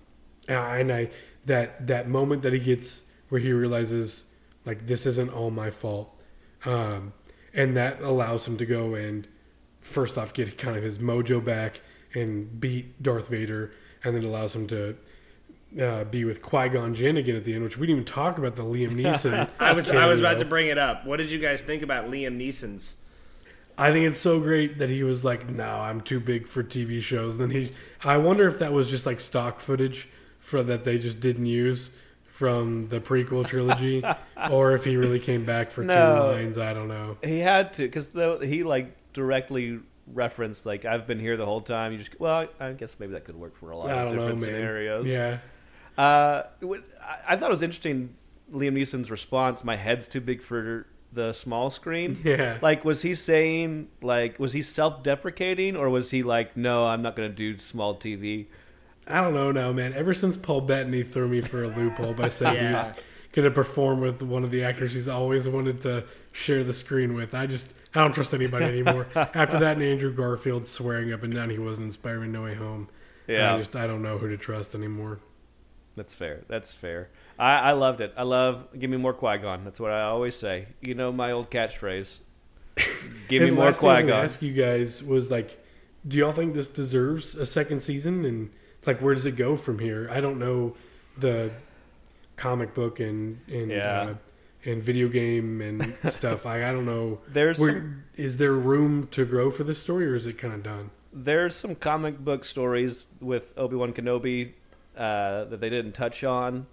and 0.46 0.92
I 0.92 1.10
that 1.46 1.88
that 1.88 2.08
moment 2.08 2.42
that 2.42 2.52
he 2.52 2.60
gets 2.60 3.02
where 3.30 3.40
he 3.40 3.52
realizes 3.52 4.26
like 4.64 4.86
this 4.86 5.06
isn't 5.06 5.30
all 5.30 5.50
my 5.50 5.70
fault, 5.70 6.16
um, 6.64 7.14
and 7.52 7.76
that 7.76 8.00
allows 8.00 8.46
him 8.46 8.56
to 8.58 8.66
go 8.66 8.94
and 8.94 9.26
first 9.80 10.18
off 10.18 10.32
get 10.32 10.58
kind 10.58 10.76
of 10.76 10.82
his 10.82 10.98
mojo 10.98 11.44
back 11.44 11.80
and 12.14 12.60
beat 12.60 13.02
Darth 13.02 13.28
Vader, 13.28 13.72
and 14.04 14.14
then 14.14 14.24
allows 14.24 14.54
him 14.54 14.66
to. 14.68 14.96
Uh, 15.80 16.02
be 16.02 16.24
with 16.24 16.42
Qui 16.42 16.68
Gon 16.68 16.96
Jinn 16.96 17.16
again 17.16 17.36
at 17.36 17.44
the 17.44 17.54
end, 17.54 17.62
which 17.62 17.78
we 17.78 17.86
didn't 17.86 18.00
even 18.00 18.12
talk 18.12 18.38
about 18.38 18.56
the 18.56 18.64
Liam 18.64 19.00
Neeson. 19.00 19.48
I 19.60 19.72
was 19.72 19.88
I 19.88 20.06
was 20.06 20.18
about 20.18 20.40
to 20.40 20.44
bring 20.44 20.66
it 20.66 20.78
up. 20.78 21.06
What 21.06 21.18
did 21.18 21.30
you 21.30 21.38
guys 21.38 21.62
think 21.62 21.84
about 21.84 22.10
Liam 22.10 22.36
Neeson's? 22.36 22.96
I 23.80 23.92
think 23.92 24.06
it's 24.06 24.20
so 24.20 24.40
great 24.40 24.78
that 24.78 24.90
he 24.90 25.02
was 25.02 25.24
like, 25.24 25.48
"No, 25.48 25.68
I'm 25.68 26.02
too 26.02 26.20
big 26.20 26.46
for 26.46 26.62
TV 26.62 27.00
shows." 27.00 27.38
Then 27.38 27.50
he, 27.50 27.72
I 28.04 28.18
wonder 28.18 28.46
if 28.46 28.58
that 28.58 28.72
was 28.72 28.90
just 28.90 29.06
like 29.06 29.20
stock 29.20 29.60
footage 29.60 30.08
for 30.38 30.62
that 30.64 30.84
they 30.84 30.98
just 30.98 31.20
didn't 31.20 31.46
use 31.46 31.90
from 32.24 32.88
the 32.88 33.00
prequel 33.00 33.46
trilogy, 33.46 34.04
or 34.50 34.74
if 34.74 34.84
he 34.84 34.96
really 34.96 35.18
came 35.18 35.46
back 35.46 35.70
for 35.70 35.82
two 35.82 35.88
lines. 35.88 36.58
I 36.58 36.74
don't 36.74 36.88
know. 36.88 37.16
He 37.22 37.38
had 37.38 37.72
to 37.74 37.82
because 37.84 38.10
he 38.42 38.64
like 38.64 38.94
directly 39.12 39.80
referenced 40.12 40.66
like 40.66 40.84
I've 40.84 41.06
been 41.06 41.20
here 41.20 41.36
the 41.36 41.46
whole 41.46 41.60
time. 41.60 41.92
You 41.92 41.98
just 41.98 42.18
well, 42.20 42.46
I 42.58 42.72
guess 42.72 42.96
maybe 42.98 43.12
that 43.12 43.24
could 43.24 43.36
work 43.36 43.56
for 43.56 43.70
a 43.70 43.76
lot 43.76 43.90
I 43.90 43.92
of 43.92 44.08
don't 44.08 44.16
know, 44.16 44.22
different 44.22 44.40
scenarios. 44.40 45.06
Yeah, 45.06 45.38
Uh, 45.98 46.42
I- 46.62 47.18
I 47.28 47.36
thought 47.36 47.50
it 47.50 47.52
was 47.52 47.62
interesting. 47.62 48.14
Liam 48.52 48.72
Neeson's 48.74 49.10
response: 49.10 49.62
"My 49.64 49.76
head's 49.76 50.08
too 50.08 50.20
big 50.20 50.42
for 50.42 50.86
the 51.12 51.32
small 51.32 51.70
screen." 51.70 52.18
yeah. 52.24 52.58
Like, 52.60 52.84
was 52.84 53.02
he 53.02 53.14
saying 53.14 53.88
like 54.02 54.38
was 54.38 54.52
he 54.52 54.62
self-deprecating 54.62 55.76
or 55.76 55.88
was 55.88 56.10
he 56.10 56.22
like, 56.22 56.56
"No, 56.56 56.86
I'm 56.86 57.02
not 57.02 57.14
going 57.16 57.28
to 57.30 57.34
do 57.34 57.58
small 57.58 57.94
TV." 57.94 58.46
I 59.06 59.20
don't 59.20 59.34
know 59.34 59.50
now, 59.50 59.72
man. 59.72 59.92
Ever 59.94 60.14
since 60.14 60.36
Paul 60.36 60.60
Bettany 60.62 61.02
threw 61.02 61.28
me 61.28 61.40
for 61.40 61.64
a 61.64 61.68
loophole 61.68 62.14
by 62.14 62.28
saying 62.28 62.66
he 62.68 62.72
was 62.74 62.88
going 63.32 63.44
to 63.44 63.50
perform 63.50 64.00
with 64.00 64.22
one 64.22 64.44
of 64.44 64.50
the 64.52 64.62
actors 64.62 64.92
he's 64.92 65.08
always 65.08 65.48
wanted 65.48 65.80
to 65.82 66.04
share 66.32 66.62
the 66.62 66.72
screen 66.72 67.14
with, 67.14 67.34
I 67.34 67.46
just 67.46 67.72
I 67.94 68.00
don't 68.00 68.12
trust 68.14 68.32
anybody 68.34 68.66
anymore. 68.66 69.06
After 69.14 69.58
that, 69.58 69.76
and 69.76 69.82
Andrew 69.82 70.12
Garfield 70.12 70.66
swearing 70.68 71.12
up 71.12 71.22
and 71.22 71.34
down 71.34 71.50
he 71.50 71.58
wasn't 71.58 71.86
in 71.86 71.92
Spider-Man 71.92 72.30
No 72.32 72.42
Way 72.44 72.54
Home. 72.54 72.88
Yeah. 73.26 73.54
I 73.54 73.58
just 73.58 73.74
I 73.76 73.86
don't 73.86 74.02
know 74.02 74.18
who 74.18 74.28
to 74.28 74.36
trust 74.36 74.74
anymore. 74.74 75.20
That's 75.96 76.14
fair. 76.14 76.44
That's 76.48 76.72
fair. 76.72 77.10
I, 77.38 77.56
I 77.56 77.72
loved 77.72 78.00
it. 78.00 78.12
I 78.16 78.22
love. 78.22 78.68
Give 78.78 78.88
me 78.90 78.96
more 78.96 79.12
Qui 79.12 79.38
Gon. 79.38 79.64
That's 79.64 79.80
what 79.80 79.90
I 79.90 80.02
always 80.02 80.36
say. 80.36 80.66
You 80.80 80.94
know 80.94 81.10
my 81.12 81.32
old 81.32 81.50
catchphrase. 81.50 82.20
Give 83.28 83.42
me 83.42 83.50
more 83.50 83.66
last 83.66 83.80
thing 83.80 83.90
I 83.90 83.92
was 83.94 84.02
Qui 84.02 84.08
Gon. 84.08 84.24
Ask 84.24 84.42
you 84.42 84.52
guys 84.52 85.02
was 85.02 85.30
like, 85.30 85.62
do 86.06 86.16
y'all 86.16 86.32
think 86.32 86.54
this 86.54 86.68
deserves 86.68 87.34
a 87.34 87.44
second 87.46 87.80
season? 87.80 88.24
And 88.24 88.50
like, 88.86 89.00
where 89.00 89.14
does 89.14 89.26
it 89.26 89.36
go 89.36 89.56
from 89.56 89.80
here? 89.80 90.08
I 90.12 90.20
don't 90.20 90.38
know 90.38 90.76
the 91.18 91.50
comic 92.36 92.74
book 92.74 93.00
and 93.00 93.40
and 93.48 93.70
Yeah. 93.70 94.00
uh, 94.00 94.14
and 94.64 94.82
video 94.82 95.08
game 95.08 95.60
and 95.60 95.94
stuff. 96.12 96.44
I 96.46 96.68
I 96.68 96.72
don't 96.72 96.86
know. 96.86 97.20
There's 97.28 97.58
Where, 97.58 97.72
some- 97.72 98.04
is 98.16 98.36
there 98.36 98.52
room 98.52 99.06
to 99.12 99.24
grow 99.24 99.50
for 99.50 99.64
this 99.64 99.80
story, 99.80 100.06
or 100.06 100.14
is 100.14 100.26
it 100.26 100.38
kind 100.38 100.54
of 100.54 100.62
done? 100.62 100.90
There's 101.12 101.56
some 101.56 101.74
comic 101.74 102.18
book 102.18 102.44
stories 102.44 103.08
with 103.20 103.52
Obi 103.56 103.74
Wan 103.76 103.92
Kenobi 103.92 104.52
uh, 104.96 105.44
that 105.44 105.60
they 105.60 105.68
didn't 105.70 105.92
touch 105.92 106.22
on. 106.24 106.66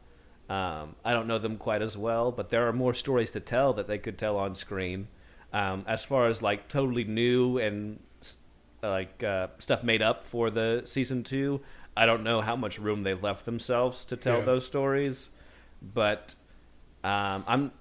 Um, 0.49 0.95
I 1.03 1.11
don't 1.13 1.27
know 1.27 1.39
them 1.39 1.57
quite 1.57 1.81
as 1.81 1.97
well, 1.97 2.31
but 2.31 2.49
there 2.51 2.67
are 2.67 2.73
more 2.73 2.93
stories 2.93 3.31
to 3.31 3.39
tell 3.39 3.73
that 3.73 3.87
they 3.87 3.97
could 3.97 4.17
tell 4.17 4.37
on 4.37 4.55
screen. 4.55 5.07
Um, 5.51 5.83
as 5.87 6.03
far 6.05 6.27
as 6.27 6.41
like 6.41 6.67
totally 6.69 7.03
new 7.03 7.57
and 7.57 7.99
like 8.83 9.23
uh, 9.23 9.47
stuff 9.57 9.83
made 9.83 10.01
up 10.01 10.23
for 10.23 10.49
the 10.49 10.83
season 10.85 11.23
two, 11.23 11.61
I 11.97 12.05
don't 12.05 12.23
know 12.23 12.41
how 12.41 12.55
much 12.55 12.79
room 12.79 13.03
they've 13.03 13.21
left 13.21 13.45
themselves 13.45 14.05
to 14.05 14.15
tell 14.17 14.37
Yeah. 14.39 14.45
those 14.45 14.65
stories. 14.67 15.29
But 15.81 16.35
um, 17.07 17.43
I'm 17.47 17.71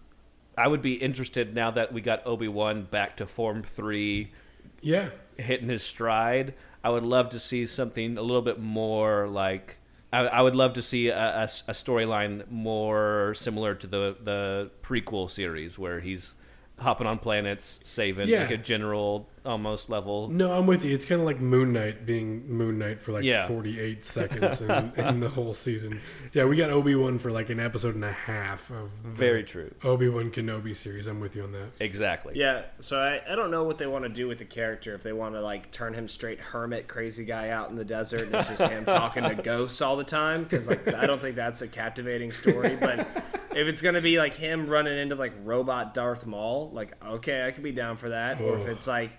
I 0.58 0.66
would 0.68 0.82
be 0.82 0.94
interested 0.94 1.54
now 1.54 1.70
that 1.72 1.92
we 1.92 2.00
got 2.00 2.26
Obi 2.26 2.48
Wan 2.48 2.84
back 2.84 3.16
to 3.18 3.26
form 3.26 3.62
three 3.62 4.32
Yeah, 4.80 5.10
hitting 5.36 5.68
his 5.68 5.82
stride. 5.82 6.54
I 6.82 6.90
would 6.90 7.02
love 7.02 7.30
to 7.30 7.40
see 7.40 7.66
something 7.66 8.16
a 8.16 8.22
little 8.22 8.42
bit 8.42 8.58
more 8.60 9.26
like. 9.28 9.78
I, 10.12 10.20
I 10.20 10.40
would 10.40 10.54
love 10.54 10.74
to 10.74 10.82
see 10.82 11.08
a, 11.08 11.18
a, 11.18 11.42
a 11.44 11.72
storyline 11.72 12.48
more 12.50 13.34
similar 13.34 13.74
to 13.74 13.86
the 13.86 14.16
the 14.22 14.70
prequel 14.82 15.30
series 15.30 15.78
where 15.78 16.00
he's 16.00 16.34
hopping 16.78 17.06
on 17.06 17.18
planets, 17.18 17.80
saving 17.84 18.28
Yeah. 18.28 18.42
like 18.42 18.50
a 18.52 18.56
general 18.56 19.28
almost 19.46 19.88
level. 19.88 20.28
no, 20.28 20.52
I'm 20.52 20.66
with 20.66 20.84
you. 20.84 20.94
It's 20.94 21.04
kind 21.04 21.20
of 21.20 21.26
like 21.26 21.40
Moon 21.40 21.72
Knight 21.72 22.04
being 22.04 22.46
Moon 22.48 22.78
Knight 22.78 23.00
for 23.00 23.12
like 23.12 23.24
Yeah. 23.24 23.46
48 23.48 24.04
seconds 24.04 24.60
in, 24.60 24.92
in 24.96 25.20
the 25.20 25.28
whole 25.30 25.54
season. 25.54 26.00
Yeah, 26.32 26.44
we 26.44 26.56
got 26.56 26.70
Obi 26.70 26.94
Wan 26.94 27.18
for 27.18 27.30
like 27.30 27.48
an 27.48 27.60
episode 27.60 27.94
and 27.94 28.04
a 28.04 28.12
half 28.12 28.70
of 28.70 28.90
the 29.02 29.08
Very 29.10 29.44
true. 29.44 29.72
Obi 29.84 30.08
Wan 30.08 30.30
Kenobi 30.30 30.76
series. 30.76 31.06
I'm 31.06 31.20
with 31.20 31.34
you 31.36 31.44
on 31.44 31.52
that. 31.52 31.70
Exactly. 31.80 32.34
Yeah, 32.36 32.62
so 32.80 32.98
I, 32.98 33.22
I 33.30 33.36
don't 33.36 33.50
know 33.50 33.64
what 33.64 33.78
they 33.78 33.86
want 33.86 34.04
to 34.04 34.08
do 34.10 34.28
with 34.28 34.38
the 34.38 34.44
character. 34.44 34.94
If 34.94 35.02
they 35.02 35.12
want 35.12 35.34
to 35.34 35.40
like 35.40 35.70
turn 35.70 35.94
him 35.94 36.08
straight 36.08 36.40
hermit, 36.40 36.88
crazy 36.88 37.24
guy 37.24 37.50
out 37.50 37.70
in 37.70 37.76
the 37.76 37.84
desert, 37.84 38.22
and 38.22 38.34
it's 38.34 38.48
just 38.48 38.62
him 38.70 38.84
talking 38.86 39.22
to 39.22 39.34
ghosts 39.34 39.80
all 39.80 39.96
the 39.96 40.04
time. 40.04 40.42
Because 40.42 40.66
like 40.68 40.92
I 40.92 41.06
don't 41.06 41.20
think 41.20 41.36
that's 41.36 41.62
a 41.62 41.68
captivating 41.68 42.32
story. 42.32 42.76
But 42.76 43.06
if 43.52 43.68
it's 43.68 43.80
gonna 43.80 44.00
be 44.02 44.18
like 44.18 44.34
him 44.34 44.66
running 44.66 44.98
into 44.98 45.14
like 45.14 45.32
robot 45.44 45.94
Darth 45.94 46.26
Maul, 46.26 46.70
like 46.72 46.92
okay, 47.04 47.46
I 47.46 47.50
could 47.52 47.62
be 47.62 47.72
down 47.72 47.96
for 47.96 48.10
that. 48.10 48.40
Or 48.40 48.58
if 48.58 48.66
Oh. 48.66 48.70
it's 48.70 48.86
like 48.86 49.10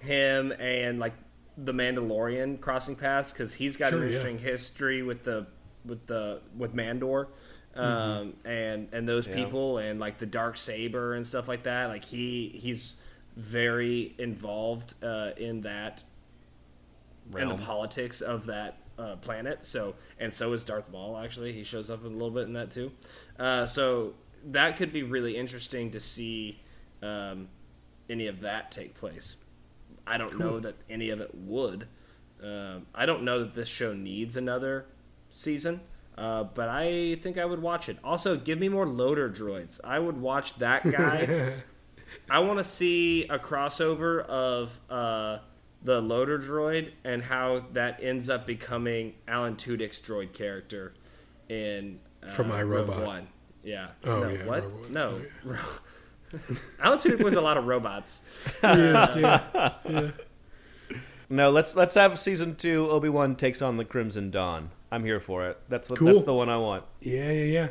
him 0.00 0.52
and 0.52 0.98
like 0.98 1.14
the 1.56 1.72
Mandalorian 1.72 2.60
crossing 2.60 2.96
paths, 2.96 3.32
because 3.32 3.54
he's 3.54 3.76
got 3.76 3.90
Sure, 3.90 3.98
an 4.02 4.08
yeah. 4.08 4.16
interesting 4.16 4.38
history 4.38 5.02
with 5.02 5.22
the 5.24 5.46
with 5.84 6.06
the 6.06 6.40
with 6.56 6.74
Mandalore. 6.74 7.28
Um, 7.74 8.34
and 8.44 8.88
and 8.92 9.08
those 9.08 9.28
Yeah. 9.28 9.36
people 9.36 9.78
and 9.78 10.00
like 10.00 10.18
the 10.18 10.26
dark 10.26 10.56
saber 10.58 11.14
and 11.14 11.24
stuff 11.24 11.46
like 11.46 11.62
that 11.62 11.86
like 11.86 12.04
he 12.04 12.48
he's 12.48 12.94
very 13.36 14.12
involved 14.18 14.94
uh, 15.04 15.30
in 15.36 15.60
that 15.60 16.02
in 17.38 17.48
the 17.48 17.54
politics 17.54 18.20
of 18.20 18.46
that 18.46 18.78
uh, 18.98 19.14
planet 19.16 19.64
so 19.64 19.94
and 20.18 20.34
so 20.34 20.52
is 20.52 20.64
Darth 20.64 20.90
Maul 20.90 21.16
actually 21.16 21.52
he 21.52 21.62
shows 21.62 21.90
up 21.90 22.04
a 22.04 22.08
little 22.08 22.32
bit 22.32 22.48
in 22.48 22.54
that 22.54 22.72
too 22.72 22.90
uh, 23.38 23.68
so 23.68 24.14
that 24.46 24.76
could 24.76 24.92
be 24.92 25.04
really 25.04 25.36
interesting 25.36 25.92
to 25.92 26.00
see 26.00 26.58
um, 27.02 27.46
any 28.10 28.26
of 28.26 28.40
that 28.40 28.72
take 28.72 28.94
place 28.96 29.36
I 30.06 30.18
don't 30.18 30.38
know 30.38 30.60
that 30.60 30.76
any 30.88 31.10
of 31.10 31.20
it 31.20 31.34
would 31.34 31.86
um, 32.42 32.86
I 32.94 33.06
don't 33.06 33.22
know 33.22 33.40
that 33.40 33.54
this 33.54 33.68
show 33.68 33.92
needs 33.92 34.36
another 34.36 34.86
season 35.30 35.80
uh, 36.20 36.44
but 36.44 36.68
I 36.68 37.16
think 37.22 37.38
I 37.38 37.46
would 37.46 37.62
watch 37.62 37.88
it. 37.88 37.96
Also, 38.04 38.36
give 38.36 38.58
me 38.58 38.68
more 38.68 38.86
loader 38.86 39.30
droids. 39.30 39.80
I 39.82 39.98
would 39.98 40.18
watch 40.20 40.58
that 40.58 40.82
guy. 40.90 41.54
I 42.30 42.40
want 42.40 42.58
to 42.58 42.64
see 42.64 43.24
a 43.24 43.38
crossover 43.38 44.24
of 44.26 44.78
uh, 44.90 45.38
the 45.82 46.00
loader 46.00 46.38
droid 46.38 46.92
and 47.04 47.22
how 47.22 47.64
that 47.72 48.00
ends 48.02 48.28
up 48.28 48.46
becoming 48.46 49.14
Alan 49.26 49.56
Tudyk's 49.56 50.00
droid 50.00 50.34
character 50.34 50.92
in 51.48 52.00
uh, 52.22 52.28
From 52.28 52.50
Rogue 52.50 52.88
iRobot. 52.88 53.06
One. 53.06 53.28
Yeah. 53.62 53.88
Oh, 54.04 54.20
no, 54.20 54.28
yeah, 54.28 54.44
What? 54.44 54.70
One. 54.70 54.92
No. 54.92 55.20
Oh, 55.48 55.80
Alan 56.80 56.98
Tudyk 56.98 57.22
was 57.22 57.34
a 57.34 57.40
lot 57.40 57.56
of 57.56 57.66
robots. 57.66 58.22
Yes, 58.62 59.16
yeah. 59.86 60.10
No, 61.28 61.50
let's 61.50 61.76
let's 61.76 61.94
have 61.94 62.18
season 62.18 62.56
two. 62.56 62.88
Obi 62.90 63.08
Wan 63.08 63.36
takes 63.36 63.62
on 63.62 63.76
the 63.76 63.84
Crimson 63.84 64.30
Dawn. 64.30 64.70
I'm 64.90 65.04
here 65.04 65.20
for 65.20 65.48
it. 65.48 65.58
That's 65.68 65.88
what. 65.88 65.98
Cool. 65.98 66.08
That's 66.12 66.24
the 66.24 66.34
one 66.34 66.48
I 66.48 66.56
want. 66.56 66.84
Yeah, 67.00 67.30
yeah, 67.30 67.44
yeah. 67.44 67.68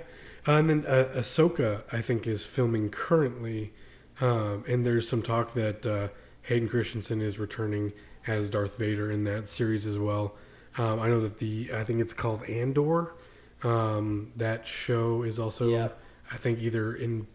Uh, 0.48 0.58
and 0.60 0.70
then 0.70 0.86
uh, 0.88 1.10
Ahsoka, 1.14 1.84
I 1.92 2.02
think, 2.02 2.26
is 2.26 2.46
filming 2.46 2.90
currently, 2.90 3.74
um, 4.22 4.64
and 4.68 4.86
there's 4.86 5.10
some 5.10 5.22
talk 5.22 5.54
that 5.56 5.86
uh, 5.86 6.08
Hayden 6.44 6.70
Christensen 6.70 7.22
is 7.22 7.38
returning 7.38 7.92
as 8.26 8.50
Darth 8.50 8.78
Vader 8.78 9.12
in 9.12 9.26
that 9.26 9.50
series 9.50 9.86
as 9.86 9.98
well. 9.98 10.36
Um, 10.78 11.02
I 11.02 11.10
know 11.10 11.20
that 11.20 11.40
the 11.40 11.72
I 11.74 11.84
think 11.84 12.00
it's 12.00 12.14
called 12.14 12.44
Andor. 12.46 13.14
Um, 13.62 14.32
that 14.38 14.66
show 14.66 15.24
is 15.24 15.38
also, 15.38 15.68
Yep. 15.68 16.00
I 16.32 16.38
think, 16.38 16.60
either 16.60 16.96
in 16.96 17.28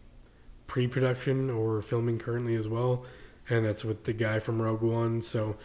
pre-production 0.79 1.49
or 1.51 1.81
filming 1.81 2.19
currently 2.19 2.57
as 2.57 2.67
well, 2.67 3.05
and 3.49 3.65
that's 3.65 3.85
with 3.85 4.03
the 4.07 4.13
guy 4.13 4.41
from 4.41 4.61
Rogue 4.61 4.83
One. 4.83 5.23
So 5.23 5.57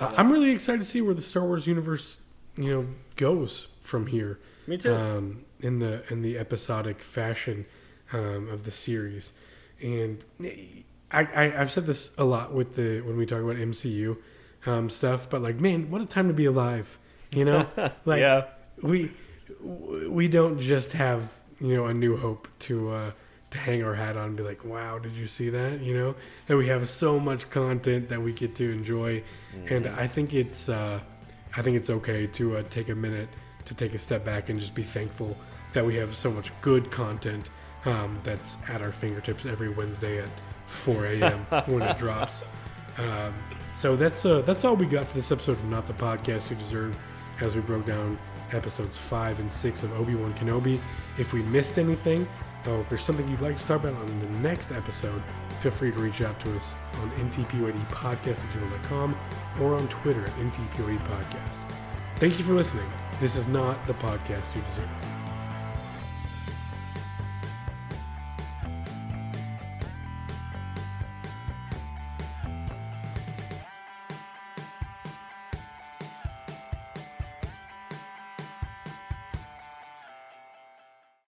uh, 0.00 0.14
I'm 0.16 0.32
really 0.32 0.52
excited 0.52 0.80
to 0.80 0.86
see 0.86 1.02
where 1.02 1.12
the 1.12 1.20
Star 1.20 1.44
Wars 1.44 1.66
universe, 1.66 2.16
you 2.56 2.70
know, 2.72 2.86
goes 3.16 3.68
from 3.82 4.06
here. 4.06 4.40
Me 4.66 4.78
too. 4.78 4.94
Um, 4.94 5.44
in 5.60 5.80
the 5.80 6.02
in 6.10 6.22
the 6.22 6.38
episodic 6.38 7.02
fashion 7.02 7.66
um, 8.14 8.48
of 8.48 8.64
the 8.64 8.70
series, 8.70 9.34
and 9.82 10.24
I, 11.12 11.20
I 11.42 11.60
I've 11.60 11.70
said 11.70 11.84
this 11.84 12.10
a 12.16 12.24
lot 12.24 12.54
with 12.54 12.74
the 12.76 13.02
when 13.02 13.18
we 13.18 13.26
talk 13.26 13.42
about 13.42 13.56
MCU 13.56 14.16
um, 14.64 14.88
stuff, 14.88 15.28
but 15.28 15.42
like, 15.42 15.60
man, 15.60 15.90
what 15.90 16.00
a 16.00 16.06
time 16.06 16.26
to 16.28 16.34
be 16.34 16.46
alive, 16.46 16.98
you 17.30 17.44
know? 17.44 17.68
Like, 18.06 18.20
Yeah. 18.20 18.46
we 18.80 19.12
we 19.60 20.26
don't 20.26 20.58
just 20.58 20.92
have 20.92 21.32
you 21.60 21.76
know 21.76 21.84
a 21.84 21.92
new 21.92 22.16
hope 22.16 22.48
to 22.60 22.90
uh, 22.90 23.10
to 23.10 23.14
hang 23.54 23.82
our 23.84 23.94
hat 23.94 24.16
on 24.16 24.28
and 24.28 24.36
be 24.36 24.42
like, 24.42 24.64
wow, 24.64 24.98
did 24.98 25.12
you 25.12 25.26
see 25.26 25.48
that? 25.50 25.80
You 25.80 25.94
know 25.94 26.14
that 26.46 26.56
we 26.56 26.68
have 26.68 26.88
so 26.88 27.18
much 27.18 27.48
content 27.50 28.08
that 28.08 28.20
we 28.22 28.32
get 28.32 28.54
to 28.56 28.70
enjoy, 28.70 29.22
and 29.68 29.86
I 29.86 30.06
think 30.06 30.34
it's 30.34 30.68
uh, 30.68 31.00
I 31.56 31.62
think 31.62 31.76
it's 31.76 31.90
okay 31.90 32.26
to 32.26 32.58
uh, 32.58 32.62
take 32.70 32.88
a 32.88 32.94
minute 32.94 33.28
to 33.66 33.74
take 33.74 33.94
a 33.94 33.98
step 33.98 34.24
back 34.24 34.48
and 34.48 34.60
just 34.60 34.74
be 34.74 34.82
thankful 34.82 35.36
that 35.72 35.84
we 35.84 35.96
have 35.96 36.14
so 36.14 36.30
much 36.30 36.52
good 36.60 36.90
content 36.90 37.50
um, 37.84 38.20
that's 38.24 38.56
at 38.68 38.82
our 38.82 38.92
fingertips 38.92 39.46
every 39.46 39.68
Wednesday 39.68 40.18
at 40.18 40.28
4 40.66 41.06
a.m. 41.06 41.38
when 41.66 41.82
it 41.82 41.98
drops. 41.98 42.44
Um, 42.98 43.34
so 43.74 43.96
that's 43.96 44.24
uh, 44.24 44.42
that's 44.42 44.64
all 44.64 44.76
we 44.76 44.86
got 44.86 45.06
for 45.06 45.14
this 45.14 45.32
episode 45.32 45.52
of 45.52 45.64
Not 45.64 45.86
the 45.86 45.94
Podcast 45.94 46.50
You 46.50 46.56
Deserve, 46.56 46.96
as 47.40 47.54
we 47.54 47.60
broke 47.60 47.86
down 47.86 48.18
episodes 48.52 48.96
five 48.96 49.40
and 49.40 49.50
six 49.50 49.82
of 49.82 49.92
Obi 49.98 50.14
Wan 50.14 50.32
Kenobi. 50.34 50.78
If 51.18 51.32
we 51.32 51.42
missed 51.42 51.78
anything, 51.78 52.26
or 52.66 52.80
if 52.80 52.88
there's 52.88 53.02
something 53.02 53.28
you'd 53.28 53.40
like 53.40 53.58
to 53.58 53.66
talk 53.66 53.84
about 53.84 53.94
on 53.94 54.20
the 54.20 54.28
next 54.40 54.72
episode, 54.72 55.22
feel 55.60 55.72
free 55.72 55.92
to 55.92 55.98
reach 55.98 56.22
out 56.22 56.38
to 56.40 56.56
us 56.56 56.74
on 57.00 57.10
ntpoadpodcast 57.12 59.60
or 59.60 59.74
on 59.74 59.88
Twitter 59.88 60.24
at 60.24 60.32
ntpoadpodcast. 60.32 61.60
Thank 62.16 62.38
you 62.38 62.44
for 62.44 62.54
listening. 62.54 62.90
This 63.20 63.36
is 63.36 63.46
not 63.48 63.86
the 63.86 63.94
podcast 63.94 64.54
you 64.54 64.62
deserve. 64.62 65.13